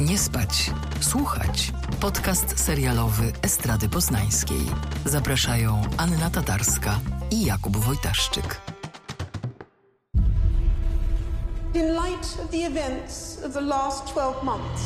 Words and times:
Nie 0.00 0.18
spać, 0.18 0.70
słuchać. 1.00 1.72
Podcast 2.00 2.64
serialowy 2.64 3.32
Estrady 3.42 3.88
Poznańskiej. 3.88 4.60
Zapraszają 5.04 5.82
Anna 5.96 6.30
Tatarska 6.30 6.98
i 7.30 7.44
Jakub 7.44 7.76
Wojtaszczyk. 7.76 8.60
In 11.74 11.94
light 11.94 12.38
of 12.44 12.50
the 12.50 12.66
events 12.66 13.42
of 13.46 13.52
the 13.52 13.60
last 13.60 14.06
12 14.12 14.44
months, 14.44 14.82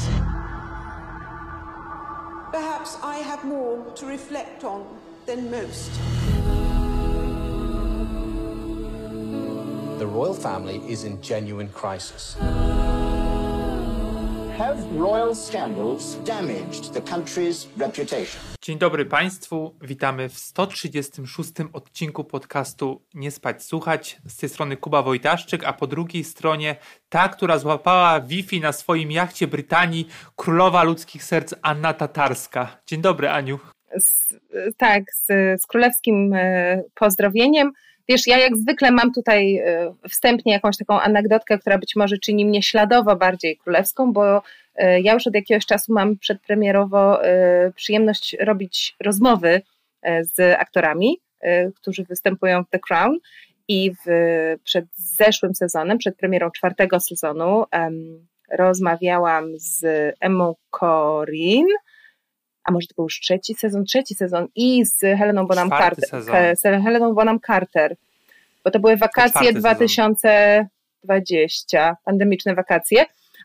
perhaps 2.53 2.99
I 3.03 3.23
have 3.25 3.45
more 3.45 3.91
to 4.01 4.07
reflect 4.07 4.65
on 4.65 4.83
than 5.27 5.51
most. 5.51 5.91
The 9.99 10.07
royal 10.07 10.35
family 10.35 10.93
is 10.93 11.05
in 11.05 11.23
genuine 11.23 11.69
crisis. 11.69 12.37
Have 14.59 14.79
royal 14.99 15.35
scandals 15.35 16.17
damaged 16.25 16.93
the 16.93 17.01
country's 17.01 17.67
reputation? 17.79 18.41
Dzień 18.63 18.79
dobry 18.79 19.07
Państwu, 19.07 19.75
witamy 19.83 20.29
w 20.29 20.39
136 20.39 21.51
odcinku 21.73 22.25
podcastu 22.25 23.03
Nie 23.15 23.31
spać 23.31 23.63
słuchać. 23.63 24.21
Z 24.27 24.37
tej 24.37 24.49
strony 24.49 24.77
Kuba 24.77 25.03
Wojtaszczyk, 25.03 25.65
a 25.65 25.73
po 25.73 25.87
drugiej 25.87 26.25
stronie 26.25 26.77
ta, 27.09 27.29
która 27.29 27.59
złapała 27.59 28.21
Wi-Fi 28.21 28.61
na 28.61 28.73
swoim 28.73 29.11
jachcie 29.11 29.47
Brytanii, 29.47 30.09
królowa 30.37 30.83
ludzkich 30.83 31.25
serc 31.25 31.55
Anna 31.63 31.95
Tatarska. 31.95 32.77
Dzień 32.87 33.01
dobry 33.01 33.31
Aniu. 33.31 33.59
Z, 33.99 34.35
tak, 34.77 35.03
z, 35.15 35.27
z 35.63 35.67
królewskim 35.67 36.33
e, 36.35 36.83
pozdrowieniem. 36.95 37.73
Wiesz, 38.09 38.27
ja 38.27 38.39
jak 38.39 38.57
zwykle 38.57 38.91
mam 38.91 39.13
tutaj 39.13 39.57
e, 39.57 39.95
wstępnie 40.09 40.53
jakąś 40.53 40.77
taką 40.77 41.01
anegdotkę, 41.01 41.59
która 41.59 41.79
być 41.79 41.97
może 41.97 42.19
czyni 42.19 42.45
mnie 42.47 42.63
śladowo 42.63 43.17
bardziej 43.17 43.57
królewską, 43.57 44.13
bo 44.13 44.43
e, 44.75 45.01
ja 45.01 45.15
już 45.15 45.27
od 45.27 45.35
jakiegoś 45.35 45.67
czasu 45.67 45.93
mam 45.93 46.19
przedpremierowo 46.19 47.25
e, 47.25 47.73
przyjemność 47.73 48.37
robić 48.41 48.97
rozmowy 49.01 49.63
z 50.21 50.41
aktorami, 50.59 51.21
którzy 51.75 52.05
występują 52.05 52.65
w 52.65 52.71
The 52.71 52.79
Crown 52.79 53.19
i 53.69 53.91
w, 53.91 54.09
przed 54.65 54.85
zeszłym 54.95 55.55
sezonem, 55.55 55.99
przed 55.99 56.17
premierą 56.17 56.51
czwartego 56.51 57.01
sezonu 57.01 57.65
um, 57.73 58.27
rozmawiałam 58.51 59.45
z 59.57 59.85
Emmą 60.21 60.55
Corin, 60.81 61.67
a 62.65 62.73
może 62.73 62.87
to 62.87 62.95
był 62.95 63.05
już 63.05 63.21
trzeci 63.21 63.55
sezon, 63.55 63.85
trzeci 63.85 64.15
sezon 64.15 64.49
i 64.55 64.85
z 64.85 65.01
Heleną 65.01 65.47
Bonham 65.47 65.71
Carter. 65.71 66.23
Z 66.57 66.63
Heleną 66.63 67.15
Bonham 67.15 67.41
Carter, 67.47 67.97
bo 68.65 68.71
to 68.71 68.81
były 68.81 68.97
wakacje 68.97 69.53
to 69.53 69.59
2020, 69.59 71.97
pandemiczne 72.05 72.55
wakacje. 72.55 73.05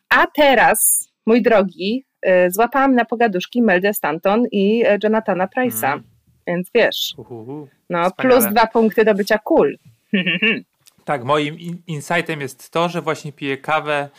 A 0.09 0.27
teraz, 0.27 1.09
mój 1.25 1.41
drogi, 1.41 2.05
y, 2.25 2.51
złapałam 2.51 2.95
na 2.95 3.05
pogaduszki 3.05 3.61
Meldę 3.61 3.93
Stanton 3.93 4.45
i 4.51 4.85
y, 4.85 4.99
Jonathana 5.03 5.47
Price'a. 5.57 5.93
Mm. 5.93 6.03
Więc 6.47 6.69
wiesz, 6.75 7.13
Uhuhu, 7.17 7.67
no 7.89 8.11
plus 8.11 8.45
dwa 8.45 8.67
punkty 8.67 9.05
do 9.05 9.13
bycia 9.13 9.37
cool. 9.37 9.77
Tak, 11.05 11.23
moim 11.23 11.57
insightem 11.87 12.41
jest 12.41 12.69
to, 12.69 12.89
że 12.89 13.01
właśnie 13.01 13.33
piję 13.33 13.57
kawę 13.57 14.09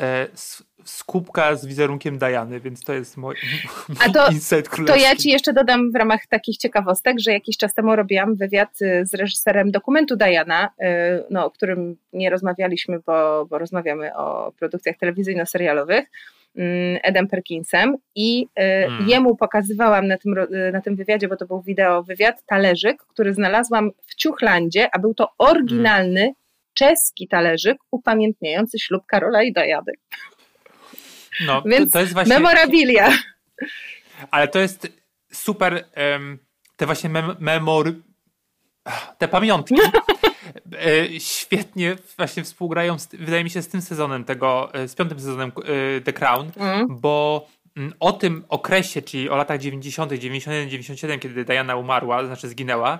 e, 0.00 0.26
z, 0.34 0.62
z 0.84 1.04
kubka 1.04 1.56
z 1.56 1.66
wizerunkiem 1.66 2.18
Dajany, 2.18 2.60
więc 2.60 2.84
to 2.84 2.92
jest 2.92 3.16
mój, 3.16 3.34
mój 3.88 3.96
A 4.00 4.12
to, 4.12 4.32
insight 4.32 4.68
królewski. 4.68 5.00
To 5.00 5.08
ja 5.08 5.16
ci 5.16 5.28
jeszcze 5.28 5.52
dodam 5.52 5.92
w 5.92 5.94
ramach 5.94 6.26
takich 6.26 6.56
ciekawostek, 6.56 7.20
że 7.20 7.32
jakiś 7.32 7.56
czas 7.56 7.74
temu 7.74 7.96
robiłam 7.96 8.34
wywiad 8.34 8.82
y, 8.82 9.06
z 9.06 9.14
reżyserem 9.14 9.70
dokumentu 9.70 10.16
Dajana, 10.16 10.66
y, 10.66 10.86
no, 11.30 11.44
o 11.44 11.50
którym 11.50 11.96
nie 12.12 12.30
rozmawialiśmy, 12.30 13.00
bo, 13.06 13.46
bo 13.50 13.58
rozmawiamy 13.58 14.16
o 14.16 14.52
produkcjach 14.58 14.96
telewizyjno-serialowych. 14.96 16.04
Mm, 16.56 16.98
Edem 17.02 17.28
Perkinsem 17.28 17.96
i 18.14 18.46
mm. 18.54 19.08
jemu 19.08 19.36
pokazywałam 19.36 20.06
na 20.06 20.18
tym, 20.18 20.34
na 20.72 20.80
tym 20.80 20.96
wywiadzie, 20.96 21.28
bo 21.28 21.36
to 21.36 21.46
był 21.46 21.62
wideo 21.62 22.02
wywiad, 22.02 22.42
talerzyk, 22.46 23.02
który 23.08 23.34
znalazłam 23.34 23.90
w 24.06 24.14
Ciuchlandzie, 24.14 24.88
a 24.92 24.98
był 24.98 25.14
to 25.14 25.28
oryginalny 25.38 26.20
mm. 26.20 26.34
czeski 26.74 27.28
talerzyk 27.28 27.78
upamiętniający 27.90 28.78
ślub 28.78 29.06
Karola 29.06 29.42
i 29.42 29.52
Dajady. 29.52 29.92
No, 31.40 31.62
Więc 31.66 31.92
to, 31.92 32.00
jest 32.00 32.12
właśnie... 32.12 32.34
memorabilia. 32.34 33.12
Ale 34.30 34.48
to 34.48 34.58
jest 34.58 34.88
super, 35.32 35.84
te 36.76 36.86
właśnie 36.86 37.10
mem 37.10 37.36
memor... 37.38 37.92
te 39.18 39.28
pamiątki 39.28 39.74
e, 40.72 41.20
świetnie 41.20 41.96
właśnie 42.16 42.44
współgrają, 42.44 42.98
z, 42.98 43.08
wydaje 43.08 43.44
mi 43.44 43.50
się, 43.50 43.62
z 43.62 43.68
tym 43.68 43.82
sezonem 43.82 44.24
tego, 44.24 44.74
e, 44.74 44.88
z 44.88 44.94
piątym 44.94 45.20
sezonem 45.20 45.52
e, 45.56 46.00
The 46.00 46.12
Crown, 46.12 46.50
mm. 46.56 46.86
bo 47.00 47.46
mm, 47.76 47.94
o 48.00 48.12
tym 48.12 48.44
okresie, 48.48 49.02
czyli 49.02 49.28
o 49.28 49.36
latach 49.36 49.60
90., 49.60 50.12
91, 50.12 50.70
97, 50.70 51.20
kiedy 51.20 51.44
Diana 51.44 51.76
umarła, 51.76 52.26
znaczy 52.26 52.48
zginęła, 52.48 52.98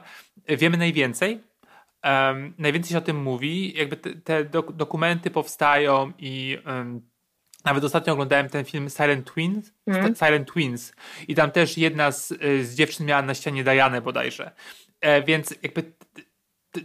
wiemy 0.48 0.76
najwięcej. 0.76 1.40
Um, 2.04 2.54
najwięcej 2.58 2.92
się 2.92 2.98
o 2.98 3.00
tym 3.00 3.22
mówi. 3.22 3.78
Jakby 3.78 3.96
te, 3.96 4.14
te 4.14 4.44
dok 4.44 4.72
dokumenty 4.72 5.30
powstają 5.30 6.12
i 6.18 6.58
um, 6.66 7.09
nawet 7.64 7.84
ostatnio 7.84 8.12
oglądałem 8.12 8.48
ten 8.48 8.64
film 8.64 8.90
Silent 8.90 9.32
Twins, 9.32 9.72
mm. 9.86 10.14
Silent 10.16 10.52
Twins 10.52 10.92
i 11.28 11.34
tam 11.34 11.50
też 11.50 11.78
jedna 11.78 12.12
z, 12.12 12.30
y, 12.30 12.64
z 12.64 12.74
dziewczyn 12.74 13.06
miała 13.06 13.22
na 13.22 13.34
ścianie 13.34 13.64
Dajanę 13.64 14.00
bodajże. 14.00 14.50
E, 15.00 15.22
więc 15.22 15.54
jakby 15.62 15.82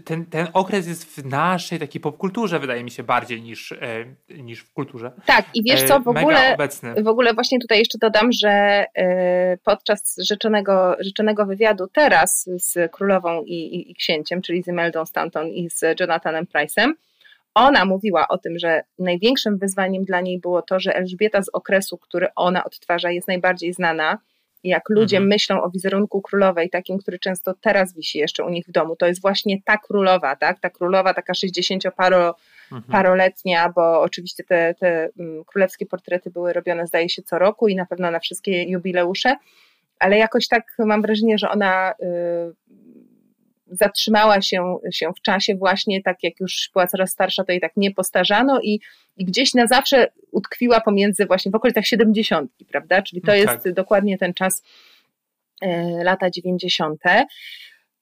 ten, 0.06 0.26
ten 0.26 0.48
okres 0.54 0.88
jest 0.88 1.06
w 1.16 1.26
naszej 1.26 1.80
takiej 1.80 2.02
popkulturze, 2.02 2.60
wydaje 2.60 2.84
mi 2.84 2.92
się, 2.92 3.04
bardziej 3.04 3.42
niż, 3.42 3.72
e, 3.72 4.06
niż 4.30 4.60
w 4.60 4.74
kulturze. 4.74 5.12
Tak, 5.26 5.46
i 5.54 5.64
wiesz 5.64 5.84
co, 5.84 6.00
w 6.00 6.08
e, 6.08 6.10
ogóle, 6.10 6.58
w 7.04 7.08
ogóle 7.08 7.34
właśnie 7.34 7.60
tutaj 7.60 7.80
jeszcze 7.80 7.98
dodam, 7.98 8.32
że 8.32 8.86
e, 8.96 9.58
podczas 9.64 10.16
rzeczonego, 10.18 10.96
rzeczonego 11.00 11.46
wywiadu 11.46 11.88
teraz 11.88 12.50
z 12.58 12.92
królową 12.92 13.44
i, 13.44 13.54
i, 13.54 13.92
i 13.92 13.96
księciem, 13.96 14.42
czyli 14.42 14.64
z 14.64 14.68
Imeldą 14.68 15.06
Stanton 15.06 15.48
i 15.48 15.70
z 15.70 16.00
Jonathanem 16.00 16.46
Price'em, 16.46 16.94
ona 17.56 17.86
mówiła 17.86 18.28
o 18.28 18.38
tym, 18.38 18.60
że 18.60 18.84
największym 19.00 19.58
wyzwaniem 19.58 20.04
dla 20.04 20.22
niej 20.22 20.40
było 20.40 20.62
to, 20.62 20.80
że 20.80 20.96
Elżbieta 20.96 21.42
z 21.42 21.50
okresu, 21.54 21.98
który 21.98 22.28
ona 22.36 22.64
odtwarza, 22.64 23.12
jest 23.12 23.28
najbardziej 23.28 23.74
znana. 23.74 24.18
Jak 24.64 24.90
ludzie 24.90 25.18
mhm. 25.18 25.30
myślą 25.30 25.62
o 25.62 25.70
wizerunku 25.70 26.22
królowej, 26.22 26.70
takim, 26.70 26.98
który 26.98 27.20
często 27.20 27.54
teraz 27.62 27.96
wisi 27.96 28.18
jeszcze 28.18 28.44
u 28.44 28.50
nich 28.50 28.66
w 28.68 28.72
domu, 28.72 28.96
to 28.96 29.08
jest 29.08 29.22
właśnie 29.22 29.62
ta 29.66 29.78
królowa, 29.78 30.36
tak? 30.36 30.60
Ta 30.60 30.70
królowa, 30.70 31.14
taka 31.14 31.34
60-paroletnia, 31.34 33.58
mhm. 33.58 33.74
bo 33.76 34.02
oczywiście 34.02 34.44
te, 34.44 34.76
te 34.80 35.10
mm, 35.20 35.46
królewskie 35.46 35.86
portrety 35.86 36.32
były 36.32 36.54
robione, 36.54 36.88
zdaje 36.88 37.10
się, 37.10 37.22
co 37.22 37.40
roku 37.40 37.68
i 37.68 37.76
na 37.76 37.86
pewno 37.86 38.12
na 38.12 38.20
wszystkie 38.20 38.64
jubileusze, 38.64 39.36
ale 40.00 40.18
jakoś 40.18 40.48
tak 40.48 40.64
mam 40.80 41.02
wrażenie, 41.02 41.38
że 41.38 41.50
ona. 41.50 41.94
Yy, 42.00 42.56
zatrzymała 43.78 44.42
się, 44.42 44.78
się 44.92 45.12
w 45.18 45.22
czasie 45.22 45.56
właśnie, 45.56 46.04
tak 46.04 46.24
jak 46.24 46.40
już 46.40 46.70
była 46.74 46.88
coraz 46.88 47.12
starsza, 47.12 47.44
to 47.44 47.52
jej 47.52 47.62
tak 47.62 47.72
nie 47.78 47.92
postarzano 47.92 48.62
i, 48.62 48.80
i 49.18 49.26
gdzieś 49.26 49.54
na 49.54 49.68
zawsze 49.68 50.08
utkwiła 50.32 50.82
pomiędzy 50.82 51.26
właśnie 51.26 51.52
w 51.52 51.56
okolicach 51.56 51.86
70, 51.86 52.52
prawda? 52.72 53.02
Czyli 53.02 53.22
to 53.22 53.36
jest 53.36 53.64
tak. 53.64 53.74
dokładnie 53.74 54.18
ten 54.18 54.34
czas 54.34 54.64
e, 55.62 56.04
lata 56.04 56.30
90. 56.30 57.02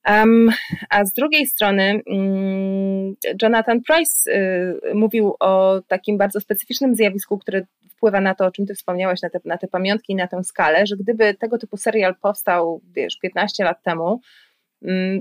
Um, 0.07 0.49
a 0.89 1.05
z 1.05 1.13
drugiej 1.13 1.45
strony 1.45 2.01
um, 2.05 3.15
Jonathan 3.41 3.81
Price 3.81 4.31
y, 4.31 4.95
mówił 4.95 5.35
o 5.39 5.81
takim 5.87 6.17
bardzo 6.17 6.39
specyficznym 6.39 6.95
zjawisku, 6.95 7.37
które 7.37 7.61
wpływa 7.89 8.21
na 8.21 8.35
to, 8.35 8.45
o 8.45 8.51
czym 8.51 8.65
ty 8.65 8.75
wspomniałaś, 8.75 9.21
na 9.21 9.29
te, 9.29 9.39
na 9.45 9.57
te 9.57 9.67
pamiątki 9.67 10.13
i 10.13 10.15
na 10.15 10.27
tę 10.27 10.43
skalę, 10.43 10.87
że 10.87 10.97
gdyby 10.97 11.33
tego 11.33 11.57
typu 11.57 11.77
serial 11.77 12.15
powstał, 12.21 12.81
wiesz, 12.95 13.17
15 13.21 13.63
lat 13.63 13.83
temu, 13.83 14.21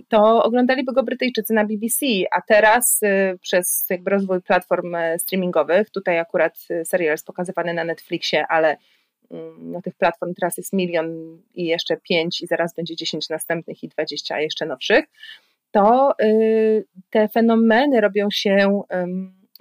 to 0.09 0.43
oglądaliby 0.43 0.93
go 0.93 1.03
Brytyjczycy 1.03 1.55
na 1.55 1.65
BBC, 1.65 2.07
a 2.33 2.41
teraz 2.43 3.03
y, 3.03 3.39
przez 3.41 3.87
jakby 3.91 4.11
rozwój 4.11 4.43
platform 4.43 4.95
e, 4.95 5.19
streamingowych, 5.19 5.91
tutaj 5.91 6.19
akurat 6.19 6.59
y, 6.71 6.85
serial 6.85 7.13
jest 7.13 7.27
pokazywany 7.27 7.75
na 7.75 7.85
Netflixie, 7.85 8.47
ale 8.49 8.77
mm, 9.31 9.71
na 9.73 9.83
tych 9.83 9.95
platform 9.95 10.35
teraz 10.35 10.57
jest 10.57 10.73
milion 10.73 11.39
i 11.55 11.65
jeszcze 11.65 11.97
pięć 11.97 12.43
i 12.43 12.47
zaraz 12.47 12.75
będzie 12.75 12.97
dziesięć 12.97 13.29
następnych 13.29 13.83
i 13.83 13.89
dwadzieścia 13.89 14.41
jeszcze 14.41 14.67
nowszych, 14.67 15.05
to 15.71 16.15
y, 16.23 16.85
te 17.11 17.29
fenomeny 17.29 18.01
robią 18.01 18.29
się 18.31 18.83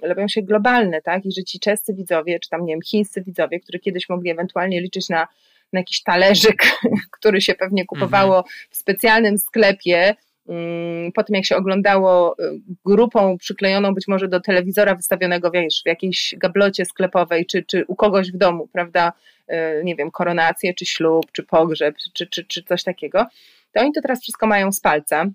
robią 0.02 0.28
się 0.28 0.42
globalne, 0.42 1.02
tak? 1.02 1.26
I 1.26 1.32
że 1.32 1.44
ci 1.44 1.60
czescy 1.60 1.94
widzowie, 1.94 2.40
czy 2.40 2.48
tam, 2.50 2.64
nie 2.64 2.72
wiem, 2.72 2.82
chińscy 2.82 3.22
widzowie, 3.22 3.60
którzy 3.60 3.78
kiedyś 3.78 4.08
mogli 4.08 4.30
ewentualnie 4.30 4.80
liczyć 4.80 5.08
na 5.08 5.26
na 5.72 5.80
jakiś 5.80 6.02
talerzyk, 6.02 6.62
który 7.18 7.40
się 7.40 7.54
pewnie 7.54 7.86
kupowało 7.86 8.44
w 8.70 8.76
specjalnym 8.76 9.38
sklepie. 9.38 10.14
Mm, 10.48 11.12
po 11.12 11.24
tym, 11.24 11.36
jak 11.36 11.44
się 11.44 11.56
oglądało 11.56 12.36
y, 12.38 12.60
grupą 12.84 13.38
przyklejoną 13.38 13.94
być 13.94 14.08
może 14.08 14.28
do 14.28 14.40
telewizora 14.40 14.94
wystawionego 14.94 15.50
wiesz, 15.50 15.82
w 15.84 15.88
jakiejś 15.88 16.34
gablocie 16.38 16.84
sklepowej, 16.84 17.46
czy, 17.46 17.62
czy 17.62 17.84
u 17.88 17.96
kogoś 17.96 18.32
w 18.32 18.36
domu, 18.36 18.68
prawda? 18.72 19.12
Y, 19.50 19.84
nie 19.84 19.96
wiem, 19.96 20.10
koronację, 20.10 20.74
czy 20.74 20.86
ślub, 20.86 21.32
czy 21.32 21.42
pogrzeb, 21.42 21.94
czy, 22.14 22.26
czy, 22.26 22.44
czy 22.44 22.62
coś 22.62 22.84
takiego, 22.84 23.26
to 23.72 23.80
oni 23.80 23.92
to 23.92 24.02
teraz 24.02 24.22
wszystko 24.22 24.46
mają 24.46 24.72
z 24.72 24.80
palca. 24.80 25.26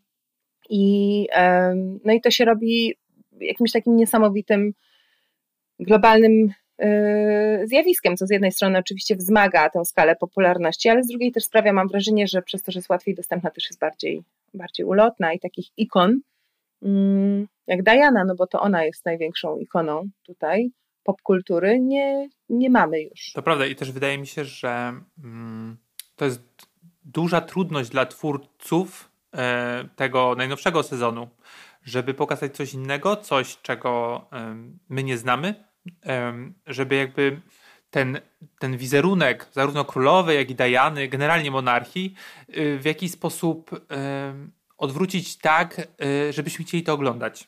I, 0.69 1.27
no 2.05 2.13
i 2.13 2.21
to 2.21 2.31
się 2.31 2.45
robi 2.45 2.95
jakimś 3.39 3.71
takim 3.71 3.95
niesamowitym 3.95 4.73
globalnym 5.79 6.53
zjawiskiem, 7.65 8.18
co 8.18 8.27
z 8.27 8.29
jednej 8.29 8.51
strony 8.51 8.79
oczywiście 8.79 9.15
wzmaga 9.15 9.69
tę 9.69 9.85
skalę 9.85 10.15
popularności, 10.15 10.89
ale 10.89 11.03
z 11.03 11.07
drugiej 11.07 11.31
też 11.31 11.44
sprawia, 11.44 11.74
mam 11.74 11.88
wrażenie, 11.88 12.27
że 12.27 12.41
przez 12.41 12.63
to, 12.63 12.71
że 12.71 12.79
jest 12.79 12.89
łatwiej 12.89 13.15
dostępna, 13.15 13.51
też 13.51 13.69
jest 13.69 13.79
bardziej, 13.79 14.24
bardziej 14.53 14.85
ulotna 14.85 15.33
i 15.33 15.39
takich 15.39 15.68
ikon 15.77 16.19
mm, 16.83 17.47
jak 17.68 17.83
Diana, 17.83 18.25
no 18.25 18.35
bo 18.35 18.47
to 18.47 18.62
ona 18.62 18.85
jest 18.85 19.06
największą 19.06 19.57
ikoną 19.57 20.09
tutaj 20.24 20.71
popkultury, 21.03 21.79
nie, 21.79 22.29
nie 22.50 22.69
mamy 22.69 23.01
już. 23.01 23.31
To 23.33 23.41
prawda 23.41 23.65
i 23.65 23.75
też 23.75 23.91
wydaje 23.91 24.18
mi 24.18 24.27
się, 24.27 24.45
że 24.45 24.94
mm, 25.23 25.77
to 26.15 26.25
jest 26.25 26.41
duża 27.03 27.41
trudność 27.41 27.89
dla 27.89 28.06
twórców 28.06 29.12
e, 29.33 29.89
tego 29.95 30.35
najnowszego 30.38 30.83
sezonu, 30.83 31.27
żeby 31.83 32.13
pokazać 32.13 32.56
coś 32.56 32.73
innego, 32.73 33.15
coś, 33.15 33.57
czego 33.62 34.21
my 34.89 35.03
nie 35.03 35.18
znamy, 35.18 35.63
żeby 36.67 36.95
jakby 36.95 37.41
ten, 37.89 38.19
ten 38.59 38.77
wizerunek 38.77 39.47
zarówno 39.51 39.85
królowej, 39.85 40.37
jak 40.37 40.49
i 40.49 40.55
Diany, 40.55 41.07
generalnie 41.07 41.51
monarchii, 41.51 42.15
w 42.79 42.81
jakiś 42.85 43.11
sposób 43.11 43.71
odwrócić 44.77 45.37
tak, 45.37 45.87
żebyśmy 46.29 46.65
chcieli 46.65 46.83
to 46.83 46.93
oglądać. 46.93 47.47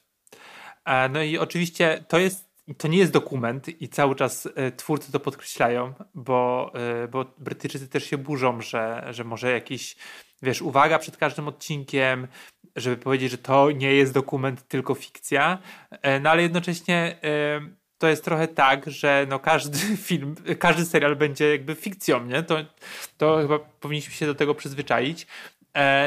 No 1.09 1.23
i 1.23 1.37
oczywiście 1.37 2.03
to 2.07 2.19
jest 2.19 2.49
to 2.77 2.87
nie 2.87 2.97
jest 2.97 3.11
dokument 3.11 3.81
i 3.81 3.89
cały 3.89 4.15
czas 4.15 4.49
twórcy 4.77 5.11
to 5.11 5.19
podkreślają, 5.19 5.93
bo, 6.13 6.71
bo 7.11 7.25
Brytyjczycy 7.37 7.87
też 7.87 8.09
się 8.09 8.17
burzą, 8.17 8.61
że, 8.61 9.07
że 9.09 9.23
może 9.23 9.51
jakiś, 9.51 9.95
wiesz, 10.41 10.61
uwaga 10.61 10.99
przed 10.99 11.17
każdym 11.17 11.47
odcinkiem, 11.47 12.27
żeby 12.75 12.97
powiedzieć, 12.97 13.31
że 13.31 13.37
to 13.37 13.71
nie 13.71 13.93
jest 13.93 14.13
dokument, 14.13 14.67
tylko 14.67 14.95
fikcja, 14.95 15.57
no 16.21 16.29
ale 16.29 16.41
jednocześnie 16.41 17.19
to 17.99 18.07
jest 18.07 18.23
trochę 18.23 18.47
tak, 18.47 18.91
że 18.91 19.25
no 19.29 19.39
każdy 19.39 19.77
film, 20.07 20.35
każdy 20.59 20.85
serial 20.85 21.15
będzie 21.15 21.49
jakby 21.49 21.75
fikcją, 21.75 22.25
nie? 22.25 22.43
To, 22.43 22.57
to 23.17 23.37
chyba 23.37 23.59
powinniśmy 23.59 24.13
się 24.13 24.25
do 24.25 24.35
tego 24.35 24.55
przyzwyczaić. 24.55 25.27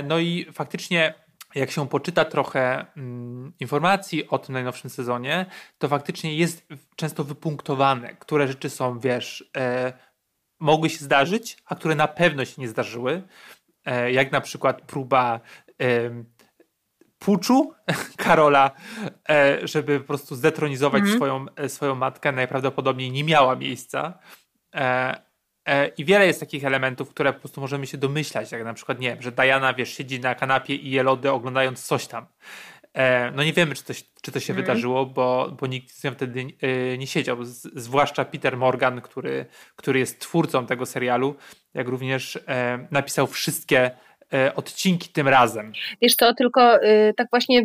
No 0.05 0.19
i 0.19 0.47
faktycznie 0.53 1.15
jak 1.55 1.71
się 1.71 1.89
poczyta 1.89 2.25
trochę 2.25 2.87
mm, 2.97 3.53
informacji 3.61 4.29
o 4.29 4.39
tym 4.39 4.53
najnowszym 4.53 4.91
sezonie, 4.91 5.47
to 5.79 5.89
faktycznie 5.89 6.37
jest 6.37 6.67
często 6.97 7.25
wypunktowane, 7.25 8.15
które 8.15 8.49
rzeczy 8.49 8.71
są, 8.71 8.99
wiesz, 8.99 9.50
e, 9.56 9.93
mogły 10.59 10.91
się 10.91 11.05
zdarzyć, 11.05 11.56
a 11.67 11.75
które 11.75 11.94
na 11.94 12.09
pewno 12.09 12.44
się 12.44 12.62
nie 12.62 12.69
zdarzyły. 12.69 13.23
E, 13.85 14.12
jak 14.12 14.33
na 14.33 14.41
przykład 14.41 14.83
próba 14.83 15.41
e, 15.81 16.11
puczu 17.25 17.75
Karola, 18.17 18.71
e, 19.29 19.59
żeby 19.69 20.01
po 20.01 20.07
prostu 20.07 20.35
zdetronizować 20.35 21.03
mm. 21.03 21.17
swoją, 21.17 21.47
e, 21.57 21.69
swoją 21.69 21.95
matkę, 21.95 22.33
najprawdopodobniej 22.33 23.13
nie 23.13 23.25
miała 23.25 23.57
miejsca. 23.57 24.19
E, 24.75 25.23
I 25.97 26.05
wiele 26.05 26.27
jest 26.27 26.41
takich 26.41 26.65
elementów, 26.65 27.11
które 27.11 27.33
po 27.33 27.41
prostu 27.41 27.61
możemy 27.61 27.87
się 27.87 27.99
domyślać, 27.99 28.53
jak 28.53 28.65
na 28.65 28.75
przykład, 28.75 29.01
nie 29.01 29.09
wiem, 29.09 29.23
że 29.23 29.33
Diana, 29.33 29.75
wiesz, 29.75 29.97
siedzi 29.97 30.21
na 30.21 30.35
kanapie 30.35 30.75
i 30.75 30.91
je 30.91 31.03
lody 31.03 31.31
oglądając 31.31 31.83
coś 31.83 32.07
tam. 32.07 32.27
No 33.35 33.45
nie 33.45 33.53
wiemy, 33.53 33.75
czy 33.75 33.85
to, 33.85 33.93
czy 34.23 34.33
to 34.33 34.41
się 34.41 34.53
mm. 34.53 34.65
wydarzyło, 34.65 35.07
bo, 35.07 35.57
bo 35.61 35.67
nikt 35.67 35.91
z 35.91 36.05
nią 36.05 36.13
wtedy 36.13 36.47
nie 36.99 37.07
siedział, 37.07 37.45
z, 37.45 37.63
zwłaszcza 37.75 38.25
Peter 38.25 38.57
Morgan, 38.57 39.01
który, 39.01 39.47
który 39.77 39.99
jest 39.99 40.21
twórcą 40.21 40.67
tego 40.67 40.87
serialu, 40.87 41.35
jak 41.75 41.89
również 41.89 42.39
napisał 42.91 43.27
wszystkie 43.27 43.91
odcinki 44.56 45.08
tym 45.08 45.29
razem. 45.29 45.73
Wiesz 46.02 46.14
co, 46.14 46.34
tylko 46.34 46.84
y, 46.84 47.14
tak 47.17 47.26
właśnie 47.31 47.62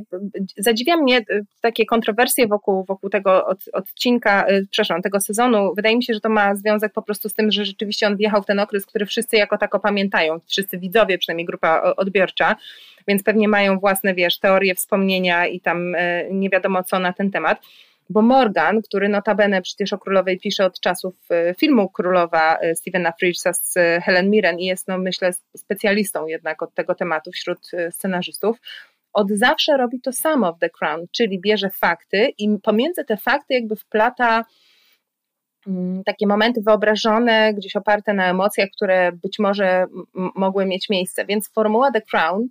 zadziwia 0.58 0.98
mnie 0.98 1.18
y, 1.18 1.46
takie 1.62 1.86
kontrowersje 1.86 2.48
wokół, 2.48 2.86
wokół 2.86 3.10
tego 3.10 3.46
od, 3.46 3.60
odcinka, 3.74 4.50
y, 4.50 4.68
przepraszam, 4.72 5.02
tego 5.02 5.20
sezonu. 5.20 5.74
Wydaje 5.76 5.96
mi 5.96 6.04
się, 6.04 6.14
że 6.14 6.20
to 6.20 6.30
ma 6.30 6.56
związek 6.56 6.94
po 6.94 7.02
prostu 7.02 7.30
z 7.30 7.34
tym, 7.34 7.52
że 7.52 7.66
rzeczywiście 7.66 8.08
on 8.08 8.18
wjechał 8.18 8.44
w 8.44 8.46
ten 8.46 8.60
okres, 8.60 8.86
który 8.86 9.06
wszyscy 9.06 9.38
jako 9.38 9.58
tako 9.58 9.80
pamiętają, 9.80 10.40
wszyscy 10.48 10.78
widzowie, 10.78 11.18
przynajmniej 11.18 11.46
grupa 11.46 11.94
odbiorcza, 11.98 12.56
więc 13.08 13.24
pewnie 13.24 13.48
mają 13.48 13.80
własne, 13.80 14.14
wiesz, 14.14 14.40
teorie, 14.40 14.76
wspomnienia 14.76 15.48
i 15.48 15.60
tam 15.60 15.96
nie 16.32 16.50
wiadomo 16.50 16.84
co 16.84 17.00
na 17.00 17.14
ten 17.14 17.32
temat 17.32 17.62
bo 18.10 18.22
Morgan, 18.22 18.82
który 18.82 19.10
notabene 19.10 19.62
przecież 19.62 19.94
o 19.94 19.98
Królowej 19.98 20.40
pisze 20.40 20.66
od 20.66 20.80
czasów 20.80 21.16
e, 21.32 21.54
filmu 21.54 21.90
Królowa 21.90 22.58
e, 22.58 22.76
Stephena 22.76 23.12
Fridgesa 23.12 23.54
z 23.54 23.78
e, 23.78 24.02
Helen 24.02 24.30
Mirren 24.30 24.60
i 24.60 24.66
jest, 24.66 24.88
no 24.88 24.98
myślę, 24.98 25.32
specjalistą 25.58 26.28
jednak 26.28 26.64
od 26.64 26.74
tego 26.74 26.96
tematu 26.96 27.32
wśród 27.32 27.72
scenarzystów, 27.92 28.58
od 29.14 29.32
zawsze 29.32 29.78
robi 29.78 30.02
to 30.02 30.12
samo 30.12 30.54
w 30.54 30.60
The 30.60 30.70
Crown, 30.70 31.06
czyli 31.12 31.42
bierze 31.42 31.70
fakty 31.70 32.30
i 32.38 32.50
pomiędzy 32.64 33.06
te 33.06 33.18
fakty 33.18 33.54
jakby 33.54 33.76
wplata 33.76 34.46
mm, 35.68 36.04
takie 36.04 36.28
momenty 36.28 36.62
wyobrażone, 36.62 37.54
gdzieś 37.54 37.76
oparte 37.76 38.14
na 38.14 38.30
emocjach, 38.30 38.70
które 38.76 39.12
być 39.12 39.40
może 39.40 39.86
mogły 40.14 40.66
mieć 40.66 40.90
miejsce. 40.90 41.26
Więc 41.26 41.50
formuła 41.54 41.92
The 41.92 42.02
Crown 42.02 42.48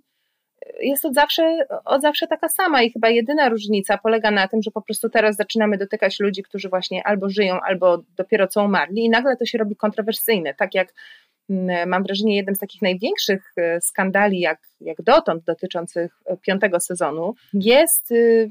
jest 0.79 1.05
od 1.05 1.13
zawsze, 1.13 1.65
od 1.85 2.01
zawsze 2.01 2.27
taka 2.27 2.49
sama 2.49 2.83
i 2.83 2.91
chyba 2.91 3.09
jedyna 3.09 3.49
różnica 3.49 3.97
polega 3.97 4.31
na 4.31 4.47
tym, 4.47 4.61
że 4.61 4.71
po 4.71 4.81
prostu 4.81 5.09
teraz 5.09 5.35
zaczynamy 5.35 5.77
dotykać 5.77 6.19
ludzi, 6.19 6.43
którzy 6.43 6.69
właśnie 6.69 7.07
albo 7.07 7.29
żyją, 7.29 7.59
albo 7.61 8.03
dopiero 8.17 8.47
co 8.47 8.63
umarli 8.63 9.05
i 9.05 9.09
nagle 9.09 9.37
to 9.37 9.45
się 9.45 9.57
robi 9.57 9.75
kontrowersyjne, 9.75 10.53
tak 10.53 10.75
jak 10.75 10.93
mm, 11.49 11.89
mam 11.89 12.03
wrażenie 12.03 12.35
jednym 12.35 12.55
z 12.55 12.59
takich 12.59 12.81
największych 12.81 13.53
e, 13.57 13.81
skandali 13.81 14.39
jak, 14.39 14.59
jak 14.81 15.01
dotąd 15.01 15.43
dotyczących 15.43 16.21
e, 16.25 16.37
piątego 16.37 16.79
sezonu 16.79 17.35
jest 17.53 18.11
y, 18.11 18.49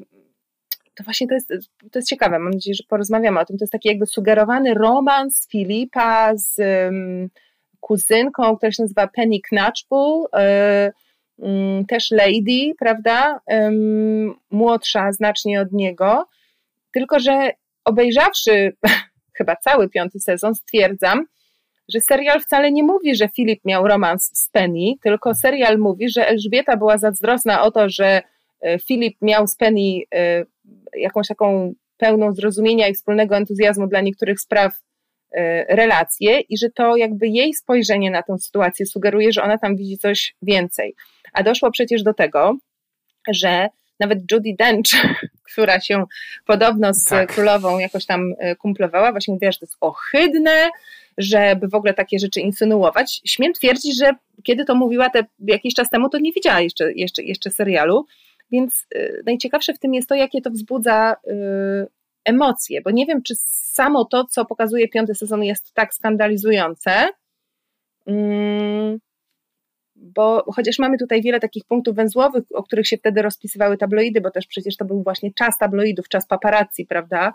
to 0.94 1.04
właśnie 1.04 1.28
to 1.28 1.34
jest, 1.34 1.48
to 1.92 1.98
jest 1.98 2.08
ciekawe, 2.08 2.38
mam 2.38 2.52
nadzieję, 2.52 2.74
że 2.74 2.84
porozmawiamy 2.88 3.40
o 3.40 3.44
tym, 3.44 3.58
to 3.58 3.62
jest 3.62 3.72
taki 3.72 3.88
jakby 3.88 4.06
sugerowany 4.06 4.74
romans 4.74 5.48
Filipa 5.50 6.36
z 6.36 6.58
um, 6.58 7.28
kuzynką, 7.80 8.56
która 8.56 8.72
się 8.72 8.82
nazywa 8.82 9.08
Penny 9.08 9.38
Knatchbull, 9.48 10.24
y, 10.24 10.28
Mm, 10.38 10.92
też 11.88 12.10
Lady, 12.10 12.72
prawda, 12.78 13.40
młodsza 14.50 15.12
znacznie 15.12 15.60
od 15.60 15.72
niego, 15.72 16.26
tylko 16.92 17.20
że 17.20 17.50
obejrzawszy 17.84 18.76
chyba 19.38 19.56
cały 19.56 19.88
piąty 19.88 20.20
sezon, 20.20 20.54
stwierdzam, 20.54 21.26
że 21.88 22.00
serial 22.00 22.40
wcale 22.40 22.72
nie 22.72 22.82
mówi, 22.82 23.14
że 23.14 23.28
Filip 23.28 23.64
miał 23.64 23.88
romans 23.88 24.30
z 24.34 24.50
Penny, 24.50 24.94
tylko 25.02 25.34
serial 25.34 25.78
mówi, 25.78 26.08
że 26.08 26.28
Elżbieta 26.28 26.76
była 26.76 26.98
zazdrosna 26.98 27.62
o 27.62 27.70
to, 27.70 27.88
że 27.88 28.22
e, 28.60 28.78
Filip 28.78 29.16
miał 29.22 29.46
z 29.46 29.56
Penny 29.56 30.00
e, 30.14 30.44
jakąś 30.96 31.28
taką 31.28 31.72
pełną 31.96 32.32
zrozumienia 32.32 32.88
i 32.88 32.94
wspólnego 32.94 33.36
entuzjazmu 33.36 33.86
dla 33.86 34.00
niektórych 34.00 34.40
spraw 34.40 34.72
relacje 35.68 36.40
i 36.40 36.58
że 36.58 36.70
to 36.70 36.96
jakby 36.96 37.28
jej 37.28 37.54
spojrzenie 37.54 38.10
na 38.10 38.22
tę 38.22 38.38
sytuację 38.38 38.86
sugeruje, 38.86 39.32
że 39.32 39.42
ona 39.42 39.58
tam 39.58 39.76
widzi 39.76 39.98
coś 39.98 40.34
więcej. 40.42 40.94
A 41.32 41.42
doszło 41.42 41.70
przecież 41.70 42.02
do 42.02 42.14
tego, 42.14 42.56
że 43.28 43.68
nawet 44.00 44.18
Judy 44.32 44.54
Dench, 44.58 44.90
która 45.52 45.80
się 45.80 46.04
podobno 46.46 46.94
z 46.94 47.04
tak. 47.04 47.34
królową 47.34 47.78
jakoś 47.78 48.06
tam 48.06 48.34
e, 48.38 48.56
kumplowała, 48.56 49.10
właśnie 49.10 49.34
mówiła, 49.34 49.52
że 49.52 49.58
to 49.58 49.66
jest 49.66 49.76
ohydne, 49.80 50.68
żeby 51.18 51.68
w 51.68 51.74
ogóle 51.74 51.94
takie 51.94 52.18
rzeczy 52.18 52.40
insynuować. 52.40 53.20
Śmiem 53.24 53.52
twierdzić, 53.52 53.98
że 53.98 54.10
kiedy 54.42 54.64
to 54.64 54.74
mówiła 54.74 55.10
te, 55.10 55.24
jakiś 55.38 55.74
czas 55.74 55.90
temu, 55.90 56.08
to 56.08 56.18
nie 56.18 56.32
widziała 56.32 56.60
jeszcze, 56.60 56.92
jeszcze, 56.92 57.22
jeszcze 57.22 57.50
serialu. 57.50 58.06
Więc 58.50 58.86
y, 58.94 59.22
najciekawsze 59.26 59.74
w 59.74 59.78
tym 59.78 59.94
jest 59.94 60.08
to, 60.08 60.14
jakie 60.14 60.40
to 60.42 60.50
wzbudza 60.50 61.16
emocje, 62.26 62.80
bo 62.82 62.90
nie 62.90 63.06
wiem, 63.06 63.22
czy 63.22 63.34
samo 63.74 64.04
to, 64.04 64.24
co 64.24 64.44
pokazuje 64.44 64.88
piąty 64.88 65.14
sezon, 65.14 65.44
jest 65.44 65.72
tak 65.74 65.94
skandalizujące. 65.94 67.08
Mm, 68.06 68.98
bo 69.96 70.44
chociaż 70.54 70.78
mamy 70.78 70.98
tutaj 70.98 71.22
wiele 71.22 71.40
takich 71.40 71.64
punktów 71.64 71.96
węzłowych, 71.96 72.44
o 72.54 72.62
których 72.62 72.86
się 72.86 72.96
wtedy 72.96 73.22
rozpisywały 73.22 73.76
tabloidy, 73.76 74.20
bo 74.20 74.30
też 74.30 74.46
przecież 74.46 74.76
to 74.76 74.84
był 74.84 75.02
właśnie 75.02 75.30
czas 75.34 75.58
tabloidów, 75.58 76.08
czas 76.08 76.26
paparazzi, 76.26 76.86
prawda? 76.88 77.32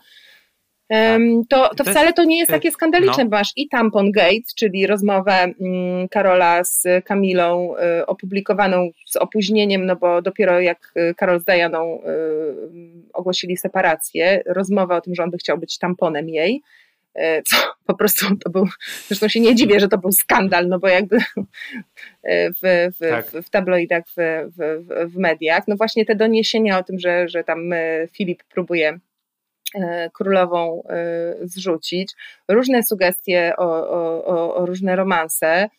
Tak. 0.91 1.21
To, 1.49 1.75
to 1.75 1.83
wcale 1.83 2.13
to 2.13 2.23
nie 2.23 2.39
jest 2.39 2.51
takie 2.51 2.71
skandaliczne, 2.71 3.23
no. 3.23 3.29
bo 3.29 3.37
i 3.55 3.69
Tampon 3.69 4.11
Gate, 4.11 4.51
czyli 4.55 4.87
rozmowę 4.87 5.33
mm, 5.33 6.07
Karola 6.09 6.63
z 6.63 6.87
Kamilą 7.05 7.75
y, 7.99 8.05
opublikowaną 8.05 8.89
z 9.05 9.15
opóźnieniem, 9.15 9.85
no 9.85 9.95
bo 9.95 10.21
dopiero 10.21 10.59
jak 10.59 10.91
y, 10.97 11.15
Karol 11.15 11.39
z 11.39 11.43
Dianą 11.43 11.99
y, 11.99 12.01
ogłosili 13.13 13.57
separację, 13.57 14.43
rozmowę 14.45 14.95
o 14.95 15.01
tym, 15.01 15.15
że 15.15 15.23
on 15.23 15.31
by 15.31 15.37
chciał 15.37 15.57
być 15.57 15.77
tamponem 15.77 16.29
jej, 16.29 16.61
E, 17.15 17.41
co 17.41 17.55
po 17.87 17.95
prostu 17.95 18.35
to 18.35 18.49
był, 18.49 18.67
zresztą 19.07 19.27
się 19.27 19.39
nie 19.39 19.55
dziwię, 19.55 19.79
że 19.79 19.87
to 19.87 19.97
był 19.97 20.11
skandal, 20.11 20.67
no 20.67 20.79
bo 20.79 20.87
jakby 20.87 21.17
e, 22.23 22.49
w, 22.53 22.59
w, 22.95 23.09
tak. 23.09 23.25
w, 23.25 23.47
w 23.47 23.49
tabloidach, 23.49 24.03
w, 24.07 24.15
w, 24.57 25.11
w 25.11 25.17
mediach, 25.17 25.67
no 25.67 25.75
właśnie 25.75 26.05
te 26.05 26.15
doniesienia 26.15 26.79
o 26.79 26.83
tym, 26.83 26.99
że, 26.99 27.27
że 27.27 27.43
tam 27.43 27.73
e, 27.73 28.07
Filip 28.11 28.43
próbuje 28.43 28.99
królową 30.13 30.83
zrzucić, 31.41 32.13
różne 32.47 32.83
sugestie 32.83 33.53
o, 33.57 33.89
o, 34.25 34.55
o 34.55 34.65
różne 34.65 34.95
romanse, 34.95 35.69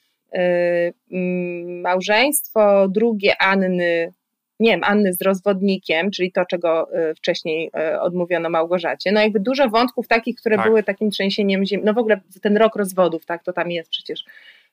małżeństwo 1.82 2.88
drugie 2.88 3.42
Anny 3.42 4.12
nie 4.60 4.70
wiem, 4.70 4.84
Anny 4.84 5.12
z 5.12 5.22
rozwodnikiem, 5.22 6.10
czyli 6.10 6.32
to, 6.32 6.44
czego 6.46 6.88
wcześniej 7.16 7.70
odmówiono 8.00 8.50
Małgorzacie. 8.50 9.12
No 9.12 9.20
jakby 9.20 9.40
dużo 9.40 9.68
wątków 9.68 10.08
takich, 10.08 10.36
które 10.36 10.56
tak. 10.56 10.66
były 10.66 10.82
takim 10.82 11.10
trzęsieniem 11.10 11.64
ziemi. 11.64 11.82
No 11.86 11.94
w 11.94 11.98
ogóle 11.98 12.20
ten 12.42 12.56
rok 12.56 12.76
rozwodów, 12.76 13.26
tak, 13.26 13.44
to 13.44 13.52
tam 13.52 13.70
jest 13.70 13.90
przecież 13.90 14.24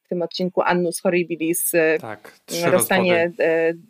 tym 0.10 0.22
odcinku 0.22 0.62
Annus 0.62 1.02
Horribilis, 1.02 1.72
tak, 2.02 2.40
rozstanie 2.66 3.32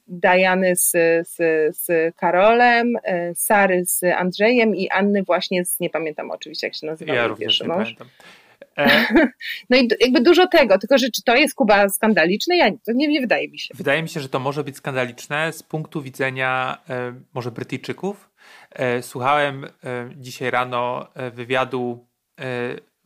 Diany 0.08 0.76
z, 0.76 0.92
z, 1.28 1.38
z 1.78 2.16
Karolem, 2.16 2.94
Sary 3.36 3.86
z 3.86 4.04
Andrzejem 4.04 4.76
i 4.76 4.90
Anny 4.90 5.24
właśnie 5.24 5.66
z, 5.66 5.80
nie 5.80 5.90
pamiętam 5.90 6.32
oczywiście 6.32 6.68
jak 6.68 6.76
się 6.76 6.88
nazywa 6.88 7.14
ja 7.14 7.36
pierwszy 7.36 7.68
mąż. 7.68 7.78
Pamiętam. 7.78 8.08
E... 8.78 9.06
No 9.70 9.78
i 9.78 9.88
jakby 10.00 10.22
dużo 10.22 10.48
tego, 10.48 10.78
tylko 10.78 10.98
że 10.98 11.10
czy 11.10 11.24
to 11.24 11.36
jest 11.36 11.56
Kuba 11.56 11.90
skandaliczny? 11.90 12.58
Ja, 12.58 12.72
to 12.86 12.92
nie, 12.92 13.08
nie 13.08 13.22
wydaje 13.22 13.50
mi 13.50 13.60
się. 13.60 13.74
Wydaje 13.78 14.04
mi 14.04 14.10
się, 14.10 14.20
że 14.20 14.30
to 14.30 14.40
może 14.40 14.64
być 14.64 14.78
skandaliczne 14.78 15.54
z 15.54 15.64
punktu 15.64 16.02
widzenia 16.02 16.78
e, 16.90 17.14
może 17.34 17.52
Brytyjczyków. 17.52 18.30
E, 18.72 19.02
słuchałem 19.02 19.66
e, 19.66 19.70
dzisiaj 20.16 20.52
rano 20.52 21.08
e, 21.14 21.32
wywiadu 21.32 22.08
e, 22.40 22.44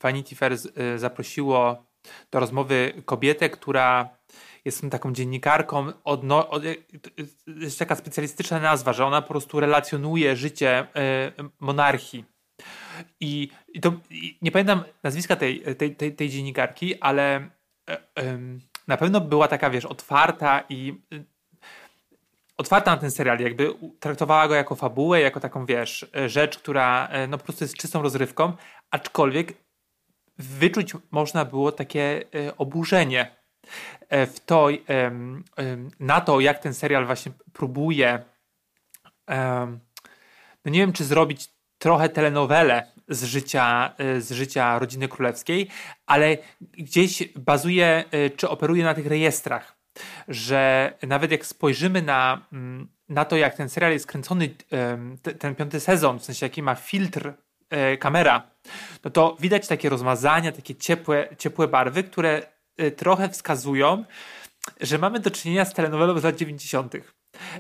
Vanity 0.01 0.36
Fair 0.36 0.58
zaprosiło 0.96 1.86
do 2.31 2.39
rozmowy 2.39 2.93
kobietę, 3.05 3.50
która 3.50 4.10
jest 4.65 4.89
taką 4.91 5.13
dziennikarką, 5.13 5.91
odno, 6.03 6.50
od, 6.50 6.63
jest 7.48 7.79
taka 7.79 7.95
specjalistyczna 7.95 8.60
nazwa, 8.60 8.93
że 8.93 9.05
ona 9.05 9.22
po 9.22 9.27
prostu 9.27 9.60
relacjonuje 9.60 10.36
życie 10.36 10.88
monarchii. 11.60 12.25
I, 13.19 13.50
i 13.74 13.81
to 13.81 13.93
i 14.10 14.38
nie 14.41 14.51
pamiętam 14.51 14.83
nazwiska 15.03 15.36
tej, 15.36 15.75
tej, 15.75 15.95
tej, 15.95 16.15
tej 16.15 16.29
dziennikarki, 16.29 17.00
ale 17.00 17.50
e, 17.89 18.00
na 18.88 18.98
pewno 18.98 19.22
była 19.22 19.48
taka, 19.48 19.69
wiesz, 19.69 19.86
otwarta 19.86 20.63
i 20.69 21.01
y, 21.13 21.25
otwarta 22.57 22.91
na 22.91 22.98
ten 22.98 23.12
serial, 23.12 23.39
jakby 23.39 23.74
traktowała 24.00 24.48
go 24.48 24.55
jako 24.55 24.75
fabułę, 24.75 25.22
jako 25.22 25.39
taką, 25.39 25.65
wiesz, 25.65 26.05
rzecz, 26.27 26.57
która 26.57 27.07
e, 27.07 27.27
no 27.27 27.38
po 27.38 27.43
prostu 27.43 27.63
jest 27.63 27.77
czystą 27.77 28.01
rozrywką, 28.01 28.53
aczkolwiek 28.91 29.53
wyczuć 30.37 30.93
można 31.11 31.45
było 31.45 31.71
takie 31.71 32.23
e, 32.35 32.57
oburzenie 32.57 33.31
w 34.09 34.39
to, 34.45 34.67
na 35.99 36.21
to, 36.21 36.39
jak 36.39 36.59
ten 36.59 36.73
serial 36.73 37.05
właśnie 37.05 37.31
próbuje 37.53 38.23
no 40.65 40.71
nie 40.71 40.79
wiem, 40.79 40.93
czy 40.93 41.03
zrobić 41.03 41.49
trochę 41.77 42.09
telenowelę 42.09 42.87
z 43.09 43.23
życia, 43.23 43.93
z 44.19 44.31
życia 44.31 44.79
rodziny 44.79 45.07
królewskiej, 45.07 45.67
ale 46.05 46.37
gdzieś 46.61 47.23
bazuje 47.35 48.03
czy 48.37 48.49
operuje 48.49 48.83
na 48.83 48.93
tych 48.93 49.07
rejestrach, 49.07 49.75
że 50.27 50.93
nawet 51.07 51.31
jak 51.31 51.45
spojrzymy 51.45 52.01
na, 52.01 52.45
na 53.09 53.25
to, 53.25 53.37
jak 53.37 53.55
ten 53.55 53.69
serial 53.69 53.91
jest 53.91 54.07
kręcony, 54.07 54.55
ten 55.39 55.55
piąty 55.55 55.79
sezon, 55.79 56.19
w 56.19 56.23
sensie 56.23 56.45
jaki 56.45 56.63
ma 56.63 56.75
filtr 56.75 57.33
kamera, 57.99 58.51
no 59.03 59.11
to 59.11 59.37
widać 59.39 59.67
takie 59.67 59.89
rozmazania, 59.89 60.51
takie 60.51 60.75
ciepłe, 60.75 61.27
ciepłe 61.37 61.67
barwy, 61.67 62.03
które 62.03 62.41
trochę 62.95 63.29
wskazują, 63.29 64.05
że 64.81 64.97
mamy 64.97 65.19
do 65.19 65.31
czynienia 65.31 65.65
z 65.65 65.73
telenowelą 65.73 66.19
z 66.19 66.23
lat 66.23 66.35
90. 66.35 66.95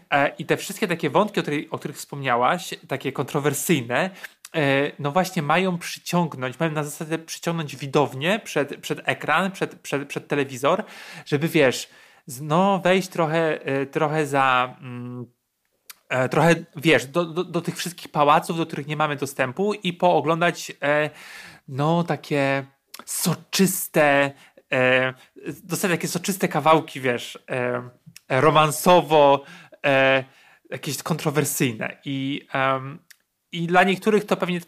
E, 0.09 0.35
I 0.37 0.45
te 0.45 0.57
wszystkie 0.57 0.87
takie 0.87 1.09
wątki, 1.09 1.39
o, 1.39 1.43
których, 1.43 1.73
o 1.73 1.77
których 1.77 1.97
wspomniałaś, 1.97 2.73
takie 2.87 3.11
kontrowersyjne, 3.11 4.09
e, 4.55 4.91
no 4.99 5.11
właśnie 5.11 5.41
mają 5.41 5.77
przyciągnąć, 5.77 6.59
mają 6.59 6.71
na 6.71 6.83
zasadzie 6.83 7.19
przyciągnąć 7.19 7.75
widownię 7.75 8.39
przed, 8.43 8.81
przed 8.81 9.01
ekran, 9.05 9.51
przed, 9.51 9.79
przed, 9.79 10.07
przed 10.07 10.27
telewizor, 10.27 10.83
żeby 11.25 11.47
wiesz, 11.47 11.89
no 12.41 12.79
wejść 12.79 13.07
trochę, 13.07 13.65
e, 13.65 13.85
trochę 13.85 14.27
za. 14.27 14.77
Mm, 14.81 15.25
trochę, 16.31 16.55
wiesz, 16.75 17.05
do, 17.05 17.25
do, 17.25 17.43
do, 17.43 17.61
tych 17.61 17.77
wszystkich 17.77 18.11
pałaców, 18.11 18.57
do 18.57 18.65
których 18.65 18.87
nie 18.87 18.97
mamy 18.97 19.15
dostępu 19.15 19.73
i 19.73 19.93
pooglądać 19.93 20.71
no 21.67 22.03
takie 22.03 22.65
soczyste, 23.05 24.31
dostać 25.63 25.91
takie 25.91 26.07
soczyste 26.07 26.47
kawałki, 26.47 27.01
wiesz, 27.01 27.39
romansowo 28.29 29.43
e, 29.85 30.23
jakieś 30.69 31.03
kontrowersyjne. 31.03 31.97
I, 32.05 32.47
i 33.51 33.67
dla 33.67 33.83
niektórych 33.83 34.25
to 34.25 34.37
pewnie, 34.37 34.59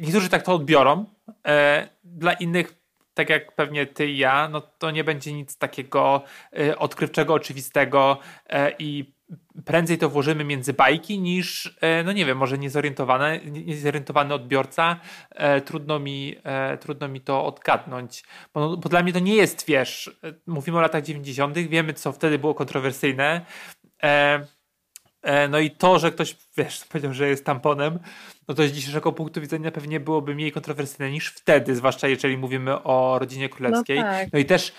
niektórzy 0.00 0.28
tak 0.28 0.42
to 0.42 0.54
odbiorą, 0.54 1.06
e, 1.46 1.88
dla 2.04 2.32
innych 2.32 2.74
tak 3.14 3.30
jak 3.30 3.52
pewnie 3.52 3.86
ty 3.86 4.06
i 4.06 4.18
ja, 4.18 4.48
no 4.48 4.60
to 4.60 4.90
nie 4.90 5.04
będzie 5.04 5.32
nic 5.32 5.58
takiego 5.58 6.22
e, 6.58 6.78
odkrywczego, 6.78 7.34
oczywistego 7.34 8.18
e, 8.46 8.72
i 8.78 9.15
prędzej 9.64 9.98
to 9.98 10.08
włożymy 10.08 10.44
między 10.44 10.72
bajki 10.72 11.18
niż, 11.18 11.76
e, 11.80 12.02
no 12.02 12.12
nie 12.12 12.26
wiem, 12.26 12.38
może 12.38 12.58
niezorientowany, 12.58 13.40
niezorientowany 13.44 14.34
odbiorca, 14.34 15.00
e, 15.30 15.60
trudno, 15.60 15.98
mi, 15.98 16.36
e, 16.44 16.78
trudno 16.78 17.08
mi 17.08 17.20
to 17.20 17.44
odgadnąć. 17.44 18.24
Bo, 18.54 18.76
bo, 18.76 18.88
dla 18.88 19.02
mnie 19.02 19.12
to 19.12 19.18
nie 19.18 19.34
jest, 19.34 19.66
wiesz, 19.66 20.20
mówimy 20.46 20.78
o 20.78 20.80
latach 20.80 21.02
90., 21.02 21.58
wiemy, 21.58 21.94
co 21.94 22.12
wtedy 22.12 22.38
było 22.38 22.54
kontrowersyjne. 22.54 23.40
no 25.50 25.58
i 25.58 25.70
to, 25.70 25.98
że 25.98 26.12
ktoś, 26.12 26.36
wiesz, 26.56 26.84
powiedział, 26.90 27.14
że 27.14 27.28
jest 27.28 27.44
tamponem, 27.44 27.98
no 28.48 28.54
to 28.54 28.62
z 28.62 28.72
dzisiejszego 28.72 29.12
punktu 29.12 29.40
widzenia 29.40 29.70
pewnie 29.70 30.00
byłoby 30.00 30.34
mniej 30.34 30.52
kontrowersyjne 30.52 31.10
niż 31.10 31.28
wtedy, 31.28 31.76
zwłaszcza 31.76 32.08
jeżeli 32.08 32.38
mówimy 32.38 32.82
o 32.82 33.18
rodzinie 33.18 33.48
królewskiej. 33.48 33.96
No, 33.96 34.02
tak. 34.02 34.28
no 34.32 34.38
i 34.38 34.44
też 34.44 34.72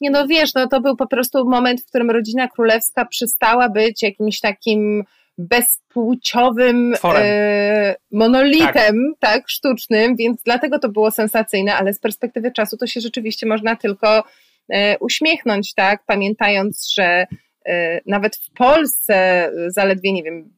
nie 0.00 0.10
no 0.10 0.26
wiesz, 0.26 0.54
no 0.54 0.66
to 0.68 0.80
był 0.80 0.96
po 0.96 1.06
prostu 1.06 1.44
moment, 1.48 1.80
w 1.80 1.86
którym 1.86 2.10
rodzina 2.10 2.48
królewska 2.48 3.04
przestała 3.04 3.68
być 3.68 4.02
jakimś 4.02 4.40
takim 4.40 5.04
bezpłciowym 5.38 6.94
e, 7.04 7.96
monolitem, 8.12 9.14
tak. 9.20 9.32
tak, 9.32 9.48
sztucznym, 9.48 10.16
więc 10.16 10.42
dlatego 10.42 10.78
to 10.78 10.88
było 10.88 11.10
sensacyjne, 11.10 11.74
ale 11.74 11.92
z 11.92 12.00
perspektywy 12.00 12.52
czasu 12.52 12.76
to 12.76 12.86
się 12.86 13.00
rzeczywiście 13.00 13.46
można 13.46 13.76
tylko 13.76 14.24
e, 14.68 14.98
uśmiechnąć, 14.98 15.74
tak, 15.74 16.02
pamiętając, 16.06 16.92
że 16.94 17.26
e, 17.66 18.00
nawet 18.06 18.36
w 18.36 18.50
Polsce 18.50 19.50
zaledwie, 19.66 20.12
nie 20.12 20.22
wiem, 20.22 20.50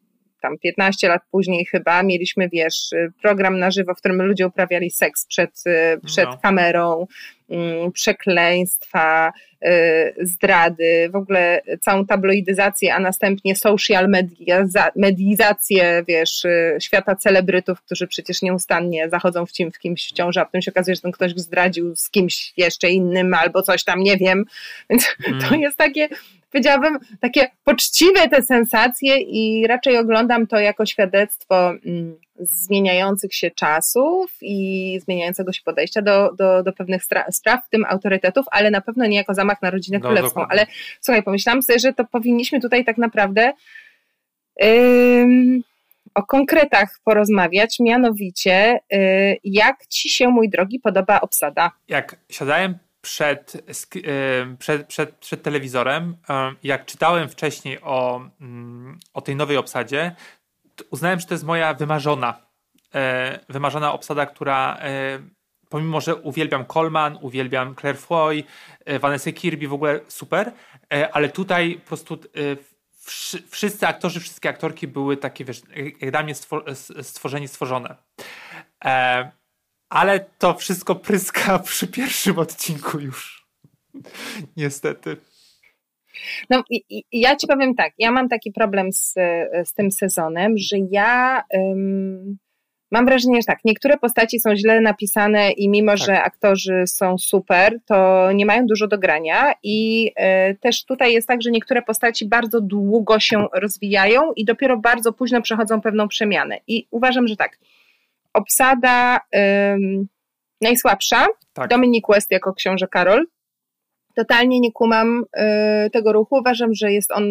tam 0.43 0.59
15 0.59 1.09
lat 1.09 1.23
później 1.31 1.65
chyba 1.65 2.03
mieliśmy, 2.03 2.49
wiesz, 2.49 2.91
program 3.23 3.59
na 3.59 3.71
żywo, 3.71 3.95
w 3.95 3.99
którym 3.99 4.23
ludzie 4.23 4.47
uprawiali 4.47 4.91
seks 4.91 5.27
przed, 5.27 5.51
przed 6.07 6.25
no. 6.25 6.39
kamerą, 6.43 7.07
przekleństwa, 7.95 9.33
y, 9.65 10.15
zdrady, 10.21 11.09
w 11.13 11.17
ogóle 11.17 11.63
całą 11.81 12.07
tabloidyzację, 12.07 12.95
a 12.95 13.01
następnie 13.01 13.57
social 13.57 14.09
media, 14.09 14.65
medizację, 14.97 16.05
wiesz, 16.09 16.45
y, 16.45 16.77
świata 16.81 17.17
celebrytów, 17.17 17.83
którzy 17.83 18.07
przecież 18.07 18.43
nieustannie 18.43 19.09
zachodzą 19.09 19.47
w, 19.47 19.51
w 19.75 19.79
kimś 19.79 20.09
w 20.09 20.13
ciąży, 20.13 20.41
a 20.41 20.45
potem 20.45 20.63
się 20.63 20.71
okazuje, 20.71 20.95
że 20.95 21.01
ten 21.03 21.13
ktoś 21.13 21.33
zdradził 21.37 21.97
z 21.97 22.11
kimś 22.11 22.53
jeszcze 22.57 22.91
innym 22.91 23.35
albo 23.35 23.63
coś 23.63 23.85
tam, 23.85 24.03
nie 24.03 24.17
wiem. 24.17 24.45
Więc 24.91 25.17
mm. 25.27 25.41
to 25.41 25.55
jest 25.55 25.77
takie, 25.77 26.09
powiedziałabym, 26.51 26.99
takie 27.21 27.51
poczciwe 27.65 28.29
te 28.29 28.43
sensacje 28.43 29.17
i 29.19 29.67
raczej 29.67 29.99
oglądam 29.99 30.47
to 30.47 30.59
jako 30.59 30.87
świadectwo 30.87 31.71
mm, 31.71 32.17
zmieniających 32.39 33.35
się 33.35 33.51
czasów 33.51 34.39
i 34.41 34.99
zmieniającego 35.05 35.53
się 35.53 35.63
podejścia 35.65 36.03
do, 36.03 36.33
do, 36.39 36.63
do 36.63 36.73
pewnych 36.73 37.05
spraw, 37.31 37.67
w 37.67 37.71
tym 37.71 37.85
autorytetów, 37.85 38.47
ale 38.51 38.71
na 38.71 38.81
pewno 38.81 39.07
nie 39.07 39.17
jako 39.17 39.35
zamach 39.35 39.63
na 39.63 39.71
rodzinę 39.71 39.99
no, 39.99 40.05
królewską. 40.05 40.47
Ale 40.49 40.67
słuchaj, 41.01 41.23
pomyślałam 41.23 41.63
sobie, 41.63 41.79
że 41.79 41.93
to 41.93 42.05
powinniśmy 42.05 42.61
tutaj 42.61 42.85
tak 42.85 42.99
naprawdę 42.99 43.53
o 46.15 46.23
konkretach 46.23 47.01
porozmawiać, 47.05 47.77
mianowicie 47.81 48.81
yy, 48.91 48.99
jak 49.45 49.87
Ci 49.87 50.09
się, 50.09 50.29
mój 50.29 50.51
drogi, 50.51 50.81
podoba 50.81 51.21
obsada? 51.21 51.71
Jak 51.89 52.17
siadałem 52.31 52.79
przed, 53.01 53.63
przed, 54.59 54.87
przed, 54.87 55.17
przed 55.17 55.43
telewizorem, 55.43 56.17
jak 56.63 56.87
czytałem 56.87 57.29
wcześniej 57.29 57.79
o, 57.83 58.31
mm, 58.41 58.99
o 59.15 59.21
tej 59.21 59.37
nowej 59.37 59.57
obsadzie, 59.57 60.17
uznałem, 60.91 61.21
że 61.21 61.27
to 61.27 61.35
jest 61.35 61.45
moja 61.45 61.75
wymarzona, 61.75 62.47
e, 62.95 63.39
wymarzona 63.49 63.93
obsada, 63.93 64.27
która 64.27 64.79
e, 64.81 65.19
pomimo, 65.69 66.01
że 66.01 66.17
uwielbiam 66.17 66.65
Coleman, 66.65 67.19
uwielbiam 67.21 67.75
Claire 67.77 67.99
Foy, 67.99 68.45
e, 68.85 68.99
Vanessa 68.99 69.33
Kirby, 69.33 69.69
w 69.69 69.73
ogóle 69.73 70.01
super, 70.09 70.53
ale 71.13 71.29
tutaj 71.29 71.75
po 71.75 71.89
prostu 71.89 72.19
wszyscy 73.51 73.87
aktorzy, 73.87 74.21
wszystkie 74.21 74.49
aktorki 74.49 74.89
były 74.89 75.17
takie, 75.17 75.45
wiesz, 75.45 75.63
jak 76.01 76.11
dla 76.11 76.23
mnie 76.23 76.35
stworzeni, 77.03 77.49
stworzone. 77.49 77.97
Ale 79.91 80.21
to 80.39 80.55
wszystko 80.55 80.95
pryska 80.95 81.59
przy 81.69 81.89
pierwszym 81.89 82.39
odcinku 82.39 83.01
już. 83.01 83.47
Niestety. 84.57 85.17
No 86.51 86.63
ja 87.13 87.37
ci 87.37 87.47
powiem 87.47 87.75
tak, 87.75 87.93
ja 87.99 88.11
mam 88.11 88.29
taki 88.29 88.53
problem 88.53 88.93
z, 88.93 89.15
z 89.65 89.73
tym 89.75 89.91
sezonem, 89.91 90.55
że 90.59 90.77
ja 90.91 91.43
um, 91.53 92.39
mam 92.91 93.07
wrażenie, 93.07 93.37
że 93.37 93.47
tak, 93.47 93.59
niektóre 93.65 93.99
postaci 93.99 94.41
są 94.41 94.57
źle 94.57 94.81
napisane 94.81 95.51
i 95.51 95.69
mimo, 95.69 95.93
tak. 95.93 95.99
że 95.99 96.23
aktorzy 96.23 96.83
są 96.87 97.19
super, 97.19 97.79
to 97.87 98.29
nie 98.33 98.47
mają 98.47 98.67
dużo 98.67 98.89
do 98.89 98.99
grania 98.99 99.55
i 99.63 100.11
y, 100.51 100.55
też 100.55 100.85
tutaj 100.85 101.13
jest 101.13 101.29
tak, 101.29 101.43
że 101.43 101.51
niektóre 101.51 101.83
postaci 101.83 102.29
bardzo 102.29 102.61
długo 102.61 103.21
się 103.21 103.47
rozwijają 103.55 104.33
i 104.37 104.45
dopiero 104.45 104.77
bardzo 104.77 105.13
późno 105.13 105.43
przechodzą 105.43 105.81
pewną 105.81 106.09
przemianę. 106.09 106.59
I 106.67 106.87
uważam, 106.91 107.29
że 107.29 107.37
tak, 107.37 107.59
obsada 108.35 109.21
y, 109.35 109.41
najsłabsza, 110.61 111.27
tak. 111.53 111.71
Dominic 111.71 112.05
West 112.09 112.31
jako 112.31 112.55
książę 112.55 112.89
Karol, 112.89 113.27
totalnie 114.15 114.61
nie 114.61 114.73
kumam 114.73 115.25
y, 115.87 115.91
tego 115.91 116.13
ruchu, 116.13 116.37
uważam, 116.37 116.75
że 116.75 116.93
jest 116.93 117.11
on 117.11 117.25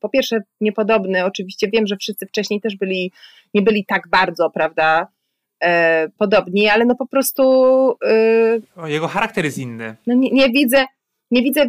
po 0.00 0.08
pierwsze 0.08 0.42
niepodobny, 0.60 1.24
oczywiście 1.24 1.68
wiem, 1.72 1.86
że 1.86 1.96
wszyscy 1.96 2.26
wcześniej 2.26 2.60
też 2.60 2.76
byli, 2.76 3.12
nie 3.54 3.62
byli 3.62 3.84
tak 3.86 4.08
bardzo, 4.08 4.50
prawda, 4.50 5.08
e, 5.62 6.08
podobni, 6.18 6.68
ale 6.68 6.84
no 6.84 6.94
po 6.94 7.06
prostu... 7.06 7.42
E, 8.04 8.82
o, 8.82 8.86
jego 8.86 9.08
charakter 9.08 9.44
jest 9.44 9.58
inny. 9.58 9.96
No 10.06 10.14
nie, 10.14 10.30
nie 10.30 10.50
widzę, 10.50 10.84
nie 11.30 11.42
widzę 11.42 11.66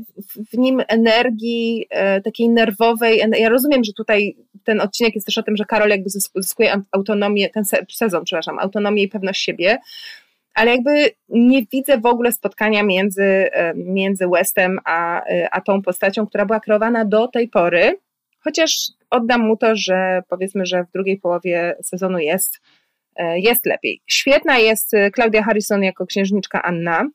w, 0.51 0.57
nim 0.57 0.81
energii 0.87 1.85
e, 1.89 2.21
takiej 2.21 2.49
nerwowej. 2.49 3.21
Ja 3.39 3.49
rozumiem, 3.49 3.83
że 3.83 3.93
tutaj 3.93 4.35
ten 4.63 4.81
odcinek 4.81 5.15
jest 5.15 5.25
też 5.27 5.37
o 5.37 5.43
tym, 5.43 5.57
że 5.57 5.65
Karol 5.65 5.89
jakby 5.89 6.09
zyskuje 6.35 6.81
autonomię, 6.91 7.49
ten 7.49 7.63
sezon, 7.91 8.23
przepraszam, 8.23 8.59
autonomię 8.59 9.03
i 9.03 9.07
pewność 9.07 9.43
siebie, 9.43 9.77
ale 10.53 10.71
jakby 10.71 11.09
nie 11.29 11.65
widzę 11.65 11.97
w 11.97 12.05
ogóle 12.05 12.31
spotkania 12.31 12.83
między, 12.83 13.23
e, 13.23 13.73
między 13.75 14.27
Westem 14.27 14.79
a, 14.85 15.25
e, 15.25 15.49
a 15.51 15.61
tą 15.61 15.81
postacią, 15.81 16.27
która 16.27 16.45
była 16.45 16.59
kreowana 16.59 17.05
do 17.05 17.27
tej 17.27 17.47
pory 17.47 17.97
Chociaż 18.43 18.87
oddam 19.09 19.41
mu 19.41 19.57
to, 19.57 19.75
że 19.75 20.21
powiedzmy, 20.29 20.65
że 20.65 20.83
w 20.83 20.91
drugiej 20.91 21.19
połowie 21.19 21.75
sezonu 21.83 22.19
jest, 22.19 22.61
jest 23.35 23.65
lepiej. 23.65 24.01
Świetna 24.07 24.57
jest 24.57 24.91
Claudia 25.15 25.43
Harrison 25.43 25.83
jako 25.83 26.05
księżniczka 26.05 26.61
Anna. 26.63 27.09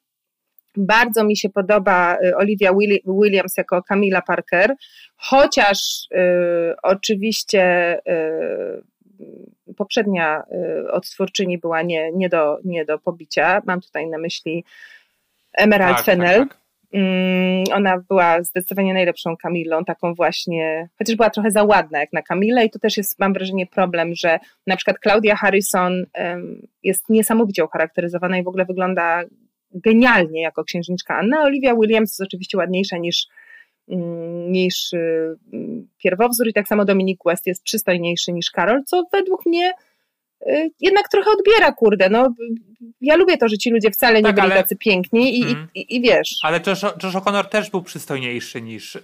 Bardzo 0.76 1.24
mi 1.24 1.36
się 1.36 1.48
podoba 1.48 2.18
e, 2.18 2.36
Olivia 2.36 2.72
Williams 3.06 3.56
jako 3.56 3.82
Camilla 3.82 4.22
Parker, 4.22 4.74
chociaż 5.16 6.08
y, 6.12 6.74
oczywiście 6.82 7.94
y, 9.68 9.74
poprzednia 9.76 10.42
y, 10.86 10.90
odtwórczyni 10.90 11.58
była 11.58 11.82
nie, 11.82 12.12
nie, 12.12 12.28
do, 12.28 12.58
nie 12.64 12.84
do 12.84 12.98
pobicia. 12.98 13.62
Mam 13.66 13.80
tutaj 13.80 14.06
na 14.06 14.18
myśli 14.18 14.64
Emerald 15.52 15.96
tak, 15.96 16.06
Fennel. 16.06 16.38
Tak, 16.40 16.48
tak. 16.48 16.66
Ona 17.74 17.98
była 18.08 18.42
zdecydowanie 18.42 18.94
najlepszą 18.94 19.36
Kamilą, 19.36 19.84
taką 19.84 20.14
właśnie, 20.14 20.88
chociaż 20.98 21.16
była 21.16 21.30
trochę 21.30 21.50
za 21.50 21.64
ładna 21.64 21.98
jak 21.98 22.12
na 22.12 22.22
Kamilę 22.22 22.64
i 22.64 22.70
to 22.70 22.78
też 22.78 22.96
jest, 22.96 23.18
mam 23.18 23.32
wrażenie, 23.32 23.66
problem, 23.66 24.14
że 24.14 24.38
na 24.66 24.76
przykład 24.76 24.96
Claudia 25.02 25.36
Harrison 25.36 26.06
jest 26.82 27.08
niesamowicie 27.08 27.64
ucharakteryzowana 27.64 28.38
i 28.38 28.42
w 28.42 28.48
ogóle 28.48 28.64
wygląda 28.64 29.22
genialnie 29.74 30.42
jako 30.42 30.64
księżniczka 30.64 31.18
Anna. 31.18 31.42
Olivia 31.42 31.74
Williams 31.74 32.10
jest 32.10 32.20
oczywiście 32.20 32.58
ładniejsza 32.58 32.98
niż, 32.98 33.26
mm, 33.88 34.52
niż 34.52 34.92
y, 34.92 35.36
pierwowzór 35.98 36.48
i 36.48 36.52
tak 36.52 36.68
samo 36.68 36.84
Dominic 36.84 37.20
West 37.26 37.46
jest 37.46 37.62
przystojniejszy 37.62 38.32
niż 38.32 38.50
Karol, 38.50 38.84
co 38.84 39.04
według 39.12 39.46
mnie 39.46 39.72
Y, 40.42 40.70
jednak 40.80 41.08
trochę 41.08 41.30
odbiera, 41.30 41.72
kurde, 41.72 42.08
no 42.08 42.34
ja 43.00 43.16
lubię 43.16 43.36
to, 43.36 43.48
że 43.48 43.58
ci 43.58 43.70
ludzie 43.70 43.90
wcale 43.90 44.18
nie 44.18 44.22
tak, 44.22 44.34
byli 44.34 44.46
ale... 44.46 44.62
tacy 44.62 44.76
piękni 44.76 45.38
i, 45.38 45.42
mm. 45.42 45.68
i, 45.74 45.96
i, 45.96 46.00
wiesz. 46.00 46.36
Ale 46.42 46.60
Josh, 46.66 46.82
Josh 46.82 47.14
O'Connor 47.14 47.44
też 47.44 47.70
był 47.70 47.82
przystojniejszy 47.82 48.62
niż, 48.62 48.94
yy, 48.94 49.02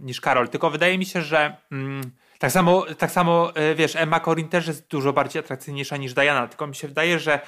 niż 0.00 0.20
Karol, 0.20 0.48
tylko 0.48 0.70
wydaje 0.70 0.98
mi 0.98 1.06
się, 1.06 1.22
że 1.22 1.56
mm, 1.72 2.10
tak 2.38 2.52
samo, 2.52 2.86
tak 2.98 3.10
samo 3.10 3.52
yy, 3.56 3.74
wiesz, 3.74 3.96
Emma 3.96 4.20
Corrin 4.20 4.48
też 4.48 4.66
jest 4.66 4.88
dużo 4.88 5.12
bardziej 5.12 5.40
atrakcyjniejsza 5.40 5.96
niż 5.96 6.14
Diana, 6.14 6.48
tylko 6.48 6.66
mi 6.66 6.74
się 6.74 6.88
wydaje, 6.88 7.18
że 7.18 7.40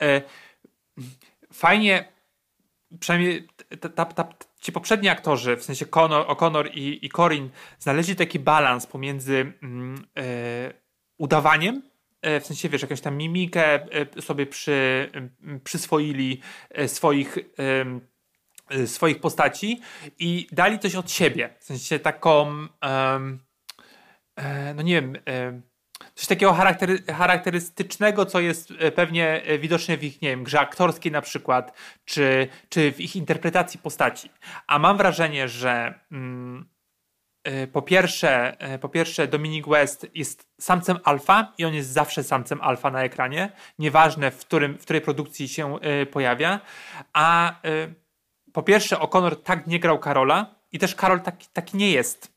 yy, 0.00 0.22
fajnie, 1.56 2.12
przynajmniej 3.00 3.48
ta, 3.80 3.88
ta, 3.88 4.04
ta, 4.04 4.28
ci 4.60 4.72
poprzedni 4.72 5.08
aktorzy, 5.08 5.56
w 5.56 5.64
sensie 5.64 5.86
O'Connor 5.86 6.70
i, 6.74 7.06
i 7.06 7.08
Corin, 7.08 7.50
znaleźli 7.78 8.16
taki 8.16 8.38
balans 8.38 8.86
pomiędzy 8.86 9.52
mm, 9.62 10.04
udawaniem 11.18 11.82
E, 12.26 12.40
w 12.40 12.46
sensie, 12.46 12.68
wiesz, 12.68 12.82
jakąś 12.82 13.00
tam 13.00 13.16
mimikę 13.16 13.74
e, 13.74 14.22
sobie 14.22 14.46
przy, 14.46 15.10
przyswoili 15.64 16.40
e, 16.70 16.88
swoich, 16.88 17.38
swoich 18.86 19.20
postaci 19.20 19.80
i 20.18 20.46
dali 20.52 20.78
coś 20.78 20.94
od 20.94 21.10
siebie. 21.10 21.54
W 21.58 21.64
sensie 21.64 21.98
taką, 21.98 22.66
no 24.74 24.82
nie 24.82 25.02
wiem, 25.02 25.16
coś 26.14 26.26
takiego 26.26 26.52
charaktery, 26.52 27.02
charakterystycznego, 27.02 28.26
co 28.26 28.40
jest 28.40 28.72
pewnie 28.94 29.42
widoczne 29.58 29.96
w 29.96 30.04
ich, 30.04 30.22
nie 30.22 30.28
wiem, 30.28 30.44
grze 30.44 30.60
aktorskiej 30.60 31.12
na 31.12 31.22
przykład, 31.22 31.72
czy, 32.04 32.48
czy 32.68 32.92
w 32.92 33.00
ich 33.00 33.16
interpretacji 33.16 33.80
postaci. 33.80 34.30
A 34.66 34.78
mam 34.78 34.96
wrażenie, 34.96 35.48
że 35.48 35.94
mm, 36.12 36.76
E, 37.46 37.66
po 37.66 37.82
pierwsze, 37.82 38.60
e, 38.60 38.78
po 38.78 38.88
pierwsze 38.88 39.28
Dominic 39.28 39.66
West 39.68 40.06
jest 40.14 40.48
samcem 40.60 40.98
alfa 41.04 41.52
i 41.58 41.64
on 41.64 41.74
jest 41.74 41.90
zawsze 41.90 42.24
samcem 42.24 42.60
alfa 42.60 42.90
na 42.90 43.02
ekranie, 43.02 43.52
nieważne 43.78 44.30
w, 44.30 44.38
którym, 44.38 44.78
w 44.78 44.82
której 44.82 45.02
produkcji 45.02 45.48
się 45.48 45.80
e, 45.80 46.06
pojawia, 46.06 46.60
a 47.12 47.54
po 48.52 48.62
pierwsze 48.62 48.96
O'Connor 48.96 49.36
tak 49.42 49.66
nie 49.66 49.80
grał 49.80 49.98
Karola 49.98 50.54
i 50.72 50.78
też 50.78 50.94
Karol 50.94 51.20
taki, 51.20 51.48
taki 51.52 51.76
nie 51.76 51.90
jest. 51.90 52.35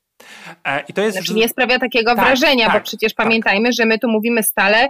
I 0.88 0.94
to 0.94 1.02
jest... 1.02 1.18
Znaczy 1.18 1.34
nie 1.34 1.50
sprawia 1.50 1.80
takiego 1.80 2.16
tak, 2.16 2.26
wrażenia, 2.26 2.66
tak, 2.66 2.76
bo 2.76 2.82
przecież 2.82 3.14
tak. 3.14 3.26
pamiętajmy, 3.26 3.74
że 3.74 3.86
my 3.86 4.00
tu 4.00 4.10
mówimy 4.10 4.44
stale 4.44 4.90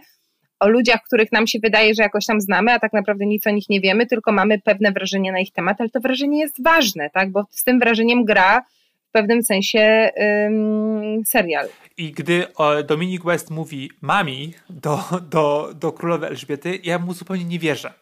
o 0.59 0.69
ludziach, 0.69 0.99
których 1.03 1.31
nam 1.31 1.47
się 1.47 1.59
wydaje, 1.63 1.93
że 1.93 2.03
jakoś 2.03 2.25
tam 2.25 2.41
znamy, 2.41 2.73
a 2.73 2.79
tak 2.79 2.93
naprawdę 2.93 3.25
nic 3.25 3.47
o 3.47 3.49
nich 3.49 3.69
nie 3.69 3.81
wiemy, 3.81 4.05
tylko 4.05 4.31
mamy 4.31 4.59
pewne 4.59 4.91
wrażenie 4.91 5.31
na 5.31 5.39
ich 5.39 5.51
temat, 5.51 5.81
ale 5.81 5.89
to 5.89 5.99
wrażenie 5.99 6.39
jest 6.39 6.63
ważne, 6.63 7.09
tak? 7.09 7.31
bo 7.31 7.43
z 7.51 7.63
tym 7.63 7.79
wrażeniem 7.79 8.25
gra 8.25 8.61
w 9.09 9.11
pewnym 9.11 9.43
sensie 9.43 10.09
ym, 10.47 11.23
serial. 11.25 11.67
I 11.97 12.11
gdy 12.11 12.45
Dominic 12.87 13.23
West 13.23 13.49
mówi 13.51 13.91
mami 14.01 14.53
do, 14.69 14.99
do, 15.29 15.69
do 15.75 15.91
królowej 15.91 16.29
Elżbiety, 16.29 16.79
ja 16.83 16.99
mu 16.99 17.13
zupełnie 17.13 17.45
nie 17.45 17.59
wierzę. 17.59 17.93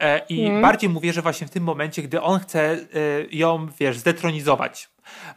E, 0.00 0.18
I 0.28 0.44
hmm. 0.44 0.62
bardziej 0.62 0.90
mu 0.90 1.00
wierzę 1.00 1.22
właśnie 1.22 1.46
w 1.46 1.50
tym 1.50 1.64
momencie, 1.64 2.02
gdy 2.02 2.22
on 2.22 2.40
chce 2.40 2.60
e, 2.60 2.78
ją, 3.30 3.68
wiesz, 3.80 3.98
zdetronizować, 3.98 4.90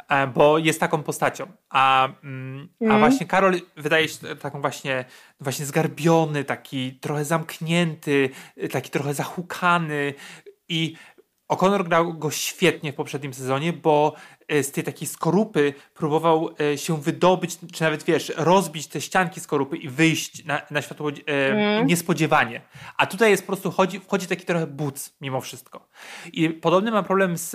e, 0.09 0.27
bo 0.27 0.57
jest 0.57 0.79
taką 0.79 1.03
postacią. 1.03 1.47
A, 1.69 2.09
mm, 2.23 2.69
a 2.81 2.83
mhm. 2.83 2.99
właśnie 2.99 3.27
Karol 3.27 3.61
wydaje 3.77 4.07
się 4.07 4.35
taką 4.35 4.61
właśnie, 4.61 5.05
właśnie 5.39 5.65
zgarbiony, 5.65 6.43
taki 6.43 6.93
trochę 6.93 7.25
zamknięty, 7.25 8.29
taki 8.71 8.89
trochę 8.89 9.13
zahukany 9.13 10.13
i 10.69 10.95
O'Connor 11.49 11.87
grał 11.87 12.13
go 12.13 12.31
świetnie 12.31 12.91
w 12.93 12.95
poprzednim 12.95 13.33
sezonie, 13.33 13.73
bo 13.73 14.15
z 14.49 14.71
tej 14.71 14.83
takiej 14.83 15.07
skorupy 15.07 15.73
próbował 15.93 16.49
e, 16.61 16.77
się 16.77 17.01
wydobyć, 17.01 17.57
czy 17.73 17.83
nawet 17.83 18.03
wiesz, 18.03 18.31
rozbić 18.37 18.87
te 18.87 19.01
ścianki 19.01 19.39
skorupy 19.39 19.77
i 19.77 19.89
wyjść 19.89 20.45
na, 20.45 20.61
na 20.71 20.81
światło 20.81 21.11
mm. 21.25 21.87
niespodziewanie. 21.87 22.61
A 22.97 23.05
tutaj 23.05 23.31
jest 23.31 23.43
po 23.43 23.47
prostu, 23.47 23.71
chodzi, 23.71 23.99
wchodzi 23.99 24.27
taki 24.27 24.45
trochę 24.45 24.67
buc 24.67 25.15
mimo 25.21 25.41
wszystko. 25.41 25.87
I 26.33 26.49
podobny 26.49 26.91
mam 26.91 27.05
problem 27.05 27.37
z, 27.37 27.51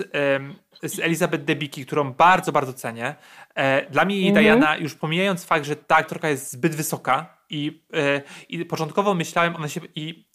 z 0.83 0.99
Elizabeth 0.99 1.43
Debicki, 1.43 1.85
którą 1.85 2.13
bardzo, 2.13 2.51
bardzo 2.51 2.73
cenię. 2.73 3.15
Dla 3.89 4.05
mnie 4.05 4.15
jej 4.15 4.29
mm. 4.29 4.43
Diana, 4.43 4.77
już 4.77 4.95
pomijając 4.95 5.45
fakt, 5.45 5.65
że 5.65 5.75
ta 5.75 5.95
aktorka 5.95 6.29
jest 6.29 6.51
zbyt 6.51 6.75
wysoka 6.75 7.37
i, 7.49 7.83
i 8.49 8.65
początkowo 8.65 9.13
myślałem, 9.13 9.55
ona 9.55 9.67
się 9.67 9.81
i 9.95 10.25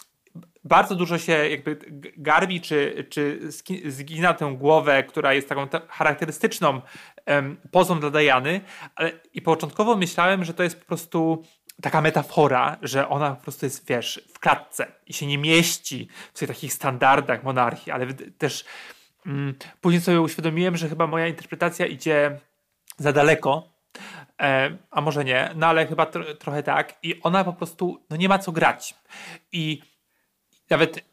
bardzo 0.65 0.95
dużo 0.95 1.19
się 1.19 1.33
jakby 1.33 1.79
garbi, 2.17 2.61
czy, 2.61 3.07
czy 3.11 3.41
zgina 3.85 4.35
tę 4.35 4.55
głowę, 4.59 5.03
która 5.03 5.35
jest 5.35 5.49
taką 5.49 5.69
charakterystyczną 5.89 6.81
um, 7.27 7.57
pozą 7.71 8.01
dla 8.01 8.11
Dajany, 8.11 8.61
ale 8.95 9.13
i 9.33 9.43
początkowo 9.43 9.97
myślałem, 9.97 10.45
że 10.45 10.55
to 10.55 10.63
jest 10.63 10.81
po 10.81 10.87
prostu 10.87 11.45
taka 11.83 12.01
metafora, 12.01 12.77
że 12.83 13.09
ona 13.09 13.35
po 13.35 13.43
prostu 13.43 13.67
jest, 13.67 13.89
wiesz, 13.89 14.29
w 14.35 14.39
klatce 14.39 14.87
i 15.07 15.13
się 15.13 15.27
nie 15.27 15.39
mieści 15.39 16.09
w 16.35 16.39
tych 16.39 16.49
takich 16.49 16.73
standardach 16.73 17.43
monarchii, 17.43 17.93
ale 17.93 18.07
też 18.39 18.65
um, 19.27 19.55
później 19.81 20.03
sobie 20.03 20.21
uświadomiłem, 20.21 20.77
że 20.77 20.89
chyba 20.89 21.07
moja 21.07 21.27
interpretacja 21.27 21.87
idzie 21.87 22.41
za 22.99 23.13
daleko, 23.13 23.71
a 24.91 25.01
może 25.01 25.25
nie, 25.25 25.51
no 25.57 25.67
ale 25.67 25.87
chyba 25.87 26.07
tro, 26.07 26.35
trochę 26.35 26.63
tak 26.63 26.95
i 27.03 27.21
ona 27.23 27.45
po 27.45 27.53
prostu, 27.53 28.03
no 28.11 28.17
nie 28.17 28.29
ma 28.29 28.39
co 28.39 28.53
grać. 28.53 28.95
I 29.53 29.83
nawet 30.71 31.11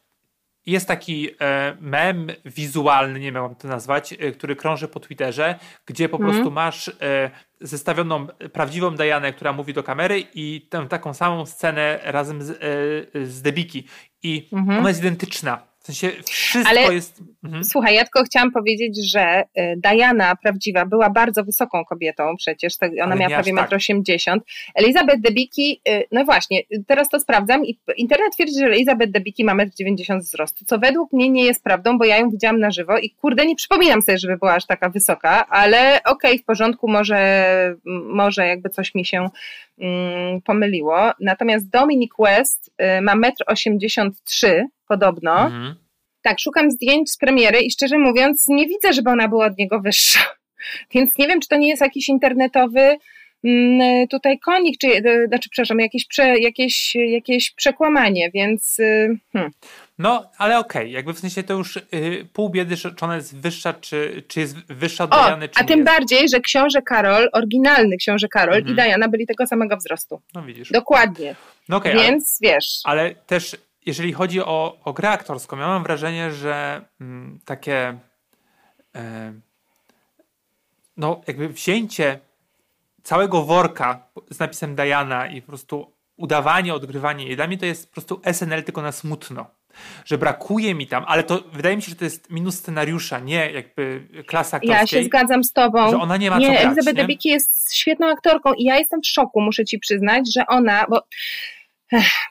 jest 0.66 0.88
taki 0.88 1.30
e, 1.40 1.76
mem 1.80 2.26
wizualny, 2.44 3.20
nie 3.20 3.32
wiem 3.32 3.42
jak 3.42 3.58
to 3.58 3.68
nazwać, 3.68 4.12
e, 4.12 4.32
który 4.32 4.56
krąży 4.56 4.88
po 4.88 5.00
Twitterze, 5.00 5.58
gdzie 5.86 6.08
po 6.08 6.16
mm. 6.16 6.30
prostu 6.30 6.50
masz 6.50 6.88
e, 6.88 7.30
zestawioną 7.60 8.26
prawdziwą 8.26 8.94
Dianę, 8.94 9.32
która 9.32 9.52
mówi 9.52 9.72
do 9.72 9.82
kamery 9.82 10.24
i 10.34 10.68
tę 10.70 10.86
taką 10.88 11.14
samą 11.14 11.46
scenę 11.46 12.00
razem 12.02 12.42
z, 12.42 12.58
z 13.28 13.42
Debiki. 13.42 13.84
I 14.22 14.48
mm 14.52 14.66
-hmm. 14.66 14.78
ona 14.78 14.88
jest 14.88 15.00
identyczna. 15.00 15.67
Sensie 15.88 16.22
wszystko 16.22 16.70
Ale- 16.70 16.94
jest... 16.94 17.22
Mhm. 17.44 17.64
Słuchaj, 17.64 17.94
ja 17.94 18.04
tylko 18.04 18.22
chciałam 18.22 18.52
powiedzieć, 18.52 19.10
że 19.10 19.42
y, 19.42 19.74
Diana 19.76 20.36
prawdziwa 20.36 20.86
była 20.86 21.10
bardzo 21.10 21.44
wysoką 21.44 21.84
kobietą 21.84 22.36
przecież, 22.36 22.76
tak, 22.76 22.92
ona 22.92 23.04
Ale 23.04 23.16
miała 23.16 23.34
prawie 23.34 23.54
tak. 23.54 23.70
1,80 23.70 24.32
m. 24.32 24.40
Elizabeth 24.74 25.20
Debicki, 25.20 25.80
y, 25.88 26.04
no 26.12 26.24
właśnie, 26.24 26.60
teraz 26.86 27.08
to 27.08 27.20
sprawdzam 27.20 27.64
i 27.66 27.78
internet 27.96 28.32
twierdzi, 28.34 28.54
że 28.58 28.66
Elizabeth 28.66 29.12
Debicki 29.12 29.44
ma 29.44 29.54
1,90 29.54 30.12
m 30.12 30.20
wzrostu, 30.20 30.64
co 30.64 30.78
według 30.78 31.12
mnie 31.12 31.30
nie 31.30 31.44
jest 31.44 31.64
prawdą, 31.64 31.98
bo 31.98 32.04
ja 32.04 32.16
ją 32.16 32.30
widziałam 32.30 32.60
na 32.60 32.70
żywo 32.70 32.98
i 32.98 33.10
kurde, 33.10 33.46
nie 33.46 33.56
przypominam 33.56 34.02
sobie, 34.02 34.18
żeby 34.18 34.36
była 34.36 34.54
aż 34.54 34.66
taka 34.66 34.88
wysoka, 34.88 35.46
ale 35.48 36.00
okej, 36.04 36.38
w 36.38 36.44
porządku, 36.44 36.90
może, 36.90 37.74
może 38.04 38.46
jakby 38.46 38.70
coś 38.70 38.94
mi 38.94 39.04
się 39.04 39.28
mm, 39.78 40.42
pomyliło. 40.42 41.10
Natomiast 41.20 41.68
Dominic 41.68 42.10
West 42.18 42.70
y, 42.98 43.00
ma 43.00 43.16
1,83 43.16 44.46
m 44.48 44.68
podobno. 44.88 45.40
Mhm. 45.40 45.74
Tak, 46.22 46.40
szukam 46.40 46.70
zdjęć 46.70 47.10
z 47.10 47.16
premiery 47.16 47.60
i 47.60 47.70
szczerze 47.70 47.98
mówiąc, 47.98 48.44
nie 48.48 48.66
widzę, 48.66 48.92
żeby 48.92 49.10
ona 49.10 49.28
była 49.28 49.46
od 49.46 49.58
niego 49.58 49.80
wyższa. 49.80 50.20
Więc 50.94 51.18
nie 51.18 51.26
wiem, 51.26 51.40
czy 51.40 51.48
to 51.48 51.56
nie 51.56 51.68
jest 51.68 51.82
jakiś 51.82 52.08
internetowy 52.08 52.96
mm, 53.44 54.08
tutaj 54.08 54.38
konik, 54.38 54.78
czy, 54.80 54.88
e, 54.88 55.26
znaczy, 55.28 55.48
przepraszam, 55.50 55.78
jakieś, 55.80 56.06
prze, 56.06 56.38
jakieś, 56.38 56.94
jakieś 56.94 57.50
przekłamanie, 57.50 58.30
więc 58.30 58.78
y, 58.78 59.18
hmm. 59.32 59.50
No, 59.98 60.30
ale 60.38 60.58
okej, 60.58 60.92
jakby 60.92 61.12
w 61.14 61.18
sensie 61.18 61.42
to 61.42 61.54
już 61.54 61.76
y, 61.76 61.82
pół 62.32 62.50
biedy, 62.50 62.76
czy 62.76 62.90
ona 63.00 63.16
jest 63.16 63.40
wyższa, 63.40 63.72
czy, 63.72 64.22
czy 64.28 64.40
jest 64.40 64.56
wyższa 64.56 65.04
od 65.04 65.14
O, 65.14 65.24
Diany, 65.24 65.48
czy 65.48 65.58
a 65.60 65.62
nie 65.62 65.68
tym 65.68 65.78
jest. 65.78 65.90
bardziej, 65.90 66.28
że 66.28 66.40
książę 66.40 66.82
Karol, 66.82 67.28
oryginalny 67.32 67.96
książę 67.96 68.28
Karol 68.28 68.56
Mhm. 68.56 68.72
i 68.72 68.76
Diana 68.76 69.08
byli 69.08 69.26
tego 69.26 69.46
samego 69.46 69.76
wzrostu. 69.76 70.20
No 70.34 70.42
widzisz. 70.42 70.70
Dokładnie. 70.70 71.34
No 71.68 71.80
ale, 71.84 71.94
Więc 71.94 72.38
wiesz, 72.42 72.80
ale 72.84 73.14
też 73.14 73.56
jeżeli 73.86 74.12
chodzi 74.12 74.40
o, 74.40 74.78
o 74.84 74.92
grę 74.92 75.10
aktorską, 75.10 75.58
ja 75.58 75.66
mam 75.66 75.82
wrażenie, 75.82 76.32
że 76.32 76.84
mm, 77.00 77.38
takie 77.44 77.98
e, 78.94 79.32
no 80.96 81.20
jakby 81.26 81.48
wzięcie 81.48 82.18
całego 83.02 83.44
worka 83.44 84.06
z 84.30 84.38
napisem 84.38 84.74
Diana 84.74 85.26
i 85.26 85.42
po 85.42 85.48
prostu 85.48 85.92
udawanie, 86.16 86.74
odgrywanie 86.74 87.26
jej, 87.26 87.36
dla 87.36 87.46
mnie 87.46 87.58
to 87.58 87.66
jest 87.66 87.88
po 87.88 87.92
prostu 87.92 88.20
SNL 88.32 88.64
tylko 88.64 88.82
na 88.82 88.92
smutno. 88.92 89.46
Że 90.04 90.18
brakuje 90.18 90.74
mi 90.74 90.86
tam, 90.86 91.04
ale 91.06 91.22
to 91.22 91.42
wydaje 91.52 91.76
mi 91.76 91.82
się, 91.82 91.90
że 91.90 91.96
to 91.96 92.04
jest 92.04 92.30
minus 92.30 92.54
scenariusza, 92.54 93.18
nie 93.18 93.50
jakby 93.50 94.08
klasy 94.26 94.58
ja 94.62 94.74
aktorskiej. 94.74 95.02
się 95.02 95.06
zgadzam 95.06 95.44
z 95.44 95.52
tobą. 95.52 95.90
że 95.90 95.98
ona 95.98 96.16
nie 96.16 96.30
ma 96.30 96.36
co 96.36 96.42
Nie, 96.42 96.50
grać, 96.50 96.64
Elizabeth? 96.64 96.96
Debicki 96.96 97.28
jest 97.28 97.74
świetną 97.74 98.06
aktorką 98.10 98.52
i 98.54 98.64
ja 98.64 98.78
jestem 98.78 99.00
w 99.02 99.06
szoku, 99.06 99.40
muszę 99.40 99.64
ci 99.64 99.78
przyznać, 99.78 100.34
że 100.34 100.46
ona, 100.46 100.86
bo 100.90 101.02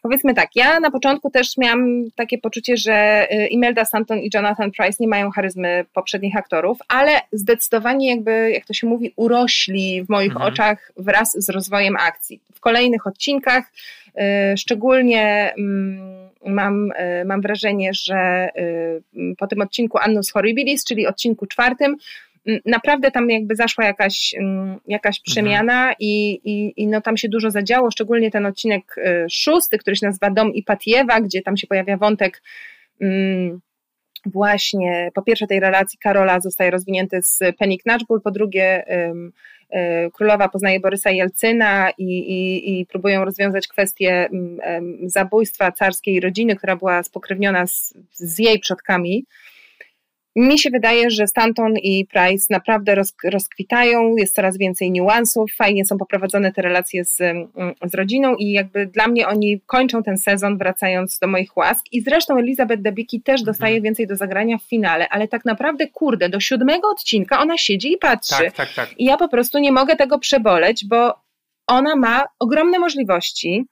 powiedzmy 0.01 0.33
tak, 0.33 0.49
ja 0.55 0.79
na 0.79 0.91
początku 0.91 1.29
też 1.29 1.57
miałam 1.57 2.03
takie 2.15 2.37
poczucie, 2.37 2.77
że 2.77 3.27
y, 3.31 3.47
Imelda 3.47 3.85
Stanton 3.85 4.19
i 4.19 4.29
Jonathan 4.33 4.71
Price 4.71 4.97
nie 4.99 5.07
mają 5.07 5.31
charyzmy 5.31 5.85
poprzednich 5.93 6.35
aktorów, 6.35 6.77
ale 6.87 7.11
zdecydowanie 7.31 8.09
jakby, 8.09 8.51
jak 8.51 8.65
to 8.65 8.73
się 8.73 8.87
mówi, 8.87 9.13
urośli 9.15 10.03
w 10.03 10.09
moich 10.09 10.31
Mhm. 10.31 10.53
oczach 10.53 10.91
wraz 10.97 11.31
z 11.37 11.49
rozwojem 11.49 11.95
akcji. 11.95 12.39
W 12.55 12.59
kolejnych 12.59 13.07
odcinkach 13.07 13.63
y, 14.53 14.57
szczególnie 14.57 15.53
mm, 15.57 16.27
mam, 16.45 16.91
y, 16.91 17.25
mam 17.25 17.41
wrażenie, 17.41 17.91
że 17.93 18.49
po 19.37 19.47
tym 19.47 19.61
odcinku 19.61 19.97
Annus 19.97 20.31
Horribilis, 20.31 20.83
czyli 20.85 21.07
odcinku 21.07 21.45
czwartym, 21.45 21.97
naprawdę 22.65 23.11
tam 23.11 23.29
jakby 23.29 23.55
zaszła 23.55 23.85
jakaś, 23.85 24.35
mm, 24.39 24.79
jakaś 24.87 25.19
przemiana 25.19 25.93
i, 25.99 26.39
i, 26.43 26.73
i 26.77 26.87
no 26.87 27.01
tam 27.01 27.17
się 27.17 27.29
dużo 27.29 27.51
zadziało, 27.51 27.91
szczególnie 27.91 28.31
ten 28.31 28.45
odcinek 28.45 28.97
y, 28.97 29.25
szósty, 29.29 29.77
który 29.77 29.95
się 29.95 30.05
nazywa 30.05 30.31
Dom 30.31 30.53
i 30.53 30.63
Patiewa, 30.63 31.21
gdzie 31.21 31.41
tam 31.41 31.57
się 31.57 31.67
pojawia 31.67 31.97
wątek 31.97 32.41
mm, 33.01 33.59
właśnie 34.25 35.11
po 35.13 35.21
pierwsze 35.21 35.47
tej 35.47 35.59
relacji 35.59 35.99
Karola 35.99 36.39
zostaje 36.39 36.71
rozwinięty 36.71 37.21
z 37.21 37.39
Penny 37.59 37.77
Knatchbull, 37.77 38.21
po 38.21 38.31
drugie 38.31 38.85
y, 38.87 40.11
królowa 40.13 40.49
poznaje 40.49 40.79
Borysa 40.79 41.11
Jelcyna 41.11 41.89
i, 41.97 42.03
i, 42.03 42.79
i 42.79 42.85
próbują 42.85 43.25
rozwiązać 43.25 43.67
kwestię 43.67 44.29
zabójstwa 45.05 45.71
carskiej 45.71 46.19
rodziny, 46.19 46.55
która 46.55 46.75
była 46.75 47.03
spokrewniona 47.03 47.67
z, 47.67 47.93
z 48.11 48.39
jej 48.39 48.59
przodkami. 48.59 49.25
Mi 50.37 50.59
się 50.59 50.69
wydaje, 50.69 51.09
że 51.09 51.27
Stanton 51.27 51.73
i 51.77 52.05
Price 52.05 52.47
naprawdę 52.49 52.95
roz, 52.95 53.13
rozkwitają, 53.23 54.15
jest 54.15 54.35
coraz 54.35 54.57
więcej 54.57 54.91
niuansów, 54.91 55.51
fajnie 55.55 55.85
są 55.85 55.97
poprowadzone 55.97 56.51
te 56.51 56.61
relacje 56.61 57.05
z, 57.05 57.21
mm, 57.21 57.47
z 57.85 57.95
rodziną 57.95 58.35
i 58.35 58.51
jakby 58.51 58.85
dla 58.85 59.07
mnie 59.07 59.27
oni 59.27 59.61
kończą 59.65 60.03
ten 60.03 60.17
sezon 60.17 60.57
wracając 60.57 61.19
do 61.19 61.27
moich 61.27 61.57
łask 61.57 61.85
i 61.91 62.01
zresztą 62.01 62.37
Elizabeth 62.37 62.81
Debicki 62.81 63.21
też 63.21 63.43
dostaje 63.43 63.81
więcej 63.81 64.07
do 64.07 64.15
zagrania 64.15 64.57
w 64.57 64.63
finale, 64.63 65.09
ale 65.09 65.27
tak 65.27 65.45
naprawdę 65.45 65.87
kurde, 65.87 66.29
do 66.29 66.39
siódmego 66.39 66.89
odcinka 66.89 67.39
ona 67.39 67.57
siedzi 67.57 67.91
i 67.91 67.97
patrzy 67.97 68.43
Tak, 68.43 68.53
tak, 68.53 68.73
tak. 68.73 68.99
i 68.99 69.05
ja 69.05 69.17
po 69.17 69.27
prostu 69.29 69.59
nie 69.59 69.71
mogę 69.71 69.95
tego 69.95 70.19
przeboleć, 70.19 70.85
bo 70.85 71.13
ona 71.67 71.95
ma 71.95 72.23
ogromne 72.39 72.79
możliwości. 72.79 73.65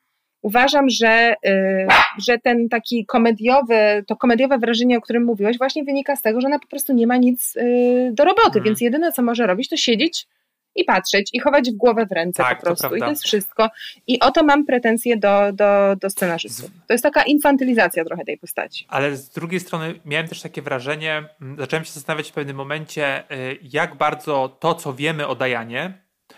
Uważam, 0.46 0.90
że, 0.90 1.36
y, 1.46 1.88
że 2.28 2.38
ten 2.40 2.70
taki 2.70 3.06
komediowy, 3.06 4.04
to 4.08 4.16
komediowe 4.16 4.58
wrażenie, 4.58 4.98
o 4.98 5.02
którym 5.02 5.24
mówiłeś, 5.24 5.58
właśnie 5.58 5.84
wynika 5.84 6.16
z 6.16 6.22
tego, 6.22 6.42
że 6.42 6.48
ona 6.48 6.60
po 6.60 6.68
prostu 6.68 6.94
nie 6.94 7.08
ma 7.08 7.18
nic 7.18 7.56
y, 7.56 8.10
do 8.14 8.26
roboty, 8.26 8.48
Mhm. 8.48 8.64
więc 8.66 8.82
jedyne, 8.82 9.12
co 9.12 9.22
może 9.24 9.48
robić, 9.48 9.70
to 9.70 9.78
siedzieć 9.78 10.28
i 10.76 10.84
patrzeć 10.84 11.30
i 11.34 11.40
chować 11.40 11.70
w 11.72 11.76
głowę 11.76 12.06
w 12.06 12.12
ręce 12.12 12.44
Tak, 12.44 12.58
po 12.58 12.62
to 12.62 12.66
prostu. 12.66 12.86
I 12.86 12.90
prawda. 12.90 13.06
to 13.06 13.10
jest 13.12 13.24
wszystko. 13.24 13.70
I 14.08 14.20
o 14.20 14.32
to 14.32 14.44
mam 14.44 14.66
pretensje 14.66 15.18
do, 15.18 15.52
do, 15.54 15.96
do 16.02 16.10
scenarzystów. 16.10 16.72
To 16.88 16.94
jest 16.94 17.04
taka 17.04 17.24
infantylizacja 17.24 18.06
trochę 18.06 18.26
tej 18.26 18.38
postaci. 18.38 18.86
Ale 18.90 19.16
z 19.18 19.30
drugiej 19.30 19.60
strony 19.60 20.00
miałem 20.06 20.28
też 20.28 20.42
takie 20.42 20.62
wrażenie, 20.62 21.24
zacząłem 21.58 21.86
się 21.86 21.92
zastanawiać 21.92 22.30
w 22.32 22.34
pewnym 22.34 22.56
momencie, 22.56 23.24
y, 23.32 23.58
jak 23.64 23.96
bardzo 23.96 24.58
to, 24.60 24.76
co 24.76 24.94
wiemy 24.94 25.28
o 25.28 25.36
Dajanie 25.36 25.94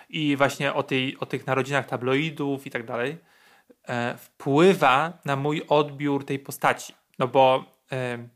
i 0.09 0.35
właśnie 0.35 0.73
o, 0.73 0.83
tej, 0.83 1.17
o 1.19 1.25
tych 1.25 1.47
narodzinach 1.47 1.87
tabloidów 1.87 2.67
i 2.67 2.69
tak 2.71 2.85
dalej, 2.85 3.17
wpływa 4.17 5.13
na 5.25 5.36
mój 5.36 5.65
odbiór 5.67 6.25
tej 6.25 6.39
postaci. 6.39 6.93
No 7.19 7.27
bo 7.27 7.65
e, 7.91 8.27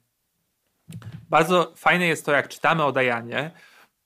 bardzo 1.29 1.73
fajne 1.75 2.07
jest 2.07 2.25
to, 2.25 2.31
jak 2.31 2.47
czytamy 2.47 2.83
o 2.83 2.91
Dajanie, 2.91 3.51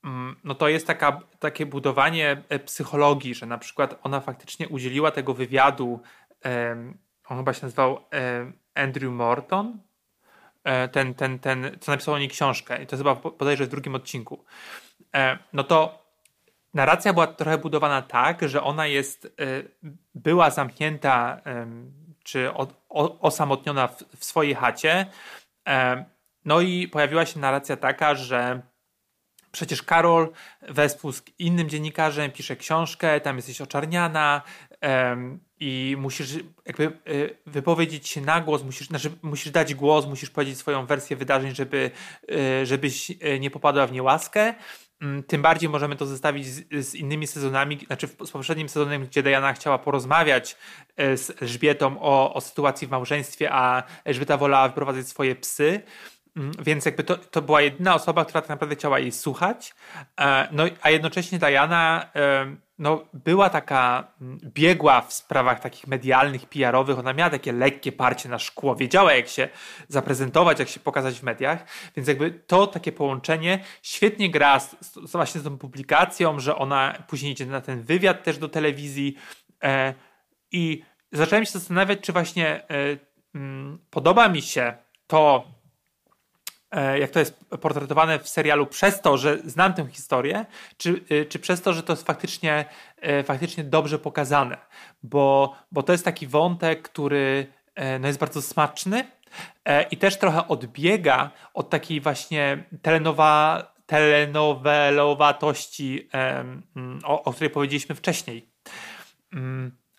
mm, 0.04 0.36
no 0.44 0.56
to 0.56 0.68
jest 0.68 0.88
taka, 0.88 1.22
takie 1.40 1.66
budowanie 1.66 2.44
e, 2.50 2.60
psychologii, 2.60 3.36
że 3.36 3.46
na 3.46 3.58
przykład 3.58 4.00
ona 4.04 4.22
faktycznie 4.22 4.70
udzieliła 4.70 5.12
tego 5.12 5.34
wywiadu, 5.34 6.02
on 7.28 7.38
chyba 7.38 7.54
się 7.54 7.66
nazywał 7.66 8.06
Andrew 8.76 9.12
Morton, 9.12 9.80
e, 10.64 10.88
ten, 10.88 11.14
ten, 11.14 11.40
ten, 11.40 11.78
co 11.80 11.92
napisał 11.92 12.14
o 12.14 12.20
niej 12.20 12.30
książkę. 12.30 12.84
I 12.84 12.88
to 12.88 12.96
jest 12.96 13.04
chyba 13.04 13.16
bodajże 13.16 13.66
w 13.66 13.70
drugim 13.70 13.96
odcinku, 13.96 14.46
E, 15.16 15.38
no 15.54 15.64
to 15.64 16.05
narracja 16.76 17.14
była 17.14 17.28
trochę 17.28 17.58
budowana 17.58 18.02
tak, 18.02 18.50
że 18.50 18.64
ona 18.64 18.88
jest, 18.88 19.26
e, 19.26 19.30
była 20.16 20.50
zamknięta 20.50 21.42
czy 22.24 22.50
osamotniona 23.20 23.88
w, 23.88 24.26
swojej 24.26 24.56
chacie, 24.56 25.06
no 26.46 26.62
i 26.62 26.88
pojawiła 26.88 27.26
się 27.26 27.40
narracja 27.40 27.78
taka, 27.78 28.16
że 28.16 28.62
przecież 29.52 29.84
Karol 29.84 30.32
wespół 30.62 31.12
z 31.12 31.24
innym 31.40 31.70
dziennikarzem 31.70 32.32
pisze 32.32 32.56
książkę, 32.56 33.22
tam 33.22 33.36
jesteś 33.36 33.62
oczarniana 33.62 34.42
i 35.60 35.96
musisz 36.00 36.30
jakby 36.66 36.84
y, 37.08 37.38
wypowiedzieć 37.46 38.08
się 38.08 38.22
na 38.22 38.42
głos, 38.42 38.64
musisz, 38.64 38.88
znaczy, 38.88 39.12
musisz 39.22 39.52
dać 39.52 39.76
głos, 39.76 40.06
musisz 40.06 40.30
powiedzieć 40.30 40.58
swoją 40.58 40.86
wersję 40.86 41.18
wydarzeń, 41.18 41.56
żeby, 41.56 41.92
y, 42.32 42.66
żebyś 42.66 43.10
y, 43.12 43.40
nie 43.40 43.52
popadła 43.52 43.88
w 43.88 43.92
niełaskę. 43.92 44.54
Mm, 45.02 45.24
Tym 45.24 45.42
bardziej 45.42 45.70
możemy 45.70 45.96
to 45.96 46.06
zestawić 46.06 46.48
z, 46.48 46.86
z 46.88 46.96
innymi 46.96 47.28
sezonami, 47.28 47.80
znaczy 47.88 48.08
z 48.08 48.32
poprzednim 48.32 48.70
sezonem, 48.70 49.06
gdzie 49.06 49.24
Diana 49.24 49.54
chciała 49.54 49.78
porozmawiać 49.78 50.58
e, 50.98 51.18
z 51.18 51.42
Elżbietą 51.42 52.02
o, 52.02 52.34
o 52.34 52.42
sytuacji 52.42 52.88
w 52.88 52.92
małżeństwie, 52.92 53.50
a 53.52 53.84
Elżbieta 54.06 54.38
wolała 54.38 54.68
wyprowadzać 54.68 55.08
swoje 55.08 55.36
psy. 55.36 55.82
Mm, 56.38 56.52
Więc 56.60 56.86
jakby 56.86 57.04
to, 57.04 57.18
to 57.18 57.42
była 57.42 57.62
jedyna 57.62 57.96
osoba, 57.96 58.26
która 58.26 58.42
tak 58.42 58.50
naprawdę 58.50 58.76
chciała 58.76 59.00
jej 59.00 59.12
słuchać. 59.12 59.76
E, 60.22 60.48
No, 60.52 60.64
a 60.82 60.90
jednocześnie 60.90 61.40
Diana 61.40 62.10
no, 62.80 63.06
była 63.14 63.50
taka 63.50 64.12
mm, 64.22 64.40
biegła 64.44 65.02
w 65.02 65.14
sprawach 65.14 65.60
takich 65.60 65.88
medialnych, 65.88 66.46
PR-owych. 66.46 67.00
Ona 67.00 67.14
miała 67.14 67.30
takie 67.30 67.54
lekkie 67.54 67.92
parcie 67.92 68.30
na 68.30 68.40
szkło. 68.40 68.76
Wiedziała, 68.76 69.14
jak 69.14 69.28
się 69.28 69.50
zaprezentować, 69.88 70.60
jak 70.60 70.70
się 70.70 70.80
pokazać 70.80 71.20
w 71.20 71.24
mediach. 71.24 71.66
Więc 71.96 72.08
jakby 72.08 72.32
to 72.32 72.68
takie 72.68 72.92
połączenie 72.92 73.60
świetnie 73.82 74.32
gra 74.32 74.60
z, 74.60 74.76
z, 74.82 75.12
właśnie 75.12 75.42
z 75.42 75.44
tą 75.44 75.58
publikacją, 75.58 76.40
że 76.40 76.56
ona 76.56 77.04
później 77.08 77.32
idzie 77.32 77.46
na 77.46 77.62
ten 77.62 77.84
wywiad 77.84 78.24
też 78.24 78.38
do 78.38 78.50
telewizji. 78.50 79.16
E, 79.64 79.94
I 80.52 80.84
zacząłem 81.12 81.46
się 81.46 81.52
zastanawiać, 81.52 82.00
czy 82.02 82.14
właśnie 82.14 82.48
e, 82.48 82.98
mm, 83.36 83.80
podoba 83.90 84.30
mi 84.30 84.42
się 84.42 84.74
to, 85.08 85.52
jak 87.00 87.12
to 87.12 87.20
jest 87.20 87.40
portretowane 87.62 88.20
w 88.20 88.30
serialu, 88.30 88.66
przez 88.66 89.02
to, 89.02 89.18
że 89.18 89.38
znam 89.46 89.74
tę 89.74 89.88
historię, 89.92 90.46
czy, 90.78 91.02
e, 91.10 91.26
czy 91.26 91.40
przez 91.40 91.62
to, 91.62 91.74
że 91.74 91.84
to 91.84 91.94
jest 91.94 92.06
faktycznie, 92.06 92.66
e, 93.02 93.24
faktycznie 93.24 93.64
dobrze 93.64 94.00
pokazane. 94.00 94.58
Bo, 95.04 95.56
bo 95.72 95.84
to 95.84 95.92
jest 95.92 96.06
taki 96.06 96.28
wątek, 96.28 96.82
który 96.82 97.48
e, 97.76 98.00
no 98.00 98.08
jest 98.08 98.20
bardzo 98.20 98.42
smaczny, 98.42 99.06
E, 99.66 99.84
I 99.84 99.98
też 99.98 100.18
trochę 100.18 100.48
odbiega 100.48 101.32
od 101.54 101.70
takiej 101.70 102.02
właśnie 102.02 102.64
telenowa, 102.82 103.64
telenowelowatości, 103.86 106.10
mm, 106.12 106.64
o, 107.04 107.24
o 107.24 107.34
której 107.34 107.50
powiedzieliśmy 107.50 107.96
wcześniej. 107.96 108.50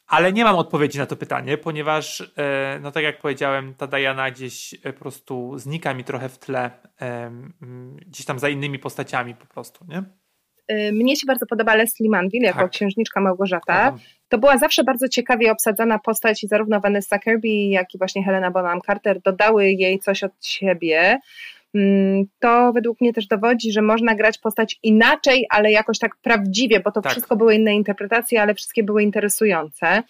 Ale 0.07 0.33
nie 0.33 0.45
mam 0.45 0.57
odpowiedzi 0.57 0.99
na 0.99 1.07
to 1.07 1.17
pytanie, 1.17 1.59
ponieważ, 1.59 2.33
e, 2.37 2.79
no 2.83 2.93
tak 2.93 3.05
jak 3.05 3.21
powiedziałem, 3.21 3.75
ta 3.75 3.87
Diana 3.87 4.31
gdzieś 4.31 4.75
e, 4.75 4.93
po 4.93 5.01
prostu 5.01 5.59
znika 5.59 5.95
mi 5.95 6.05
trochę 6.05 6.29
w 6.29 6.39
tle, 6.39 6.71
mm, 7.01 7.97
gdzieś 8.07 8.27
tam 8.27 8.39
za 8.39 8.49
innymi 8.49 8.79
postaciami 8.79 9.35
po 9.35 9.47
prostu, 9.47 9.85
nie? 9.89 10.03
Mnie 10.93 11.17
się 11.17 11.27
bardzo 11.27 11.47
podoba 11.47 11.75
Leslie 11.75 12.11
Manville 12.11 12.47
jako 12.47 12.61
tak. 12.61 12.71
księżniczka 12.71 13.21
Małgorzata. 13.21 13.95
To 14.29 14.39
była 14.39 14.59
zawsze 14.59 14.85
bardzo 14.85 15.09
ciekawie 15.09 15.53
obsadzona 15.53 15.99
postać 15.99 16.45
i 16.45 16.49
zarówno 16.49 16.81
Vanessa 16.81 17.19
Kirby, 17.19 17.49
jak 17.49 17.95
i 17.95 17.99
właśnie 17.99 18.25
Helena 18.25 18.51
Bonham 18.51 18.81
Carter 18.87 19.21
dodały 19.21 19.71
jej 19.71 19.99
coś 19.99 20.25
od 20.25 20.47
siebie. 20.47 21.19
Mm, 21.77 22.25
to 22.39 22.73
według 22.73 23.01
mnie 23.01 23.13
też 23.13 23.27
dowodzi, 23.27 23.73
że 23.73 23.83
można 23.83 24.15
grać 24.15 24.39
postać 24.39 24.79
inaczej, 24.83 25.47
ale 25.51 25.73
jakoś 25.73 25.99
tak 25.99 26.17
prawdziwie, 26.23 26.81
bo 26.81 26.93
to 26.93 27.03
tak. 27.03 27.13
wszystko 27.13 27.37
były 27.37 27.55
inne 27.55 27.75
interpretacje, 27.75 28.43
ale 28.43 28.55
wszystkie 28.55 28.83
były 28.83 29.03
interesujące. 29.03 30.03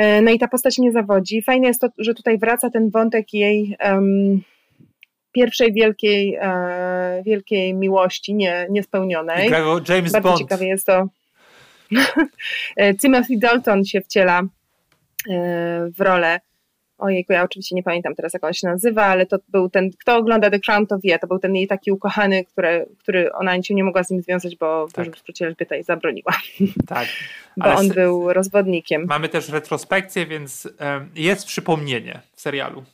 Y, 0.00 0.22
no 0.22 0.30
i 0.30 0.38
ta 0.38 0.48
postać 0.48 0.78
nie 0.78 0.92
zawodzi. 0.92 1.42
Fajne 1.42 1.66
jest 1.66 1.80
to, 1.80 1.88
że 1.98 2.14
tutaj 2.14 2.38
wraca 2.38 2.70
ten 2.70 2.90
wątek 2.90 3.32
jej 3.32 3.76
um, 3.84 4.42
pierwszej 5.32 5.72
wielkiej, 5.72 6.38
e, 6.40 7.22
wielkiej 7.26 7.74
miłości 7.74 8.34
nie, 8.34 8.66
niespełnionej. 8.70 9.50
James 9.88 10.12
Bardzo 10.12 10.28
Bond. 10.28 10.38
ciekawie 10.38 10.66
jest 10.66 10.86
to. 10.86 11.08
E, 12.76 12.94
Timothy 12.94 13.38
Dalton 13.38 13.84
się 13.84 14.00
wciela 14.00 14.40
e, 14.40 14.46
w 15.98 16.00
rolę 16.00 16.40
ojejku, 17.02 17.32
ja 17.32 17.42
oczywiście 17.42 17.76
nie 17.76 17.82
pamiętam 17.82 18.14
teraz 18.14 18.32
jak 18.32 18.44
on 18.44 18.52
się 18.52 18.68
nazywa, 18.68 19.04
ale 19.04 19.26
to 19.26 19.38
był 19.48 19.70
ten, 19.70 19.90
kto 20.00 20.16
ogląda 20.16 20.50
The 20.50 20.60
Crown 20.60 20.86
to 20.86 20.98
wie, 21.04 21.18
to 21.18 21.26
był 21.26 21.38
ten 21.38 21.54
jej 21.54 21.66
taki 21.66 21.92
ukochany, 21.92 22.44
który, 22.44 22.86
który 22.98 23.32
ona 23.32 23.62
się 23.62 23.74
nie 23.74 23.84
mogła 23.84 24.04
z 24.04 24.10
nim 24.10 24.22
związać, 24.22 24.56
bo 24.56 24.86
tak. 24.86 24.90
w 24.90 24.96
dużym 24.96 25.20
skrócie 25.20 25.46
Elżbieta 25.46 25.74
jej 25.74 25.84
zabroniła. 25.84 26.32
Tak. 26.86 27.08
bo 27.56 27.64
ale 27.64 27.76
on 27.76 27.88
był 27.88 28.32
rozwodnikiem. 28.32 29.06
Mamy 29.08 29.28
też 29.28 29.48
retrospekcję, 29.48 30.26
więc 30.26 30.68
jest 31.14 31.46
przypomnienie 31.46 32.20
w 32.34 32.40
serialu. 32.40 32.84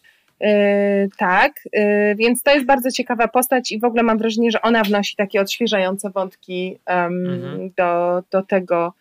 Yy, 0.41 1.09
tak, 1.17 1.53
yy, 1.73 2.15
więc 2.15 2.43
to 2.43 2.55
jest 2.55 2.67
bardzo 2.67 2.91
ciekawa 2.91 3.29
postać 3.29 3.73
i 3.73 3.81
w 3.81 3.85
ogóle 3.85 4.03
mam 4.03 4.19
wrażenie, 4.19 4.51
że 4.51 4.63
ona 4.63 4.83
wnosi 4.83 5.17
takie 5.17 5.41
odświeżające 5.41 6.11
wątki 6.11 6.79
um, 6.87 7.27
mhm. 7.27 7.71
do, 7.77 8.23
do, 8.31 8.43
tego, 8.43 8.93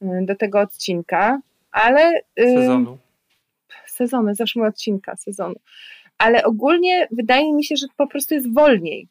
yy, 0.00 0.26
do 0.26 0.36
tego 0.36 0.60
odcinka, 0.60 1.40
ale... 1.70 2.20
Sezonu. 2.38 2.98
Sezony, 3.92 4.34
zawsze 4.34 4.58
mówię 4.58 4.68
odcinka, 4.68 5.16
sezonu. 5.16 5.54
Ale 6.18 6.44
ogólnie 6.44 7.08
wydaje 7.10 7.52
mi 7.52 7.64
się, 7.64 7.76
że 7.76 7.86
po 7.96 8.06
prostu 8.06 8.34
jest 8.34 8.54
wolniej. 8.54 9.08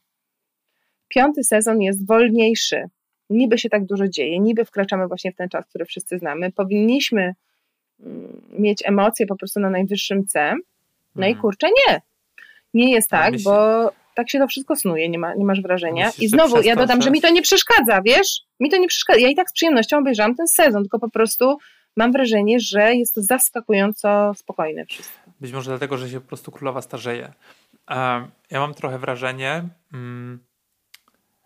Piąty 1.07 1.43
sezon 1.43 1.81
jest 1.81 2.07
wolniejszy. 2.07 2.83
Niby 3.29 3.57
się 3.57 3.69
tak 3.69 3.85
dużo 3.85 4.07
dzieje, 4.07 4.39
niby 4.39 4.65
wkraczamy 4.65 5.07
właśnie 5.07 5.31
w 5.31 5.35
ten 5.35 5.49
czas, 5.49 5.65
który 5.65 5.85
wszyscy 5.85 6.17
znamy. 6.17 6.51
Powinniśmy 6.51 7.33
mm, 7.99 8.41
mieć 8.59 8.83
emocje 8.85 9.25
po 9.25 9.35
prostu 9.35 9.59
na 9.59 9.69
najwyższym 9.69 10.27
C, 10.27 10.53
no 11.15 11.25
i 11.25 11.29
mhm. 11.29 11.41
kurczę, 11.41 11.67
nie. 11.67 12.01
Nie 12.73 12.91
jest 12.91 13.09
tak, 13.09 13.31
myśl... 13.31 13.43
bo 13.43 13.91
tak 14.15 14.29
się 14.29 14.39
to 14.39 14.47
wszystko 14.47 14.75
snuje, 14.75 15.09
nie, 15.09 15.19
ma, 15.19 15.33
nie 15.33 15.45
masz 15.45 15.61
wrażenia. 15.61 16.05
Myślisz, 16.05 16.25
I 16.25 16.29
znowu 16.29 16.61
ja 16.61 16.75
dodam, 16.75 17.01
że 17.01 17.11
mi 17.11 17.21
to 17.21 17.29
nie 17.29 17.41
przeszkadza, 17.41 18.01
wiesz? 18.01 18.41
Mi 18.59 18.69
to 18.69 18.77
nie 18.77 18.87
przeszkadza. 18.87 19.19
Ja 19.19 19.29
i 19.29 19.35
tak 19.35 19.49
z 19.49 19.53
przyjemnością 19.53 19.97
obejrzałam 19.97 20.35
ten 20.35 20.47
sezon, 20.47 20.83
tylko 20.83 20.99
po 20.99 21.09
prostu 21.09 21.57
mam 21.97 22.11
wrażenie, 22.11 22.59
że 22.59 22.95
jest 22.95 23.15
to 23.15 23.21
zaskakująco 23.21 24.33
spokojne 24.35 24.85
wszystko. 24.85 25.31
Być 25.41 25.51
może 25.51 25.71
dlatego, 25.71 25.97
że 25.97 26.09
się 26.09 26.21
po 26.21 26.27
prostu 26.27 26.51
królowa 26.51 26.81
starzeje. 26.81 27.33
Ja 28.51 28.59
mam 28.59 28.73
trochę 28.73 28.99
wrażenie, 28.99 29.63
hmm, 29.91 30.39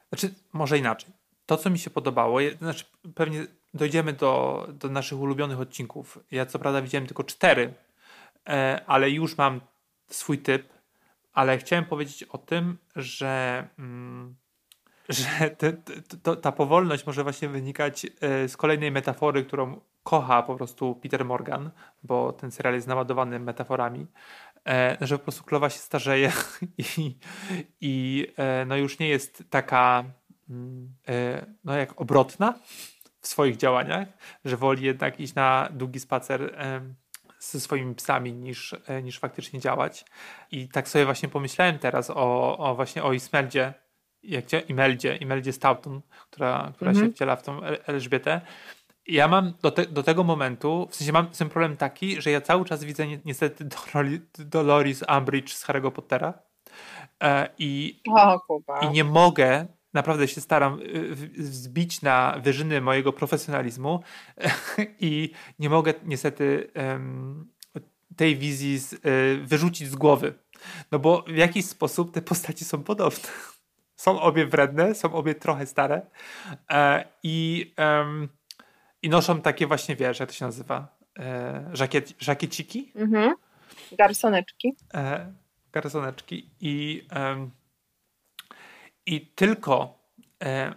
znaczy 0.09 0.33
może 0.53 0.77
inaczej. 0.77 1.11
To, 1.45 1.57
co 1.57 1.69
mi 1.69 1.79
się 1.79 1.89
podobało, 1.89 2.39
znaczy 2.61 2.85
pewnie 3.15 3.45
dojdziemy 3.73 4.13
do, 4.13 4.67
do 4.73 4.89
naszych 4.89 5.19
ulubionych 5.19 5.59
odcinków. 5.59 6.19
Ja 6.31 6.45
co 6.45 6.59
prawda 6.59 6.81
widziałem 6.81 7.07
tylko 7.07 7.23
cztery 7.23 7.73
E, 8.49 8.81
ale 8.87 9.09
już 9.09 9.37
mam 9.37 9.61
swój 10.07 10.37
typ, 10.39 10.73
ale 11.33 11.57
chciałem 11.57 11.85
powiedzieć 11.85 12.23
o 12.23 12.37
tym, 12.37 12.77
że, 12.95 13.67
mm, 13.79 14.35
że 15.09 15.49
te, 15.57 15.73
te, 16.23 16.35
ta 16.35 16.51
powolność 16.51 17.05
może 17.05 17.23
właśnie 17.23 17.49
wynikać 17.49 18.05
e, 18.05 18.49
z 18.49 18.57
kolejnej 18.57 18.91
metafory, 18.91 19.45
którą 19.45 19.81
kocha 20.05 20.43
po 20.43 20.55
prostu 20.55 20.95
Peter 20.95 21.25
Morgan, 21.25 21.71
bo 22.03 22.33
ten 22.33 22.51
serial 22.51 22.73
jest 22.73 22.87
naładowany 22.87 23.39
metaforami, 23.39 24.07
e, 24.67 24.97
że 25.01 25.17
po 25.17 25.23
prostu 25.23 25.43
królowa 25.43 25.69
się 25.69 25.79
starzeje 25.79 26.31
i, 26.97 27.17
i 27.81 28.27
no 28.65 28.75
już 28.77 28.99
nie 28.99 29.07
jest 29.07 29.43
taka 29.49 30.03
mm, 30.49 30.95
no 31.63 31.75
jak 31.75 32.01
obrotna 32.01 32.53
w 33.21 33.27
swoich 33.27 33.57
działaniach, 33.57 34.07
że 34.45 34.57
woli 34.57 34.85
jednak 34.85 35.19
iść 35.19 35.35
na 35.35 35.69
długi 35.71 35.99
spacer 35.99 36.55
ze 37.51 37.59
swoimi 37.59 37.95
psami 37.95 38.33
niż, 38.33 38.75
e, 38.87 39.03
niż 39.03 39.19
faktycznie 39.19 39.59
działać. 39.59 40.05
I 40.51 40.69
tak 40.69 40.89
sobie 40.89 41.05
właśnie 41.05 41.29
pomyślałem 41.29 41.79
teraz 41.79 42.09
o, 42.09 42.57
o 42.57 42.75
właśnie 42.75 43.03
o 43.03 43.13
Ismeldzie, 43.13 43.73
jak 44.23 44.45
cię, 44.45 44.59
Imeldzie, 44.59 45.15
Imeldzie 45.15 45.53
Stoughton, 45.53 46.01
która, 46.29 46.71
która 46.75 46.91
się 46.91 46.97
mhm. 46.97 47.13
wciela 47.13 47.35
w 47.35 47.43
tą 47.43 47.61
Elżbietę. 47.63 48.41
Ja 49.07 49.27
mam 49.27 49.53
do, 49.61 49.71
te, 49.71 49.85
do 49.85 50.03
tego 50.03 50.23
momentu, 50.23 50.87
w 50.91 50.95
sensie 50.95 51.13
mam 51.13 51.27
ten 51.27 51.49
problem 51.49 51.77
taki, 51.77 52.21
że 52.21 52.31
ja 52.31 52.41
cały 52.41 52.65
czas 52.65 52.83
widzę 52.83 53.07
ni 53.07 53.19
niestety 53.25 53.67
Dolores 54.37 55.03
Umbridge 55.17 55.53
z 55.53 55.67
Harry'ego 55.67 55.91
Pottera 55.91 56.33
e, 57.23 57.49
i, 57.57 58.01
o, 58.09 58.39
i 58.81 58.89
nie 58.89 59.03
mogę 59.03 59.67
naprawdę 59.93 60.27
się 60.27 60.41
staram 60.41 60.79
zbić 61.37 62.01
na 62.01 62.39
wyżyny 62.43 62.81
mojego 62.81 63.13
profesjonalizmu 63.13 63.99
i 64.99 65.31
nie 65.59 65.69
mogę 65.69 65.93
niestety 66.05 66.71
tej 68.15 68.37
wizji 68.37 68.79
z, 68.79 68.93
e, 68.93 68.97
wyrzucić 69.43 69.87
z 69.87 69.95
głowy. 69.95 70.33
No 70.91 70.99
bo 70.99 71.21
w 71.27 71.35
jakiś 71.35 71.65
sposób 71.65 72.13
te 72.13 72.21
postaci 72.21 72.65
są 72.65 72.83
podobne. 72.83 73.29
Są 73.95 74.21
obie 74.21 74.45
wredne, 74.45 74.95
są 74.95 75.13
obie 75.13 75.35
trochę 75.35 75.65
stare 75.65 76.01
e, 76.71 77.05
i, 77.23 77.73
i 79.05 79.09
noszą 79.09 79.41
takie 79.41 79.67
właśnie, 79.67 79.95
wiesz, 79.95 80.19
jak 80.19 80.29
to 80.29 80.35
się 80.35 80.45
nazywa? 80.45 80.97
E, 81.19 81.69
żakiet, 81.73 82.13
żakieciki? 82.19 82.91
Mhm. 82.95 83.35
Garsoneczki. 83.91 84.75
garsoneczki 85.71 86.49
i 86.59 87.07
i 89.05 89.21
tylko 89.21 89.99
e, 90.43 90.75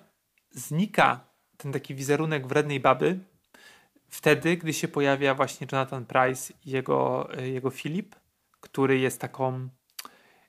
znika 0.51 1.21
ten 1.57 1.73
taki 1.73 1.95
wizerunek 1.95 2.47
wrednej 2.47 2.81
baby 2.81 3.19
wtedy, 4.09 4.57
gdy 4.57 4.73
się 4.73 4.89
pojawia 4.89 5.35
właśnie 5.35 5.67
Jonathan 5.73 6.07
Price 6.07 6.53
i 6.65 6.71
jego, 6.71 7.29
e, 7.39 7.49
jego 7.49 7.71
Filip, 7.71 8.17
który 8.61 8.99
jest 8.99 9.21
taką 9.21 9.69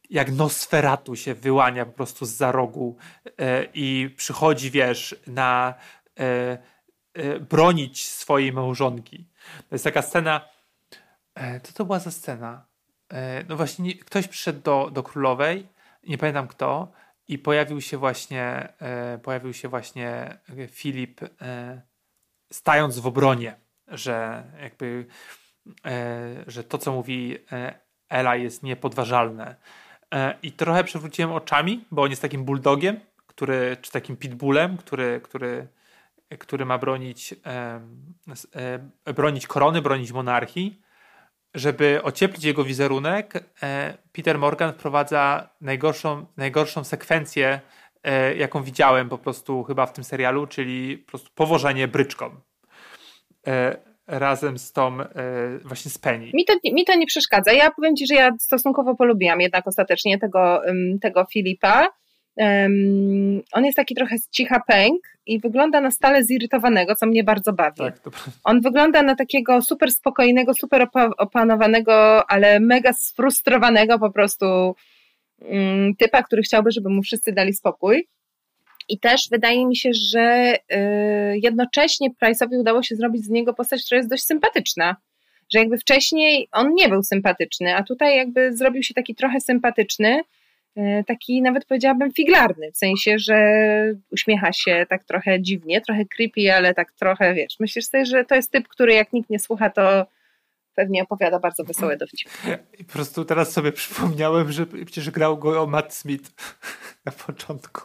jak 0.09 0.31
Nosferatu 0.31 1.15
się 1.15 1.33
wyłania 1.33 1.85
po 1.85 1.91
prostu 1.91 2.25
z 2.25 2.29
za 2.29 2.51
rogu 2.51 2.97
e, 3.37 3.67
i 3.73 4.13
przychodzi, 4.17 4.71
wiesz, 4.71 5.15
na 5.27 5.73
e, 6.19 6.23
e, 6.23 6.57
bronić 7.49 8.07
swojej 8.07 8.53
małżonki. 8.53 9.27
To 9.69 9.75
jest 9.75 9.83
taka 9.83 10.01
scena, 10.01 10.41
e, 11.35 11.59
co 11.59 11.73
to 11.73 11.85
była 11.85 11.99
za 11.99 12.11
scena? 12.11 12.69
no 13.49 13.57
właśnie 13.57 13.85
nie, 13.85 13.95
ktoś 13.95 14.27
przyszedł 14.27 14.61
do, 14.61 14.89
do 14.93 15.03
królowej, 15.03 15.67
nie 16.07 16.17
pamiętam 16.17 16.47
kto, 16.47 16.91
i 17.27 17.37
pojawił 17.37 17.81
się 17.81 17.97
właśnie, 17.97 18.73
e, 18.79 19.17
pojawił 19.17 19.53
się 19.53 19.67
właśnie 19.67 20.37
Filip 20.71 21.21
e, 21.41 21.81
stając 22.53 22.99
w 22.99 23.07
obronie, 23.07 23.55
że 23.87 24.43
jakby, 24.61 25.05
e, 25.85 26.43
że 26.47 26.63
to 26.63 26.77
co 26.77 26.91
mówi 26.91 27.37
e, 27.51 27.79
Ela 28.09 28.35
jest 28.35 28.63
niepodważalne. 28.63 29.55
E, 30.13 30.35
I 30.43 30.51
trochę 30.51 30.83
przewróciłem 30.83 31.31
oczami, 31.31 31.85
bo 31.91 32.01
on 32.01 32.09
jest 32.09 32.21
takim 32.21 32.43
bulldogiem, 32.43 32.99
który, 33.27 33.77
czy 33.81 33.91
takim 33.91 34.17
pitbullem, 34.17 34.77
który, 34.77 35.21
który, 35.23 35.67
który 36.39 36.65
ma 36.65 36.77
bronić, 36.77 37.35
bronić 39.15 39.47
korony, 39.47 39.81
bronić 39.81 40.11
monarchii 40.11 40.81
żeby 41.53 42.03
ocieplić 42.03 42.43
jego 42.43 42.63
wizerunek, 42.63 43.33
e, 43.63 43.97
Peter 44.11 44.39
Morgan 44.39 44.73
wprowadza 44.73 45.49
najgorszą, 45.61 46.25
najgorszą 46.37 46.83
sekwencję, 46.83 47.59
e, 48.03 48.35
jaką 48.35 48.63
widziałem 48.63 49.09
po 49.09 49.17
prostu 49.17 49.63
chyba 49.63 49.85
w 49.85 49.93
tym 49.93 50.03
serialu, 50.03 50.47
czyli 50.47 50.97
po 50.97 51.09
prostu 51.09 51.29
powożenie 51.35 51.87
bryczką. 51.87 52.35
E, 53.47 53.77
razem 54.07 54.57
z 54.57 54.71
tą 54.71 54.97
właśnie 55.63 55.91
z 55.91 55.97
Penny. 55.97 56.31
Mi 56.33 56.45
to, 56.45 56.53
mi 56.63 56.85
to 56.85 56.95
nie 56.95 57.05
przeszkadza. 57.05 57.51
Ja 57.51 57.71
powiem 57.71 57.95
Ci, 57.95 58.07
że 58.07 58.15
ja 58.15 58.31
stosunkowo 58.39 58.95
polubiłam 58.95 59.41
jednak 59.41 59.67
ostatecznie 59.67 60.19
tego, 60.19 60.61
tego 61.01 61.25
Filipa. 61.33 61.87
Um, 62.39 63.41
on 63.51 63.65
jest 63.65 63.75
taki 63.75 63.95
trochę 63.95 64.15
cicha 64.31 64.61
pęk 64.67 65.01
i 65.25 65.39
wygląda 65.39 65.81
na 65.81 65.91
stale 65.91 66.23
zirytowanego, 66.23 66.95
co 66.95 67.05
mnie 67.05 67.23
bardzo 67.23 67.53
bawi. 67.53 67.77
Tak, 67.77 67.99
to... 67.99 68.11
On 68.43 68.61
wygląda 68.61 69.03
na 69.03 69.15
takiego 69.15 69.61
super 69.61 69.91
spokojnego, 69.91 70.53
super 70.53 70.87
opanowanego, 71.17 72.25
ale 72.31 72.59
mega 72.59 72.93
sfrustrowanego 72.93 73.99
po 73.99 74.11
prostu 74.11 74.75
um, 75.41 75.95
typa, 75.95 76.23
który 76.23 76.41
chciałby, 76.41 76.71
żeby 76.71 76.89
mu 76.89 77.01
wszyscy 77.01 77.31
dali 77.31 77.53
spokój. 77.53 78.07
I 78.89 78.99
też 78.99 79.27
wydaje 79.31 79.65
mi 79.65 79.75
się, 79.75 79.89
że 79.93 80.55
y, 80.55 81.39
jednocześnie 81.43 82.09
Price'owi 82.23 82.59
udało 82.59 82.83
się 82.83 82.95
zrobić 82.95 83.25
z 83.25 83.29
niego 83.29 83.53
postać, 83.53 83.85
która 83.85 83.97
jest 83.97 84.09
dość 84.09 84.23
sympatyczna. 84.23 84.95
Że 85.53 85.59
jakby 85.59 85.77
wcześniej 85.77 86.47
on 86.51 86.73
nie 86.73 86.89
był 86.89 87.03
sympatyczny, 87.03 87.75
a 87.75 87.83
tutaj 87.83 88.17
jakby 88.17 88.57
zrobił 88.57 88.83
się 88.83 88.93
taki 88.93 89.15
trochę 89.15 89.41
sympatyczny, 89.41 90.21
taki 91.07 91.41
nawet 91.41 91.65
powiedziałabym 91.65 92.11
figlarny, 92.11 92.71
w 92.71 92.77
sensie, 92.77 93.19
że 93.19 93.35
uśmiecha 94.11 94.53
się 94.53 94.85
tak 94.89 95.03
trochę 95.03 95.41
dziwnie, 95.41 95.81
trochę 95.81 96.05
creepy, 96.05 96.53
ale 96.53 96.73
tak 96.73 96.91
trochę, 96.91 97.33
wiesz, 97.33 97.59
myślisz 97.59 97.85
sobie, 97.85 98.05
że 98.05 98.25
to 98.25 98.35
jest 98.35 98.51
typ, 98.51 98.67
który 98.67 98.93
jak 98.93 99.13
nikt 99.13 99.29
nie 99.29 99.39
słucha, 99.39 99.69
to 99.69 100.05
pewnie 100.75 101.03
opowiada 101.03 101.39
bardzo 101.39 101.63
wesołe 101.63 101.97
dowcipy. 101.97 102.31
I 102.79 102.83
po 102.83 102.93
prostu 102.93 103.25
teraz 103.25 103.51
sobie 103.51 103.71
przypomniałem, 103.71 104.51
że 104.51 104.65
przecież 104.65 105.09
grał 105.11 105.37
go 105.37 105.67
Matt 105.67 105.93
Smith 105.93 106.31
na 107.05 107.11
początku. 107.11 107.81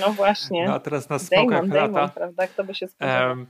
No 0.00 0.12
właśnie. 0.12 0.66
No 0.66 0.74
a 0.74 0.80
teraz 0.80 1.08
na 1.08 1.18
Damon, 1.30 1.68
Damon, 1.68 2.10
prawda? 2.10 2.46
Kto 2.46 2.64
by 2.64 2.74
się 2.74 2.88
spodziewał? 2.88 3.28
Um, 3.28 3.46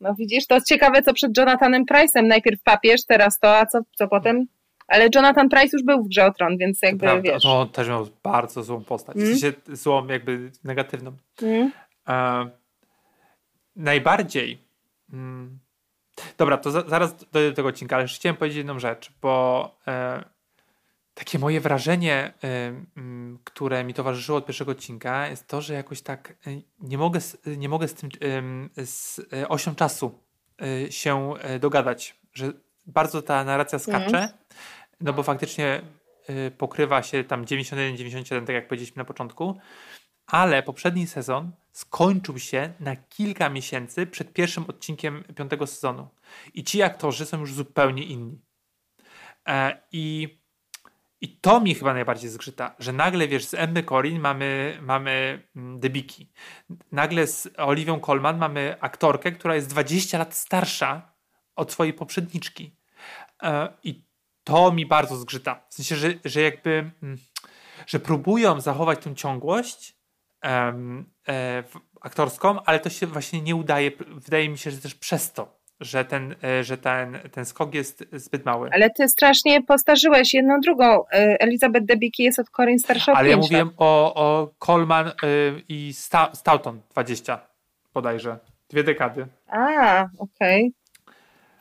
no 0.00 0.14
widzisz, 0.14 0.46
to 0.46 0.54
jest 0.54 0.68
ciekawe, 0.68 1.02
co 1.02 1.14
przed 1.14 1.38
Jonathanem 1.38 1.84
Price'em. 1.84 2.26
Najpierw 2.26 2.62
papież, 2.62 3.04
teraz 3.04 3.38
to, 3.38 3.58
a 3.58 3.66
co, 3.66 3.80
co 3.96 4.08
potem? 4.08 4.46
Ale 4.88 5.08
Jonathan 5.14 5.48
Price 5.48 5.76
już 5.76 5.82
był 5.86 6.04
w 6.04 6.08
Grze 6.08 6.26
o 6.26 6.32
Tron, 6.32 6.58
więc 6.58 6.82
jakby, 6.82 7.00
prawda, 7.00 7.22
wiesz... 7.22 7.42
To 7.42 7.60
on 7.60 7.68
też 7.68 7.88
miał 7.88 8.08
bardzo 8.22 8.62
złą 8.62 8.84
postać. 8.84 9.16
Mm. 9.16 9.28
W 9.28 9.40
sensie 9.40 9.52
złą, 9.68 10.06
jakby 10.06 10.50
negatywną. 10.64 11.12
Mm. 11.42 11.72
E, 12.08 12.50
najbardziej... 13.76 14.58
Mm, 15.12 15.58
dobra, 16.38 16.56
to 16.56 16.70
za, 16.70 16.82
zaraz 16.88 17.14
dojdę 17.32 17.50
do 17.50 17.56
tego 17.56 17.68
odcinka, 17.68 17.96
ale 17.96 18.04
jeszcze 18.04 18.18
chciałem 18.18 18.36
powiedzieć 18.36 18.56
jedną 18.56 18.78
rzecz, 18.78 19.12
bo... 19.22 19.70
E, 19.86 20.24
takie 21.18 21.38
moje 21.38 21.60
wrażenie, 21.60 22.32
y, 22.44 23.38
które 23.44 23.84
mi 23.84 23.94
towarzyszyło 23.94 24.38
od 24.38 24.46
pierwszego 24.46 24.72
odcinka, 24.72 25.28
jest 25.28 25.48
to, 25.48 25.60
że 25.60 25.74
jakoś 25.74 26.02
tak 26.02 26.34
y, 26.46 26.62
nie 26.80 26.98
mogę, 26.98 27.20
nie 27.56 27.68
mogę 27.68 27.88
z 27.88 27.94
tym 27.94 28.10
z 28.76 29.18
y, 29.18 29.48
osią 29.48 29.74
czasu 29.74 30.18
się 30.90 31.34
dogadać, 31.60 32.16
że 32.32 32.52
bardzo 32.86 33.22
ta 33.22 33.44
narracja 33.44 33.78
skacze, 33.78 34.18
mm. 34.18 34.28
No 35.00 35.12
bo 35.12 35.22
faktycznie 35.22 35.82
pokrywa 36.58 37.02
się 37.02 37.24
tam 37.24 37.44
91-97, 37.44 38.46
tak 38.46 38.54
jak 38.54 38.68
powiedzieliśmy 38.68 39.00
na 39.00 39.04
początku, 39.04 39.58
ale 40.26 40.62
poprzedni 40.62 41.06
sezon 41.06 41.52
skończył 41.72 42.38
się 42.38 42.72
na 42.80 42.96
kilka 42.96 43.48
miesięcy 43.48 44.06
przed 44.06 44.32
pierwszym 44.32 44.64
odcinkiem 44.68 45.24
piątego 45.36 45.66
sezonu. 45.66 46.08
I 46.54 46.64
ci 46.64 46.82
aktorzy 46.82 47.26
są 47.26 47.40
już 47.40 47.54
zupełnie 47.54 48.02
inni. 48.02 48.40
E, 49.48 49.82
I 49.92 50.38
i 51.20 51.28
to 51.28 51.60
mi 51.60 51.74
chyba 51.74 51.94
najbardziej 51.94 52.30
zgrzyta, 52.30 52.74
że 52.78 52.92
nagle, 52.92 53.28
wiesz, 53.28 53.44
z 53.44 53.54
Emmy 53.54 53.82
Corin 53.82 54.20
mamy, 54.20 54.78
mamy 54.82 55.42
mm, 55.56 55.80
debiki. 55.80 56.32
Nagle 56.92 57.26
z 57.26 57.48
Oliwią 57.56 58.00
Colman 58.00 58.38
mamy 58.38 58.76
aktorkę, 58.80 59.32
która 59.32 59.54
jest 59.54 59.68
20 59.68 60.18
lat 60.18 60.34
starsza 60.34 61.12
od 61.56 61.72
swojej 61.72 61.94
poprzedniczki. 61.94 62.76
E, 63.42 63.72
I 63.82 64.07
to 64.48 64.72
mi 64.72 64.86
bardzo 64.86 65.16
zgrzyta. 65.16 65.60
W 65.68 65.74
sensie, 65.74 65.96
że, 65.96 66.14
że 66.24 66.40
jakby, 66.40 66.90
mm, 67.02 67.18
że 67.86 68.00
próbują 68.00 68.60
zachować 68.60 68.98
tę 68.98 69.14
ciągłość 69.14 69.96
e, 70.44 71.64
aktorską, 72.00 72.62
ale 72.64 72.80
to 72.80 72.90
się 72.90 73.06
właśnie 73.06 73.40
nie 73.40 73.56
udaje. 73.56 73.90
Wydaje 74.08 74.48
mi 74.48 74.58
się, 74.58 74.70
że 74.70 74.78
też 74.78 74.94
przez 74.94 75.32
to 75.32 75.58
że 75.80 76.04
ten, 76.04 76.34
e, 76.44 76.64
że 76.64 76.78
ten, 76.78 77.18
ten 77.32 77.44
skok 77.44 77.74
jest 77.74 78.04
zbyt 78.12 78.44
mały. 78.44 78.70
Ale 78.72 78.90
ty 78.90 79.08
strasznie 79.08 79.62
postarzyłeś 79.62 80.34
jedną 80.34 80.60
drugą. 80.60 80.84
E, 80.84 81.40
Elizabeth 81.40 81.86
Debicki 81.86 82.22
jest 82.22 82.38
od 82.38 82.50
Corin 82.50 82.78
starsza 82.78 83.12
Ale 83.12 83.28
ja 83.28 83.36
mówiłem 83.36 83.70
o, 83.76 84.14
o 84.14 84.50
Coleman 84.58 85.08
y, 85.08 85.12
i 85.68 85.92
Stoughton 86.32 86.80
20 86.90 87.40
bodajże. 87.94 88.38
Dwie 88.68 88.84
dekady. 88.84 89.26
A, 89.46 90.02
okej. 90.18 90.72
Okay. 90.98 91.14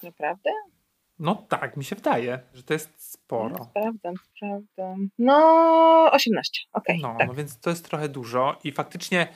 Naprawdę? 0.04 0.50
No 1.20 1.36
tak, 1.36 1.78
mi 1.78 1.84
się 1.84 1.96
wydaje, 1.96 2.40
że 2.54 2.64
to 2.64 2.74
jest 2.74 3.12
sporo. 3.12 3.56
No, 3.60 3.66
sprawdzam, 3.66 4.14
sprawdzam. 4.18 5.10
No, 5.20 6.10
18, 6.12 6.62
okej. 6.74 7.00
Okay, 7.00 7.12
no, 7.12 7.18
tak. 7.20 7.28
no 7.28 7.34
więc 7.34 7.60
to 7.60 7.70
jest 7.70 7.90
trochę 7.90 8.10
dużo 8.10 8.60
i 8.64 8.72
faktycznie, 8.72 9.28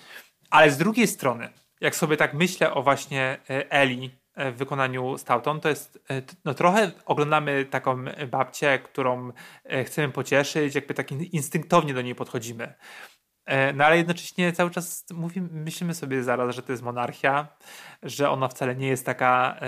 ale 0.49 0.71
z 0.71 0.77
drugiej 0.77 1.07
strony, 1.07 1.49
jak 1.81 1.95
sobie 1.95 2.17
tak 2.17 2.33
myślę 2.33 2.73
o 2.73 2.83
właśnie 2.83 3.37
Eli 3.69 4.21
w 4.35 4.55
wykonaniu 4.57 5.17
Stoughton, 5.17 5.59
to 5.59 5.69
jest 5.69 5.99
e, 6.09 6.21
no 6.45 6.53
trochę 6.53 6.91
oglądamy 7.05 7.65
taką 7.65 8.05
babcię, 8.31 8.79
którą 8.83 9.31
e, 9.63 9.83
chcemy 9.83 10.13
pocieszyć, 10.13 10.75
jakby 10.75 10.93
tak 10.93 11.11
instynktownie 11.11 11.93
do 11.93 12.01
niej 12.01 12.15
podchodzimy. 12.15 12.73
E, 13.45 13.73
no 13.73 13.85
ale 13.85 13.97
jednocześnie 13.97 14.53
cały 14.53 14.71
czas 14.71 15.05
mówimy, 15.13 15.49
myślimy 15.51 15.93
sobie 15.93 16.23
zaraz, 16.23 16.55
że 16.55 16.63
to 16.63 16.71
jest 16.71 16.83
monarchia, 16.83 17.47
że 18.03 18.29
ona 18.29 18.47
wcale 18.47 18.75
nie 18.75 18.87
jest 18.87 19.05
taka, 19.05 19.59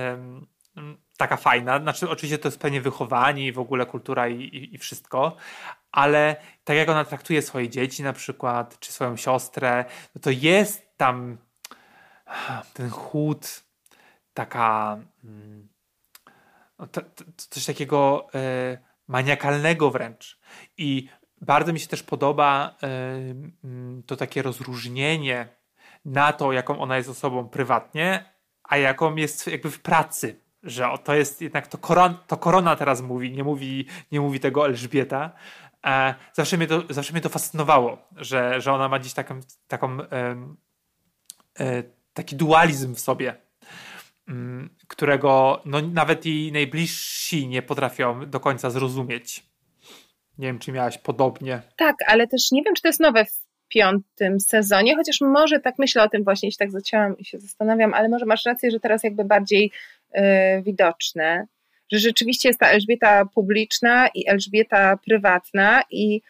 taka 1.18 1.38
fajna. 1.38 1.80
Znaczy, 1.80 2.10
oczywiście 2.10 2.38
to 2.38 2.48
jest 2.48 2.60
pewnie 2.60 2.82
wychowanie 2.82 3.48
i 3.48 3.52
w 3.52 3.60
ogóle 3.60 3.86
kultura 3.86 4.28
i, 4.28 4.42
i, 4.42 4.76
i 4.76 4.78
wszystko, 4.78 5.36
ale 5.92 6.36
tak 6.64 6.78
jak 6.78 6.90
ona 6.90 7.06
traktuje 7.06 7.42
swoje 7.42 7.70
dzieci 7.70 8.04
na 8.04 8.14
przykład, 8.14 8.80
czy 8.80 8.92
swoją 8.92 9.18
siostrę, 9.18 9.86
no 10.16 10.22
to 10.22 10.30
jest 10.30 10.98
tam 10.98 11.38
ten 12.74 12.90
chłód, 12.90 13.64
taka 14.34 15.00
mm, 15.24 15.68
no, 16.80 16.88
to, 16.88 17.02
to, 17.02 17.24
coś 17.50 17.66
takiego 17.66 18.28
e, 18.36 18.78
maniakalnego 19.08 19.92
wręcz. 19.92 20.40
I 20.78 21.10
bardzo 21.42 21.74
mi 21.74 21.80
się 21.80 21.88
też 21.88 22.04
podoba 22.04 22.78
mm, 22.82 24.04
to 24.06 24.16
takie 24.16 24.42
rozróżnienie 24.42 25.48
na 26.06 26.34
to, 26.34 26.52
jaką 26.52 26.80
ona 26.80 26.98
jest 26.98 27.10
osobą 27.10 27.50
prywatnie, 27.50 28.34
a 28.64 28.78
jaką 28.78 29.16
jest 29.16 29.48
jakby 29.48 29.72
w 29.72 29.82
pracy. 29.82 30.43
Że 30.64 30.90
to 31.04 31.16
jest 31.16 31.42
jednak 31.42 31.68
to, 31.68 31.78
to 32.28 32.38
korona 32.38 32.76
teraz 32.76 33.02
mówi, 33.02 33.32
nie 33.32 33.44
mówi, 33.44 33.86
nie 34.12 34.22
mówi 34.22 34.40
tego 34.40 34.66
Elżbieta. 34.66 35.32
E, 35.86 36.16
zawsze, 36.34 36.58
mnie 36.58 36.68
to, 36.68 36.84
zawsze 36.90 37.14
mnie 37.14 37.22
to 37.22 37.30
fascynowało, 37.30 37.98
że, 38.16 38.62
że 38.62 38.74
ona 38.74 38.90
ma 38.90 39.00
dziś 39.00 39.14
taką, 39.14 39.40
taką 39.68 39.98
taki 42.14 42.36
dualizm 42.36 42.96
w 42.96 43.00
sobie, 43.00 43.36
Mm, 44.28 44.70
którego 44.88 45.62
no, 45.66 45.82
nawet 45.82 46.26
i 46.26 46.52
najbliżsi 46.52 47.48
nie 47.48 47.62
potrafią 47.62 48.30
do 48.30 48.40
końca 48.40 48.70
zrozumieć. 48.70 49.44
Nie 50.38 50.48
wiem, 50.48 50.60
czy 50.60 50.72
miałaś 50.72 50.98
podobnie. 50.98 51.62
Tak, 51.78 51.96
ale 52.08 52.28
też 52.28 52.52
nie 52.52 52.64
wiem, 52.64 52.74
czy 52.76 52.82
to 52.82 52.88
jest 52.88 53.00
nowe 53.00 53.26
w 53.26 53.42
piątym 53.68 54.40
sezonie, 54.40 54.96
chociaż 54.96 55.22
może 55.22 55.60
tak 55.60 55.80
myślę 55.80 56.04
o 56.04 56.10
tym 56.10 56.24
właśnie, 56.24 56.48
jeśli 56.48 56.58
tak 56.58 56.72
zacięłam 56.72 57.18
i 57.18 57.26
się 57.26 57.40
zastanawiam, 57.40 57.94
ale 57.94 58.10
może 58.10 58.26
masz 58.26 58.46
rację, 58.46 58.72
że 58.72 58.80
teraz 58.80 59.04
jakby 59.04 59.26
bardziej 59.26 59.72
widoczne, 60.62 61.48
że 61.92 62.00
rzeczywiście 62.00 62.50
jest 62.50 62.60
ta 62.60 62.68
Elżbieta 62.68 63.26
publiczna 63.26 64.08
i 64.16 64.30
Elżbieta 64.30 64.98
prywatna 65.06 65.84
i 65.92 66.22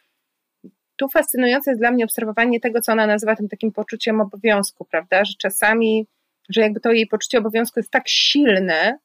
tu 0.95 1.09
fascynujące 1.09 1.71
jest 1.71 1.81
dla 1.81 1.91
mnie 1.91 2.05
obserwowanie 2.05 2.59
tego, 2.59 2.81
co 2.81 2.91
ona 2.91 3.07
nazywa 3.07 3.35
tym 3.35 3.49
takim 3.49 3.71
poczuciem 3.71 4.21
obowiązku, 4.21 4.85
prawda, 4.85 5.25
że 5.25 5.33
czasami 5.37 6.07
że 6.49 6.61
jakby 6.61 6.79
to 6.79 6.91
jej 6.91 7.07
poczucie 7.07 7.37
obowiązku 7.37 7.79
jest 7.79 7.91
tak 7.91 8.03
silne, 8.07 8.97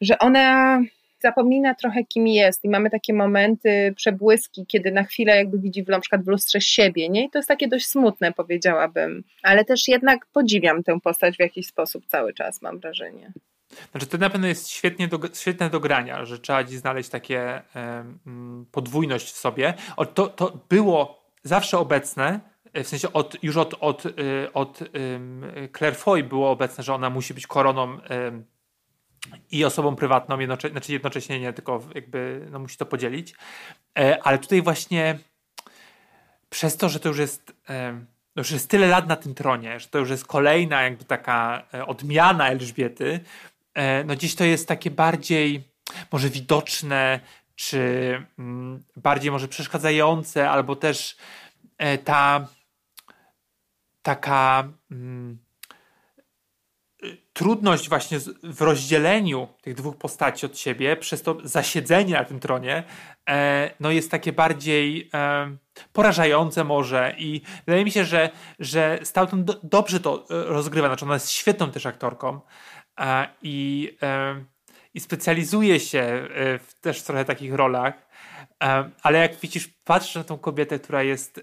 że 0.00 0.18
ona 0.18 0.80
zapomina 1.20 1.74
trochę, 1.74 2.04
kim 2.04 2.26
jest 2.26 2.64
i 2.64 2.68
mamy 2.68 2.90
takie 2.90 3.14
momenty, 3.14 3.92
przebłyski, 3.96 4.66
kiedy 4.66 4.92
na 4.92 5.04
chwilę 5.04 5.36
jakby 5.36 5.58
widzi 5.58 5.84
w, 5.84 5.88
na 5.88 6.00
przykład 6.00 6.24
w 6.24 6.28
lustrze 6.28 6.60
siebie, 6.60 7.08
nie? 7.08 7.24
I 7.24 7.30
to 7.30 7.38
jest 7.38 7.48
takie 7.48 7.68
dość 7.68 7.86
smutne, 7.86 8.32
powiedziałabym. 8.32 9.24
Ale 9.42 9.64
też 9.64 9.88
jednak 9.88 10.26
podziwiam 10.26 10.82
tę 10.82 11.00
postać 11.00 11.36
w 11.36 11.40
jakiś 11.40 11.66
sposób 11.66 12.06
cały 12.06 12.34
czas, 12.34 12.62
mam 12.62 12.80
wrażenie. 12.80 13.32
Znaczy 13.90 14.06
to 14.06 14.18
na 14.18 14.30
pewno 14.30 14.46
jest 14.46 14.68
świetnie 14.68 15.08
do, 15.08 15.20
świetne 15.34 15.70
do 15.70 15.80
grania, 15.80 16.24
że 16.24 16.38
trzeba 16.38 16.64
dziś 16.64 16.78
znaleźć 16.78 17.08
takie 17.08 17.62
um, 17.74 18.66
podwójność 18.72 19.32
w 19.32 19.36
sobie. 19.36 19.74
O, 19.96 20.06
to, 20.06 20.26
to 20.26 20.58
było 20.68 21.24
zawsze 21.42 21.78
obecne, 21.78 22.40
E, 22.72 22.84
w 22.84 22.88
sensie 22.88 23.12
od, 23.12 23.42
już 23.42 23.56
od, 23.56 23.74
od, 23.80 24.06
e, 24.06 24.10
od 24.52 24.78
Claire 25.76 25.96
Foy 25.96 26.24
było 26.24 26.50
obecne, 26.50 26.84
że 26.84 26.94
ona 26.94 27.10
musi 27.10 27.34
być 27.34 27.46
koroną 27.46 27.98
i 29.50 29.64
osobą 29.64 29.96
prywatną, 29.96 30.38
jednocze, 30.38 30.70
znaczy 30.70 30.92
jednocześnie 30.92 31.40
nie, 31.40 31.52
tylko 31.52 31.82
jakby 31.94 32.48
no, 32.50 32.58
musi 32.58 32.76
to 32.76 32.86
podzielić. 32.86 33.34
E, 33.98 34.22
ale 34.22 34.38
tutaj 34.38 34.62
właśnie 34.62 35.18
przez 36.50 36.76
to, 36.76 36.88
że 36.88 37.00
to 37.00 37.08
już 37.08 37.18
jest, 37.18 37.52
no, 38.36 38.40
już 38.40 38.50
jest 38.50 38.70
tyle 38.70 38.86
lat 38.86 39.08
na 39.08 39.16
tym 39.16 39.34
tronie, 39.34 39.80
że 39.80 39.88
to 39.88 39.98
już 39.98 40.10
jest 40.10 40.26
kolejna 40.26 40.82
jakby 40.82 41.04
taka 41.04 41.62
odmiana 41.86 42.48
Elżbiety, 42.48 43.20
no 44.04 44.16
dziś 44.16 44.34
to 44.34 44.44
jest 44.44 44.68
takie 44.68 44.90
bardziej 44.90 45.72
może 46.12 46.28
widoczne, 46.28 47.20
czy 47.54 47.78
mm, 48.38 48.84
bardziej 48.96 49.30
może 49.30 49.48
przeszkadzające, 49.48 50.50
albo 50.50 50.76
też 50.76 51.16
e, 51.78 51.98
ta 51.98 52.48
taka 54.02 54.68
mm, 54.90 55.38
trudność 57.32 57.88
właśnie 57.88 58.18
w 58.42 58.60
rozdzieleniu 58.62 59.48
tych 59.62 59.74
dwóch 59.74 59.96
postaci 59.96 60.46
od 60.46 60.58
siebie, 60.58 60.96
przez 60.96 61.22
to 61.22 61.36
zasiedzenie 61.44 62.14
na 62.14 62.24
tym 62.24 62.40
tronie, 62.40 62.84
e, 63.28 63.70
no 63.80 63.90
jest 63.90 64.10
takie 64.10 64.32
bardziej 64.32 65.10
e, 65.14 65.56
porażające 65.92 66.64
może 66.64 67.14
i 67.18 67.42
wydaje 67.66 67.84
mi 67.84 67.90
się, 67.90 68.04
że, 68.04 68.30
że 68.58 68.98
Stoughton 69.02 69.44
do, 69.44 69.60
dobrze 69.62 70.00
to 70.00 70.26
e, 70.30 70.44
rozgrywa, 70.44 70.88
znaczy 70.88 71.04
ona 71.04 71.14
jest 71.14 71.30
świetną 71.30 71.70
też 71.70 71.86
aktorką 71.86 72.40
i, 73.42 73.96
i 74.94 75.00
specjalizuje 75.00 75.80
się 75.80 76.28
w 76.58 76.74
też 76.80 77.02
trochę 77.02 77.24
takich 77.24 77.54
rolach, 77.54 78.08
ale 79.02 79.18
jak 79.18 79.36
widzisz, 79.36 79.68
patrzysz 79.84 80.14
na 80.14 80.24
tą 80.24 80.38
kobietę, 80.38 80.78
która 80.78 81.02
jest 81.02 81.40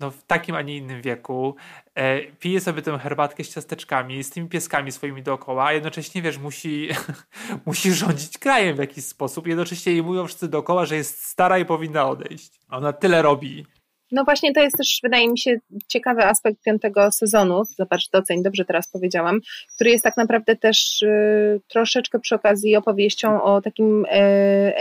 no, 0.00 0.10
w 0.10 0.22
takim, 0.22 0.54
a 0.54 0.62
nie 0.62 0.76
innym 0.76 1.02
wieku, 1.02 1.56
e, 1.94 2.20
pije 2.20 2.60
sobie 2.60 2.82
tę 2.82 2.98
herbatkę 2.98 3.44
z 3.44 3.54
ciasteczkami, 3.54 4.24
z 4.24 4.30
tymi 4.30 4.48
pieskami 4.48 4.92
swoimi 4.92 5.22
dookoła, 5.22 5.64
a 5.64 5.72
jednocześnie, 5.72 6.22
wiesz, 6.22 6.38
musi, 6.38 6.88
musi 7.66 7.92
rządzić 7.92 8.38
krajem 8.38 8.76
w 8.76 8.78
jakiś 8.78 9.04
sposób. 9.04 9.46
Jednocześnie 9.46 9.92
jej 9.92 10.02
mówią 10.02 10.26
wszyscy 10.26 10.48
dookoła, 10.48 10.86
że 10.86 10.96
jest 10.96 11.24
stara 11.24 11.58
i 11.58 11.64
powinna 11.64 12.08
odejść. 12.08 12.60
Ona 12.68 12.92
tyle 12.92 13.22
robi. 13.22 13.66
No 14.12 14.24
właśnie, 14.24 14.52
to 14.52 14.60
jest 14.60 14.76
też, 14.76 15.00
wydaje 15.02 15.28
mi 15.28 15.38
się, 15.38 15.56
ciekawy 15.88 16.24
aspekt 16.24 16.62
piątego 16.62 17.12
sezonu. 17.12 17.64
Zobacz, 17.64 18.10
doceń, 18.10 18.42
dobrze 18.42 18.64
teraz 18.64 18.88
powiedziałam, 18.88 19.40
który 19.74 19.90
jest 19.90 20.04
tak 20.04 20.16
naprawdę 20.16 20.56
też 20.56 21.02
y, 21.02 21.60
troszeczkę 21.68 22.18
przy 22.18 22.34
okazji 22.34 22.76
opowieścią 22.76 23.42
o 23.42 23.60
takim 23.60 24.04
y, 24.04 24.08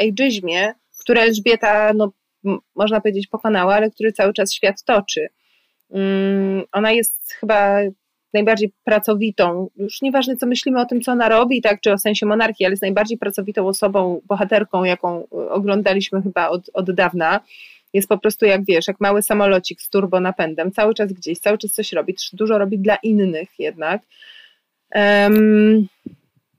ageizmie, 0.08 0.74
które 1.02 1.22
Elżbieta 1.22 1.94
no, 1.94 2.12
można 2.76 3.02
powiedzieć, 3.02 3.28
pokonała, 3.28 3.76
ale 3.76 3.92
który 3.92 4.12
cały 4.12 4.34
czas 4.34 4.54
świat 4.54 4.84
toczy. 4.84 5.28
Mm, 5.92 6.64
ona 6.72 6.92
jest 6.92 7.34
chyba 7.34 7.80
najbardziej 8.34 8.74
pracowitą, 8.84 9.70
już 9.76 10.02
nieważne 10.02 10.36
co 10.36 10.48
myślimy 10.48 10.82
o 10.82 10.86
tym, 10.86 11.02
co 11.02 11.12
ona 11.12 11.30
robi, 11.30 11.62
tak, 11.62 11.82
czy 11.82 11.94
o 11.94 11.98
sensie 11.98 12.26
monarchii, 12.26 12.66
ale 12.66 12.74
jest 12.74 12.82
najbardziej 12.82 13.18
pracowitą 13.18 13.68
osobą, 13.68 14.22
bohaterką, 14.26 14.84
jaką 14.84 15.28
oglądaliśmy 15.30 16.22
chyba 16.22 16.50
od, 16.50 16.70
od 16.74 16.92
dawna. 16.92 17.40
Jest 17.94 18.10
po 18.10 18.18
prostu 18.18 18.46
jak 18.46 18.66
wiesz, 18.66 18.88
jak 18.88 19.00
mały 19.00 19.22
samolocik 19.22 19.82
z 19.82 19.90
turbo 19.90 20.20
napędem, 20.20 20.72
cały 20.72 20.94
czas 20.94 21.14
gdzieś, 21.14 21.40
cały 21.40 21.58
czas 21.58 21.72
coś 21.72 21.94
robi, 21.94 22.16
dużo 22.34 22.58
robi 22.58 22.80
dla 22.80 22.96
innych 22.96 23.50
jednak. 23.60 24.02
Um, 24.96 25.88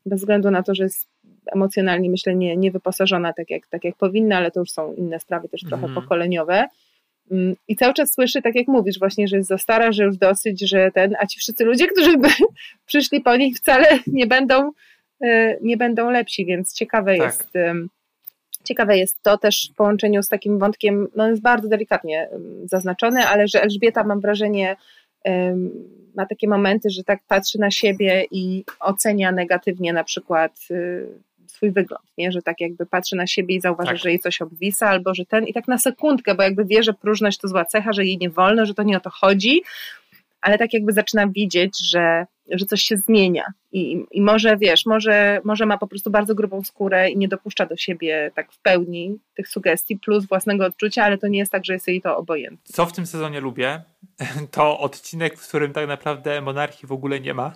bez 0.06 0.20
względu 0.20 0.50
na 0.50 0.62
to, 0.62 0.74
że 0.74 0.82
jest 0.82 1.08
emocjonalnie 1.46 2.10
myślę 2.10 2.34
nie, 2.34 2.56
nie 2.56 2.70
wyposażona 2.70 3.32
tak 3.32 3.50
jak, 3.50 3.66
tak 3.66 3.84
jak 3.84 3.96
powinna, 3.96 4.36
ale 4.36 4.50
to 4.50 4.60
już 4.60 4.70
są 4.70 4.94
inne 4.94 5.20
sprawy 5.20 5.48
też 5.48 5.60
trochę 5.60 5.84
mm. 5.84 5.94
pokoleniowe. 5.94 6.66
Mm, 7.30 7.56
I 7.68 7.76
cały 7.76 7.94
czas 7.94 8.12
słyszę, 8.14 8.42
tak 8.42 8.54
jak 8.54 8.68
mówisz, 8.68 8.98
właśnie, 8.98 9.28
że 9.28 9.36
jest 9.36 9.48
za 9.48 9.58
stara, 9.58 9.92
że 9.92 10.04
już 10.04 10.16
dosyć, 10.16 10.60
że 10.68 10.90
ten, 10.94 11.16
a 11.18 11.26
ci 11.26 11.38
wszyscy 11.38 11.64
ludzie, 11.64 11.86
którzy 11.86 12.18
by 12.18 12.28
przyszli 12.86 13.20
po 13.20 13.36
nich 13.36 13.56
wcale 13.56 13.86
nie 14.06 14.26
będą, 14.26 14.70
e, 15.24 15.56
nie 15.62 15.76
będą 15.76 16.10
lepsi, 16.10 16.46
więc 16.46 16.74
ciekawe 16.74 17.16
tak. 17.16 17.26
jest. 17.26 17.56
Ciekawe 18.64 18.98
jest 18.98 19.22
to 19.22 19.38
też 19.38 19.70
w 19.72 19.76
połączeniu 19.76 20.22
z 20.22 20.28
takim 20.28 20.58
wątkiem, 20.58 21.08
no 21.16 21.28
jest 21.28 21.42
bardzo 21.42 21.68
delikatnie 21.68 22.28
zaznaczony, 22.64 23.26
ale 23.26 23.48
że 23.48 23.62
Elżbieta 23.62 24.04
mam 24.04 24.20
wrażenie 24.20 24.76
ma 26.14 26.26
takie 26.26 26.48
momenty, 26.48 26.90
że 26.90 27.04
tak 27.04 27.20
patrzy 27.28 27.58
na 27.58 27.70
siebie 27.70 28.24
i 28.30 28.64
ocenia 28.80 29.32
negatywnie 29.32 29.92
na 29.92 30.04
przykład 30.04 30.52
y, 30.70 31.06
swój 31.46 31.70
wygląd, 31.70 32.04
nie? 32.18 32.32
że 32.32 32.42
tak 32.42 32.60
jakby 32.60 32.86
patrzy 32.86 33.16
na 33.16 33.26
siebie 33.26 33.54
i 33.54 33.60
zauważa, 33.60 33.90
tak. 33.90 33.98
że 33.98 34.08
jej 34.10 34.18
coś 34.18 34.42
obwisa, 34.42 34.88
albo 34.88 35.14
że 35.14 35.26
ten, 35.26 35.46
i 35.46 35.52
tak 35.52 35.68
na 35.68 35.78
sekundkę, 35.78 36.34
bo 36.34 36.42
jakby 36.42 36.64
wie, 36.64 36.82
że 36.82 36.92
próżność 36.92 37.38
to 37.38 37.48
zła 37.48 37.64
cecha, 37.64 37.92
że 37.92 38.04
jej 38.04 38.18
nie 38.18 38.30
wolno, 38.30 38.66
że 38.66 38.74
to 38.74 38.82
nie 38.82 38.96
o 38.96 39.00
to 39.00 39.10
chodzi, 39.10 39.62
ale 40.40 40.58
tak 40.58 40.72
jakby 40.72 40.92
zaczyna 40.92 41.26
widzieć, 41.26 41.90
że, 41.90 42.26
że 42.52 42.66
coś 42.66 42.82
się 42.82 42.96
zmienia 42.96 43.44
I, 43.72 44.04
i 44.10 44.22
może 44.22 44.56
wiesz, 44.56 44.86
może, 44.86 45.40
może 45.44 45.66
ma 45.66 45.78
po 45.78 45.86
prostu 45.86 46.10
bardzo 46.10 46.34
grubą 46.34 46.62
skórę 46.62 47.10
i 47.10 47.16
nie 47.16 47.28
dopuszcza 47.28 47.66
do 47.66 47.76
siebie 47.76 48.30
tak 48.34 48.52
w 48.52 48.58
pełni 48.58 49.18
tych 49.34 49.48
sugestii 49.48 49.96
plus 49.96 50.26
własnego 50.26 50.66
odczucia, 50.66 51.04
ale 51.04 51.18
to 51.18 51.28
nie 51.28 51.38
jest 51.38 51.52
tak, 51.52 51.64
że 51.64 51.72
jest 51.72 51.88
jej 51.88 52.00
to 52.00 52.16
obojętne. 52.16 52.74
Co 52.74 52.86
w 52.86 52.92
tym 52.92 53.06
sezonie 53.06 53.40
lubię, 53.40 53.82
to 54.50 54.78
odcinek, 54.78 55.38
w 55.38 55.48
którym 55.48 55.72
tak 55.72 55.88
naprawdę 55.88 56.40
monarchii 56.40 56.88
w 56.88 56.92
ogóle 56.92 57.20
nie 57.20 57.34
ma, 57.34 57.52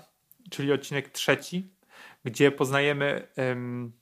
czyli 0.50 0.72
odcinek 0.72 1.08
trzeci, 1.08 1.68
gdzie 2.24 2.50
poznajemy 2.50 3.28
um, 3.36 3.92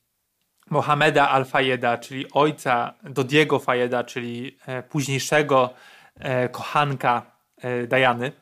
Mohameda 0.70 1.28
Al-Fayeda, 1.28 1.99
czyli 1.99 2.32
ojca 2.32 2.95
Dodiego 3.03 3.59
Fayeda, 3.59 4.05
czyli 4.05 4.57
e, 4.66 4.82
późniejszego 4.82 5.74
e, 6.14 6.49
kochanka 6.49 7.22
e, 7.59 7.86
Dajany. 7.86 8.32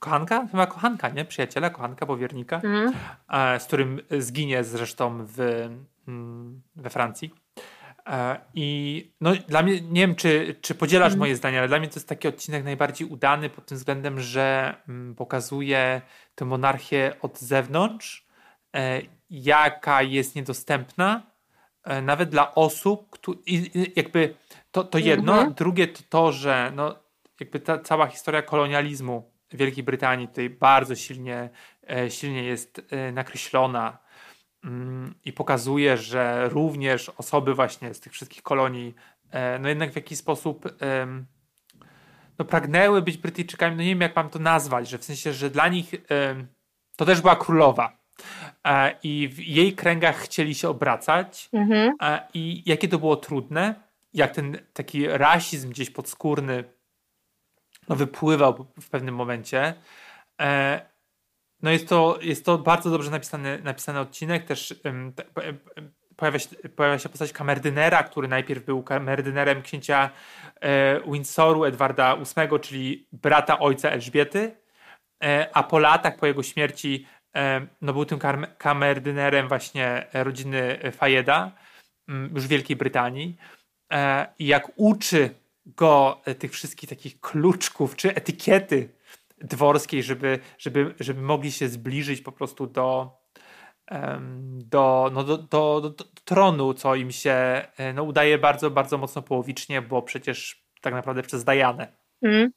Kochanka? 0.00 0.46
Chyba 0.50 0.66
kochanka, 0.66 1.08
nie? 1.08 1.24
Przyjaciela, 1.24 1.70
kochanka, 1.70 2.06
powiernika, 2.06 2.60
mm. 2.64 2.92
z 3.60 3.64
którym 3.64 4.00
zginie 4.18 4.64
zresztą 4.64 5.26
w, 5.26 5.40
mm, 6.08 6.62
we 6.76 6.90
Francji. 6.90 7.34
E, 8.06 8.40
I 8.54 9.12
no, 9.20 9.32
dla 9.48 9.62
mnie, 9.62 9.80
nie 9.80 10.00
wiem, 10.00 10.14
czy, 10.14 10.56
czy 10.60 10.74
podzielasz 10.74 11.12
mm. 11.12 11.18
moje 11.18 11.36
zdanie, 11.36 11.58
ale 11.58 11.68
dla 11.68 11.78
mnie 11.78 11.88
to 11.88 11.94
jest 11.94 12.08
taki 12.08 12.28
odcinek 12.28 12.64
najbardziej 12.64 13.08
udany 13.08 13.50
pod 13.50 13.66
tym 13.66 13.78
względem, 13.78 14.20
że 14.20 14.74
mm, 14.88 15.14
pokazuje 15.14 16.00
tę 16.34 16.44
monarchię 16.44 17.12
od 17.22 17.38
zewnątrz, 17.38 18.30
E, 18.76 19.02
jaka 19.30 20.02
jest 20.02 20.36
niedostępna, 20.36 21.22
nawet 22.02 22.28
dla 22.28 22.54
osób, 22.54 23.10
które, 23.10 23.38
jakby 23.96 24.34
to, 24.70 24.84
to 24.84 24.98
jedno, 24.98 25.32
mhm. 25.32 25.54
drugie 25.54 25.88
to 25.88 26.02
to, 26.08 26.32
że 26.32 26.72
no, 26.76 26.94
jakby 27.40 27.60
ta 27.60 27.78
cała 27.78 28.06
historia 28.06 28.42
kolonializmu 28.42 29.30
Wielkiej 29.52 29.84
Brytanii 29.84 30.28
tutaj 30.28 30.50
bardzo 30.50 30.96
silnie, 30.96 31.50
e, 31.90 32.10
silnie 32.10 32.42
jest 32.42 32.82
nakreślona 33.12 33.98
mm, 34.64 35.14
i 35.24 35.32
pokazuje, 35.32 35.96
że 35.96 36.48
również 36.48 37.08
osoby 37.08 37.54
właśnie 37.54 37.94
z 37.94 38.00
tych 38.00 38.12
wszystkich 38.12 38.42
kolonii 38.42 38.94
no 39.60 39.68
jednak 39.68 39.92
w 39.92 39.96
jakiś 39.96 40.18
sposób 40.18 40.74
no 42.38 42.44
pragnęły 42.44 43.02
być 43.02 43.16
Brytyjczykami, 43.16 43.76
no 43.76 43.82
nie 43.82 43.88
wiem 43.88 44.00
jak 44.00 44.16
mam 44.16 44.30
to 44.30 44.38
nazwać, 44.38 44.88
że 44.88 44.98
w 44.98 45.04
sensie, 45.04 45.32
że 45.32 45.50
dla 45.50 45.68
nich 45.68 45.94
to 46.96 47.04
też 47.04 47.20
była 47.20 47.36
królowa, 47.36 48.00
E, 48.66 48.94
i 49.02 49.28
w 49.28 49.38
jej 49.38 49.72
kręgach 49.72 50.16
chcieli 50.16 50.54
się 50.54 50.68
obracać 50.68 51.48
mhm. 51.52 51.94
E, 52.02 52.28
i 52.34 52.62
jakie 52.66 52.88
to 52.88 52.98
było 52.98 53.16
trudne, 53.16 53.74
jak 54.14 54.34
ten 54.34 54.58
taki 54.72 55.06
rasizm 55.08 55.70
gdzieś 55.70 55.90
podskórny 55.90 56.64
no, 57.90 57.96
wypływał 57.96 58.66
w 58.80 58.90
pewnym 58.90 59.14
momencie. 59.14 59.74
E, 60.40 60.80
no 61.62 61.70
jest 61.70 61.88
to, 61.88 62.18
jest 62.22 62.44
to 62.44 62.58
bardzo 62.58 62.90
dobrze 62.90 63.10
napisany, 63.10 63.60
napisany 63.62 64.00
odcinek, 64.00 64.44
też 64.44 64.74
pojawia 66.16 66.38
się, 66.38 66.48
pojawia 66.76 66.98
się 66.98 67.08
postać 67.08 67.32
kamerdynera, 67.32 68.02
który 68.02 68.28
najpierw 68.28 68.64
był 68.64 68.82
kamerdynerem 68.82 69.62
księcia 69.62 70.10
Windsoru 71.06 71.64
Edwarda 71.64 72.16
VIII, 72.16 72.60
czyli 72.60 73.08
brata 73.12 73.58
ojca 73.58 73.90
Elżbiety, 73.90 74.56
a 75.52 75.62
po 75.62 75.78
latach, 75.78 76.16
po 76.16 76.26
jego 76.26 76.42
śmierci 76.42 77.06
no 77.80 77.92
był 77.92 78.04
tym 78.04 78.18
kamerdynerem 78.58 79.48
właśnie 79.48 80.06
rodziny 80.12 80.78
Fayeda, 80.92 81.52
mm, 82.08 82.34
już 82.34 82.44
w 82.44 82.48
Wielkiej 82.48 82.76
Brytanii. 82.76 83.36
E, 83.92 84.26
I 84.38 84.46
jak 84.46 84.70
uczy 84.76 85.34
go 85.66 86.20
e, 86.24 86.34
tych 86.34 86.52
wszystkich 86.52 86.90
takich 86.90 87.20
kluczków 87.20 87.96
czy 87.96 88.14
etykiety 88.14 88.88
dworskiej, 89.38 90.02
żeby, 90.02 90.38
żeby, 90.58 90.94
żeby 91.00 91.22
mogli 91.22 91.52
się 91.52 91.68
zbliżyć 91.68 92.20
po 92.20 92.32
prostu 92.32 92.66
do, 92.66 93.18
do, 94.44 95.10
no 95.12 95.24
do, 95.24 95.38
do, 95.38 95.80
do, 95.80 96.04
tronu, 96.24 96.74
co 96.74 96.94
im 96.94 97.10
się 97.10 97.32
e, 97.76 97.92
no, 97.94 98.02
udaje 98.02 98.38
bardzo, 98.38 98.70
bardzo 98.70 98.98
mocno 98.98 99.22
połowicznie, 99.22 99.82
bo 99.82 100.02
przecież 100.02 100.64
tak 100.80 100.94
naprawdę 100.94 101.22
przez 101.22 101.44
Dajanę. 101.44 101.92
Mm. 102.22 102.50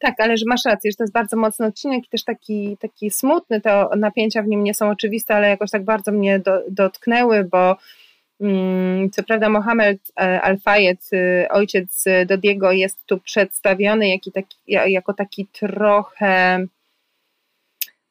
Tak, 0.00 0.14
ale 0.18 0.36
że 0.36 0.44
masz 0.48 0.64
rację, 0.66 0.90
że 0.90 0.96
to 0.96 1.02
jest 1.02 1.12
bardzo 1.12 1.36
mocny 1.36 1.66
odcinek 1.66 2.04
i 2.06 2.08
też 2.08 2.24
taki, 2.24 2.76
taki 2.80 3.10
smutny, 3.10 3.60
te 3.60 3.86
napięcia 3.96 4.42
w 4.42 4.46
nim 4.46 4.64
nie 4.64 4.74
są 4.74 4.90
oczywiste, 4.90 5.34
ale 5.34 5.48
jakoś 5.48 5.70
tak 5.70 5.84
bardzo 5.84 6.12
mnie 6.12 6.38
do, 6.38 6.62
dotknęły, 6.70 7.44
bo 7.44 7.76
co 9.12 9.22
prawda 9.22 9.48
Mohamed 9.48 9.98
e, 10.16 10.40
Al-Fayed, 10.42 11.12
y, 11.12 11.46
ojciec 11.50 12.04
Dodiego 12.26 12.72
jest 12.72 13.06
tu 13.06 13.18
przedstawiony 13.18 14.08
jako 14.08 14.30
taki, 14.30 14.56
jako 14.66 15.14
taki 15.14 15.46
trochę 15.46 16.64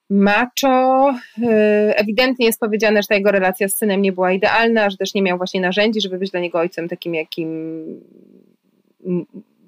macho. 0.09 1.15
Y, 1.38 1.45
ewidentnie 1.95 2.45
jest 2.45 2.59
powiedziane, 2.59 3.01
że 3.01 3.07
ta 3.07 3.15
jego 3.15 3.32
relacja 3.32 3.67
z 3.67 3.78
synem 3.78 4.01
nie 4.01 4.11
była 4.11 4.32
idealna, 4.32 4.89
że 4.89 4.97
też 4.97 5.13
nie 5.13 5.21
miał 5.21 5.38
właśnie 5.38 5.61
narzędzi, 5.61 6.01
żeby 6.01 6.17
być 6.17 6.32
dla 6.32 6.39
niego 6.39 6.59
ojcem 6.59 6.88
takim, 6.88 7.15
jakim 7.15 7.86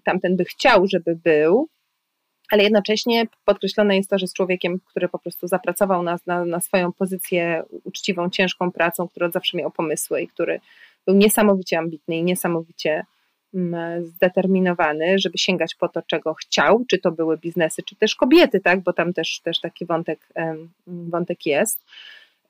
tamten 0.03 0.35
by 0.35 0.45
chciał, 0.45 0.87
żeby 0.87 1.15
był 1.15 1.67
ale 2.49 2.63
jednocześnie 2.63 3.25
podkreślone 3.45 3.97
jest 3.97 4.09
to, 4.09 4.19
że 4.19 4.23
jest 4.23 4.35
człowiekiem, 4.35 4.79
który 4.85 5.09
po 5.09 5.19
prostu 5.19 5.47
zapracował 5.47 6.03
na, 6.03 6.17
na, 6.25 6.45
na 6.45 6.59
swoją 6.59 6.93
pozycję 6.93 7.63
uczciwą, 7.83 8.29
ciężką 8.29 8.71
pracą, 8.71 9.07
który 9.07 9.25
od 9.25 9.33
zawsze 9.33 9.57
miał 9.57 9.71
pomysły 9.71 10.21
i 10.21 10.27
który 10.27 10.59
był 11.05 11.15
niesamowicie 11.15 11.77
ambitny 11.77 12.15
i 12.15 12.23
niesamowicie 12.23 13.05
mm, 13.53 14.05
zdeterminowany, 14.05 15.19
żeby 15.19 15.37
sięgać 15.37 15.75
po 15.75 15.89
to, 15.89 16.01
czego 16.01 16.33
chciał, 16.33 16.85
czy 16.89 16.99
to 16.99 17.11
były 17.11 17.37
biznesy, 17.37 17.83
czy 17.83 17.95
też 17.95 18.15
kobiety, 18.15 18.59
tak, 18.59 18.79
bo 18.79 18.93
tam 18.93 19.13
też, 19.13 19.39
też 19.43 19.59
taki 19.59 19.85
wątek, 19.85 20.19
wątek 20.87 21.45
jest. 21.45 21.79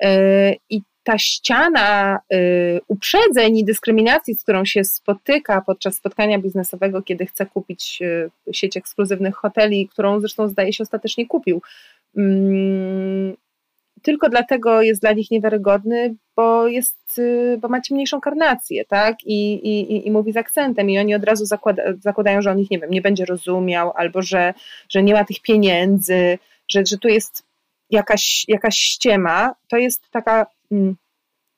E, 0.03 0.53
I 0.69 0.81
ta 1.03 1.17
ściana 1.17 2.19
y, 2.33 2.81
uprzedzeń 2.87 3.57
i 3.57 3.65
dyskryminacji, 3.65 4.35
z 4.35 4.43
którą 4.43 4.65
się 4.65 4.83
spotyka 4.83 5.61
podczas 5.61 5.95
spotkania 5.95 6.39
biznesowego, 6.39 7.01
kiedy 7.01 7.25
chce 7.25 7.45
kupić 7.45 7.99
y, 8.01 8.29
sieć 8.53 8.77
ekskluzywnych 8.77 9.35
hoteli, 9.35 9.87
którą 9.87 10.19
zresztą 10.19 10.47
zdaje 10.47 10.73
się 10.73 10.83
ostatecznie 10.83 11.27
kupił, 11.27 11.61
mm, 12.17 13.35
tylko 14.01 14.29
dlatego 14.29 14.81
jest 14.81 15.01
dla 15.01 15.13
nich 15.13 15.31
niewiarygodny, 15.31 16.15
bo 16.35 16.67
jest, 16.67 17.19
y, 17.19 17.57
bo 17.61 17.67
macie 17.67 17.93
mniejszą 17.93 18.21
karnację, 18.21 18.85
tak? 18.85 19.15
I, 19.25 19.53
i, 19.53 20.07
i 20.07 20.11
mówi 20.11 20.31
z 20.31 20.37
akcentem, 20.37 20.89
i 20.89 20.99
oni 20.99 21.15
od 21.15 21.23
razu 21.23 21.45
zakłada, 21.45 21.83
zakładają, 21.99 22.41
że 22.41 22.51
on 22.51 22.59
ich, 22.59 22.71
nie 22.71 22.79
wiem, 22.79 22.89
nie 22.89 23.01
będzie 23.01 23.25
rozumiał, 23.25 23.91
albo 23.95 24.21
że, 24.21 24.53
że 24.89 25.03
nie 25.03 25.13
ma 25.13 25.25
tych 25.25 25.41
pieniędzy, 25.41 26.37
że, 26.67 26.85
że 26.85 26.97
tu 26.97 27.07
jest 27.07 27.43
jakaś, 27.89 28.45
jakaś 28.47 28.75
ściema. 28.75 29.55
To 29.67 29.77
jest 29.77 30.01
taka 30.11 30.45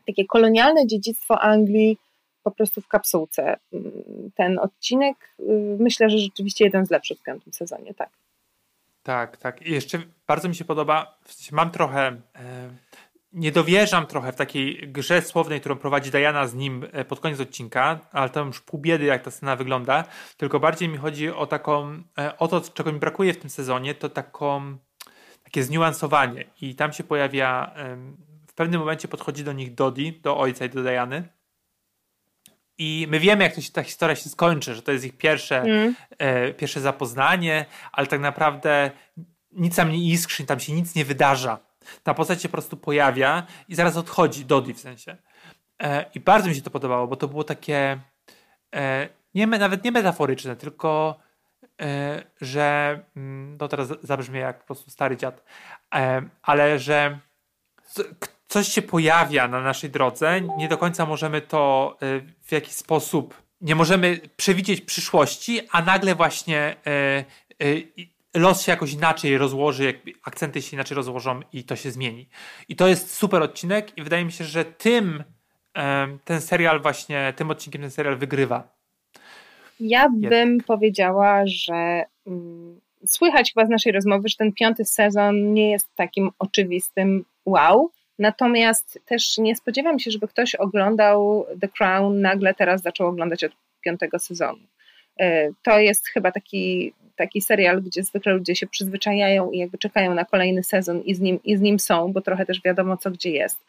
takie 0.08 0.26
kolonialne 0.26 0.88
dziedzictwo 0.88 1.42
Anglii 1.42 1.98
po 2.44 2.52
prostu 2.52 2.82
w 2.82 2.88
kapsułce. 2.88 3.58
Mm, 3.74 3.92
ten 4.36 4.60
odcinek 4.60 5.18
y, 5.40 5.44
myślę, 5.80 6.10
że 6.10 6.18
rzeczywiście 6.18 6.66
jeden 6.66 6.86
z 6.86 6.92
lepszych 6.92 7.20
w 7.20 7.24
piątym 7.24 7.54
sezonie, 7.54 7.94
tak. 7.94 8.10
Tak, 9.04 9.38
tak. 9.38 9.62
I 9.62 9.72
jeszcze 9.72 10.00
bardzo 10.28 10.50
mi 10.50 10.56
się 10.56 10.66
podoba, 10.66 11.18
mam 11.52 11.72
trochę, 11.72 12.08
e, 12.36 12.70
nie 13.34 13.52
dowierzam 13.52 14.08
trochę 14.08 14.32
w 14.32 14.36
takiej 14.36 14.92
grze 14.92 15.22
słownej, 15.22 15.60
którą 15.60 15.76
prowadzi 15.76 16.12
Diana 16.12 16.48
z 16.48 16.54
nim 16.54 16.88
e, 16.92 17.06
pod 17.06 17.20
koniec 17.20 17.40
odcinka, 17.40 18.00
ale 18.12 18.30
tam 18.30 18.48
już 18.48 18.62
pół 18.62 18.80
biedy, 18.80 19.06
jak 19.06 19.24
ta 19.24 19.32
scena 19.32 19.56
wygląda, 19.56 20.04
tylko 20.38 20.60
bardziej 20.60 20.90
mi 20.90 20.98
chodzi 20.98 21.30
o 21.30 21.48
taką, 21.48 22.04
e, 22.18 22.38
o 22.38 22.48
to, 22.48 22.62
czego 22.62 22.92
mi 22.92 23.00
brakuje 23.00 23.34
w 23.34 23.38
tym 23.38 23.50
sezonie, 23.50 23.96
to 23.96 24.10
taką, 24.10 24.78
takie 25.44 25.64
zniuansowanie 25.64 26.46
i 26.62 26.76
tam 26.76 26.94
się 26.94 27.04
pojawia 27.04 27.76
w 28.52 28.54
pewnym 28.54 28.80
momencie 28.80 29.08
podchodzi 29.08 29.44
do 29.44 29.54
nich 29.54 29.76
Dodi, 29.76 30.20
do 30.22 30.38
ojca 30.38 30.66
i 30.66 30.70
do 30.70 30.82
Diany. 30.82 31.24
I 32.78 33.08
my 33.10 33.20
wiemy, 33.20 33.44
jak 33.44 33.56
to 33.56 33.62
się, 33.62 33.72
ta 33.72 33.84
historia 33.84 34.16
się 34.16 34.30
skończy, 34.30 34.76
że 34.76 34.82
to 34.82 34.92
jest 34.92 35.06
ich 35.06 35.18
pierwsze, 35.18 35.62
mm. 35.62 35.96
e, 36.18 36.54
pierwsze 36.54 36.82
zapoznanie, 36.82 37.66
ale 37.92 38.08
tak 38.08 38.20
naprawdę 38.20 38.92
nic 39.52 39.76
tam 39.76 39.92
nie 39.92 40.12
iskrzy, 40.12 40.46
tam 40.46 40.60
się 40.60 40.74
nic 40.74 40.96
nie 40.96 41.06
wydarza. 41.06 41.60
Ta 42.04 42.14
postać 42.14 42.42
się 42.42 42.50
po 42.50 42.52
prostu 42.52 42.78
pojawia 42.78 43.48
i 43.68 43.76
zaraz 43.76 43.98
odchodzi, 43.98 44.46
Dodi 44.46 44.74
w 44.74 44.80
sensie. 44.80 45.18
E, 45.84 46.06
I 46.16 46.20
bardzo 46.20 46.50
mi 46.50 46.56
się 46.56 46.62
to 46.62 46.70
podobało, 46.70 47.08
bo 47.08 47.16
to 47.16 47.28
było 47.28 47.44
takie 47.44 48.00
e, 48.76 49.10
nie, 49.34 49.48
nawet 49.48 49.84
nie 49.84 49.92
metaforyczne, 49.92 50.56
tylko 50.56 51.20
e, 51.82 52.24
że, 52.42 53.00
mm, 53.16 53.58
no 53.60 53.68
teraz 53.68 53.94
zabrzmie 54.04 54.40
jak 54.40 54.60
po 54.60 54.66
prostu 54.66 54.92
stary 54.92 55.18
dziad, 55.18 55.44
e, 55.96 56.22
ale 56.42 56.80
że 56.80 57.20
coś 58.52 58.68
się 58.68 58.82
pojawia 58.82 59.48
na 59.48 59.62
naszej 59.62 59.90
drodze, 59.90 60.42
nie 60.58 60.68
do 60.68 60.78
końca 60.78 61.06
możemy 61.06 61.42
to 61.42 61.98
y, 62.04 62.22
w 62.44 62.52
jakiś 62.52 62.74
sposób, 62.74 63.42
nie 63.62 63.76
możemy 63.76 64.20
przewidzieć 64.38 64.82
przyszłości, 64.82 65.60
a 65.72 65.82
nagle 65.82 66.16
właśnie 66.16 66.76
y, 67.62 67.66
y, 67.66 67.88
los 68.34 68.62
się 68.62 68.72
jakoś 68.72 68.94
inaczej 68.94 69.38
rozłoży, 69.38 69.94
akcenty 70.24 70.62
się 70.62 70.76
inaczej 70.76 70.96
rozłożą 70.96 71.40
i 71.54 71.64
to 71.64 71.76
się 71.76 71.92
zmieni. 71.92 72.30
I 72.70 72.76
to 72.76 72.88
jest 72.88 73.14
super 73.16 73.44
odcinek 73.44 73.98
i 73.98 74.04
wydaje 74.04 74.26
mi 74.26 74.32
się, 74.32 74.44
że 74.44 74.66
tym 74.66 75.24
ten 76.26 76.42
serial 76.42 76.82
właśnie, 76.82 77.34
tym 77.36 77.52
odcinkiem 77.52 77.82
ten 77.82 77.92
serial 77.92 78.18
wygrywa. 78.18 78.64
Ja 79.80 80.10
bym 80.10 80.58
powiedziała, 80.58 81.44
że 81.46 82.04
mm, 82.28 82.80
słychać 83.06 83.54
chyba 83.54 83.66
z 83.66 83.70
naszej 83.70 83.92
rozmowy, 83.92 84.30
że 84.30 84.36
ten 84.36 84.54
piąty 84.54 84.86
sezon 84.86 85.54
nie 85.54 85.72
jest 85.72 85.96
takim 85.96 86.30
oczywistym 86.40 87.26
wow, 87.46 87.92
Natomiast 88.22 89.00
też 89.06 89.38
nie 89.38 89.56
spodziewam 89.56 90.00
się, 90.00 90.12
żeby 90.12 90.28
ktoś 90.28 90.56
oglądał 90.56 91.46
The 91.62 91.68
Crown, 91.68 92.22
nagle 92.22 92.54
teraz 92.54 92.82
zaczął 92.82 93.08
oglądać 93.08 93.44
od 93.44 93.52
piątego 93.82 94.20
sezonu. 94.20 94.60
E, 95.20 95.50
to 95.64 95.80
jest 95.80 96.08
chyba 96.08 96.32
taki, 96.32 96.94
taki 97.16 97.42
serial, 97.42 97.82
gdzie 97.82 98.04
zwykle 98.04 98.34
ludzie 98.34 98.56
się 98.56 98.68
przyzwyczajają 98.68 99.52
i 99.52 99.58
jakby 99.58 99.78
czekają 99.78 100.14
na 100.14 100.26
kolejny 100.26 100.64
sezon 100.64 101.02
i 101.02 101.16
z, 101.16 101.20
nim, 101.20 101.40
i 101.44 101.58
z 101.58 101.62
nim 101.62 101.80
są, 101.80 102.14
bo 102.14 102.22
trochę 102.22 102.46
też 102.46 102.62
wiadomo, 102.62 102.98
co 102.98 103.12
gdzie 103.12 103.32
jest. 103.32 103.60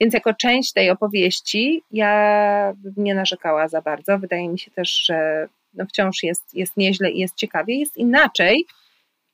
Więc 0.00 0.14
jako 0.14 0.34
część 0.34 0.72
tej 0.72 0.90
opowieści 0.90 1.82
ja 1.92 2.74
nie 2.96 3.14
narzekała 3.14 3.68
za 3.68 3.82
bardzo. 3.82 4.18
Wydaje 4.18 4.48
mi 4.48 4.58
się 4.58 4.70
też, 4.70 4.90
że 4.90 5.48
no 5.74 5.86
wciąż 5.86 6.22
jest, 6.22 6.54
jest 6.54 6.76
nieźle 6.76 7.10
i 7.10 7.18
jest 7.18 7.36
ciekawie. 7.36 7.78
Jest 7.78 7.96
inaczej, 7.96 8.66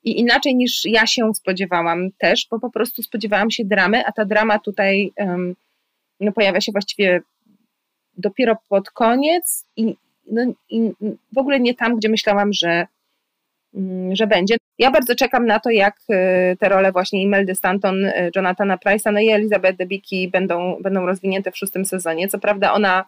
i 0.07 0.19
inaczej 0.19 0.55
niż 0.55 0.85
ja 0.85 1.07
się 1.07 1.33
spodziewałam 1.33 2.11
też, 2.17 2.47
bo 2.51 2.59
po 2.59 2.71
prostu 2.71 3.03
spodziewałam 3.03 3.51
się 3.51 3.65
dramy, 3.65 4.05
a 4.05 4.11
ta 4.11 4.25
drama 4.25 4.59
tutaj 4.59 5.11
um, 5.17 5.55
no, 6.19 6.31
pojawia 6.31 6.61
się 6.61 6.71
właściwie 6.71 7.21
dopiero 8.17 8.57
pod 8.69 8.89
koniec 8.89 9.65
i, 9.75 9.95
no, 10.31 10.41
i 10.69 10.91
w 11.33 11.37
ogóle 11.37 11.59
nie 11.59 11.73
tam, 11.73 11.95
gdzie 11.95 12.09
myślałam, 12.09 12.53
że, 12.53 12.87
mm, 13.73 14.15
że 14.15 14.27
będzie. 14.27 14.55
Ja 14.77 14.91
bardzo 14.91 15.15
czekam 15.15 15.45
na 15.45 15.59
to, 15.59 15.69
jak 15.69 15.95
e, 16.09 16.55
te 16.55 16.69
role 16.69 16.91
właśnie 16.91 17.23
Imeldy 17.23 17.55
Stanton, 17.55 18.05
e, 18.05 18.31
Jonathana 18.35 18.77
Price'a, 18.77 19.13
no 19.13 19.19
i 19.19 19.29
Elizabeth 19.29 19.77
Debicki 19.77 20.29
będą, 20.29 20.77
będą 20.81 21.05
rozwinięte 21.05 21.51
w 21.51 21.57
szóstym 21.57 21.85
sezonie. 21.85 22.27
Co 22.27 22.39
prawda 22.39 22.73
ona 22.73 23.05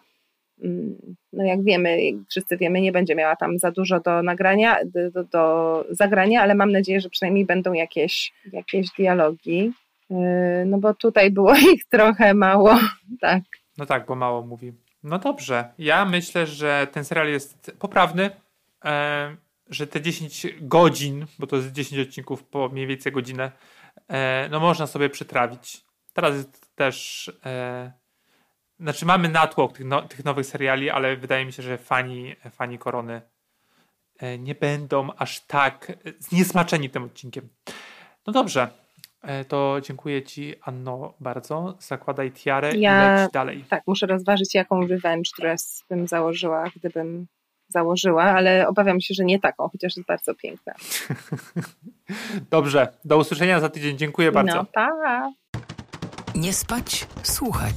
Mm, 0.64 1.16
no 1.32 1.44
jak 1.44 1.64
wiemy, 1.64 1.98
wszyscy 2.28 2.56
wiemy, 2.56 2.80
nie 2.80 2.92
będzie 2.92 3.14
miała 3.14 3.36
tam 3.36 3.58
za 3.58 3.70
dużo 3.70 4.00
do 4.00 4.22
nagrania, 4.22 4.76
do, 5.12 5.24
do 5.24 5.84
zagrania, 5.90 6.42
ale 6.42 6.54
mam 6.54 6.72
nadzieję, 6.72 7.00
że 7.00 7.10
przynajmniej 7.10 7.44
będą 7.44 7.72
jakieś, 7.72 8.32
jakieś 8.52 8.90
dialogi. 8.98 9.72
Yy, 10.10 10.16
no 10.66 10.78
bo 10.78 10.94
tutaj 10.94 11.30
było 11.30 11.54
ich 11.74 11.84
trochę 11.88 12.34
mało, 12.34 12.78
tak. 13.20 13.42
No 13.78 13.86
tak, 13.86 14.06
bo 14.06 14.14
mało 14.14 14.42
mówi. 14.42 14.72
No 15.02 15.18
dobrze. 15.18 15.72
Ja 15.78 16.04
myślę, 16.04 16.46
że 16.46 16.86
ten 16.92 17.04
serial 17.04 17.28
jest 17.28 17.76
poprawny, 17.78 18.30
e, 18.84 19.36
że 19.66 19.86
te 19.86 20.00
10 20.00 20.46
godzin, 20.60 21.26
bo 21.38 21.46
to 21.46 21.56
jest 21.56 21.72
10 21.72 22.08
odcinków 22.08 22.44
po 22.44 22.68
mniej 22.68 22.86
więcej 22.86 23.12
godzinę, 23.12 23.52
e, 24.08 24.48
no 24.50 24.60
można 24.60 24.86
sobie 24.86 25.10
przytrawić. 25.10 25.84
Teraz 26.12 26.34
jest 26.34 26.74
też 26.74 27.28
e, 27.44 27.92
znaczy 28.80 29.06
mamy 29.06 29.28
natłok 29.28 29.72
tych, 29.72 29.86
no, 29.86 30.02
tych 30.02 30.24
nowych 30.24 30.46
seriali, 30.46 30.90
ale 30.90 31.16
wydaje 31.16 31.44
mi 31.46 31.52
się, 31.52 31.62
że 31.62 31.78
fani, 31.78 32.36
fani 32.50 32.78
Korony 32.78 33.22
e, 34.18 34.38
nie 34.38 34.54
będą 34.54 35.08
aż 35.16 35.40
tak 35.40 35.92
zniesmaczeni 36.18 36.90
tym 36.90 37.04
odcinkiem. 37.04 37.48
No 38.26 38.32
dobrze, 38.32 38.68
e, 39.22 39.44
to 39.44 39.80
dziękuję 39.82 40.22
Ci, 40.22 40.54
Anno, 40.62 41.14
bardzo. 41.20 41.76
Zakładaj 41.78 42.32
tiarę 42.32 42.76
ja, 42.76 43.16
i 43.16 43.20
leć 43.22 43.32
dalej. 43.32 43.64
Tak, 43.68 43.82
muszę 43.86 44.06
rozważyć, 44.06 44.54
jaką 44.54 44.86
revenge 44.86 45.30
dress 45.38 45.84
bym 45.88 46.08
założyła, 46.08 46.64
gdybym 46.76 47.26
założyła, 47.68 48.24
ale 48.24 48.68
obawiam 48.68 49.00
się, 49.00 49.14
że 49.14 49.24
nie 49.24 49.40
taką, 49.40 49.68
chociaż 49.68 49.96
jest 49.96 50.08
bardzo 50.08 50.34
piękna. 50.34 50.74
Dobrze, 52.50 52.88
do 53.04 53.18
usłyszenia 53.18 53.60
za 53.60 53.68
tydzień. 53.68 53.98
Dziękuję 53.98 54.32
bardzo. 54.32 54.54
No, 54.54 54.64
pa! 54.64 55.32
Nie 56.34 56.52
spać, 56.52 57.06
słuchać. 57.22 57.76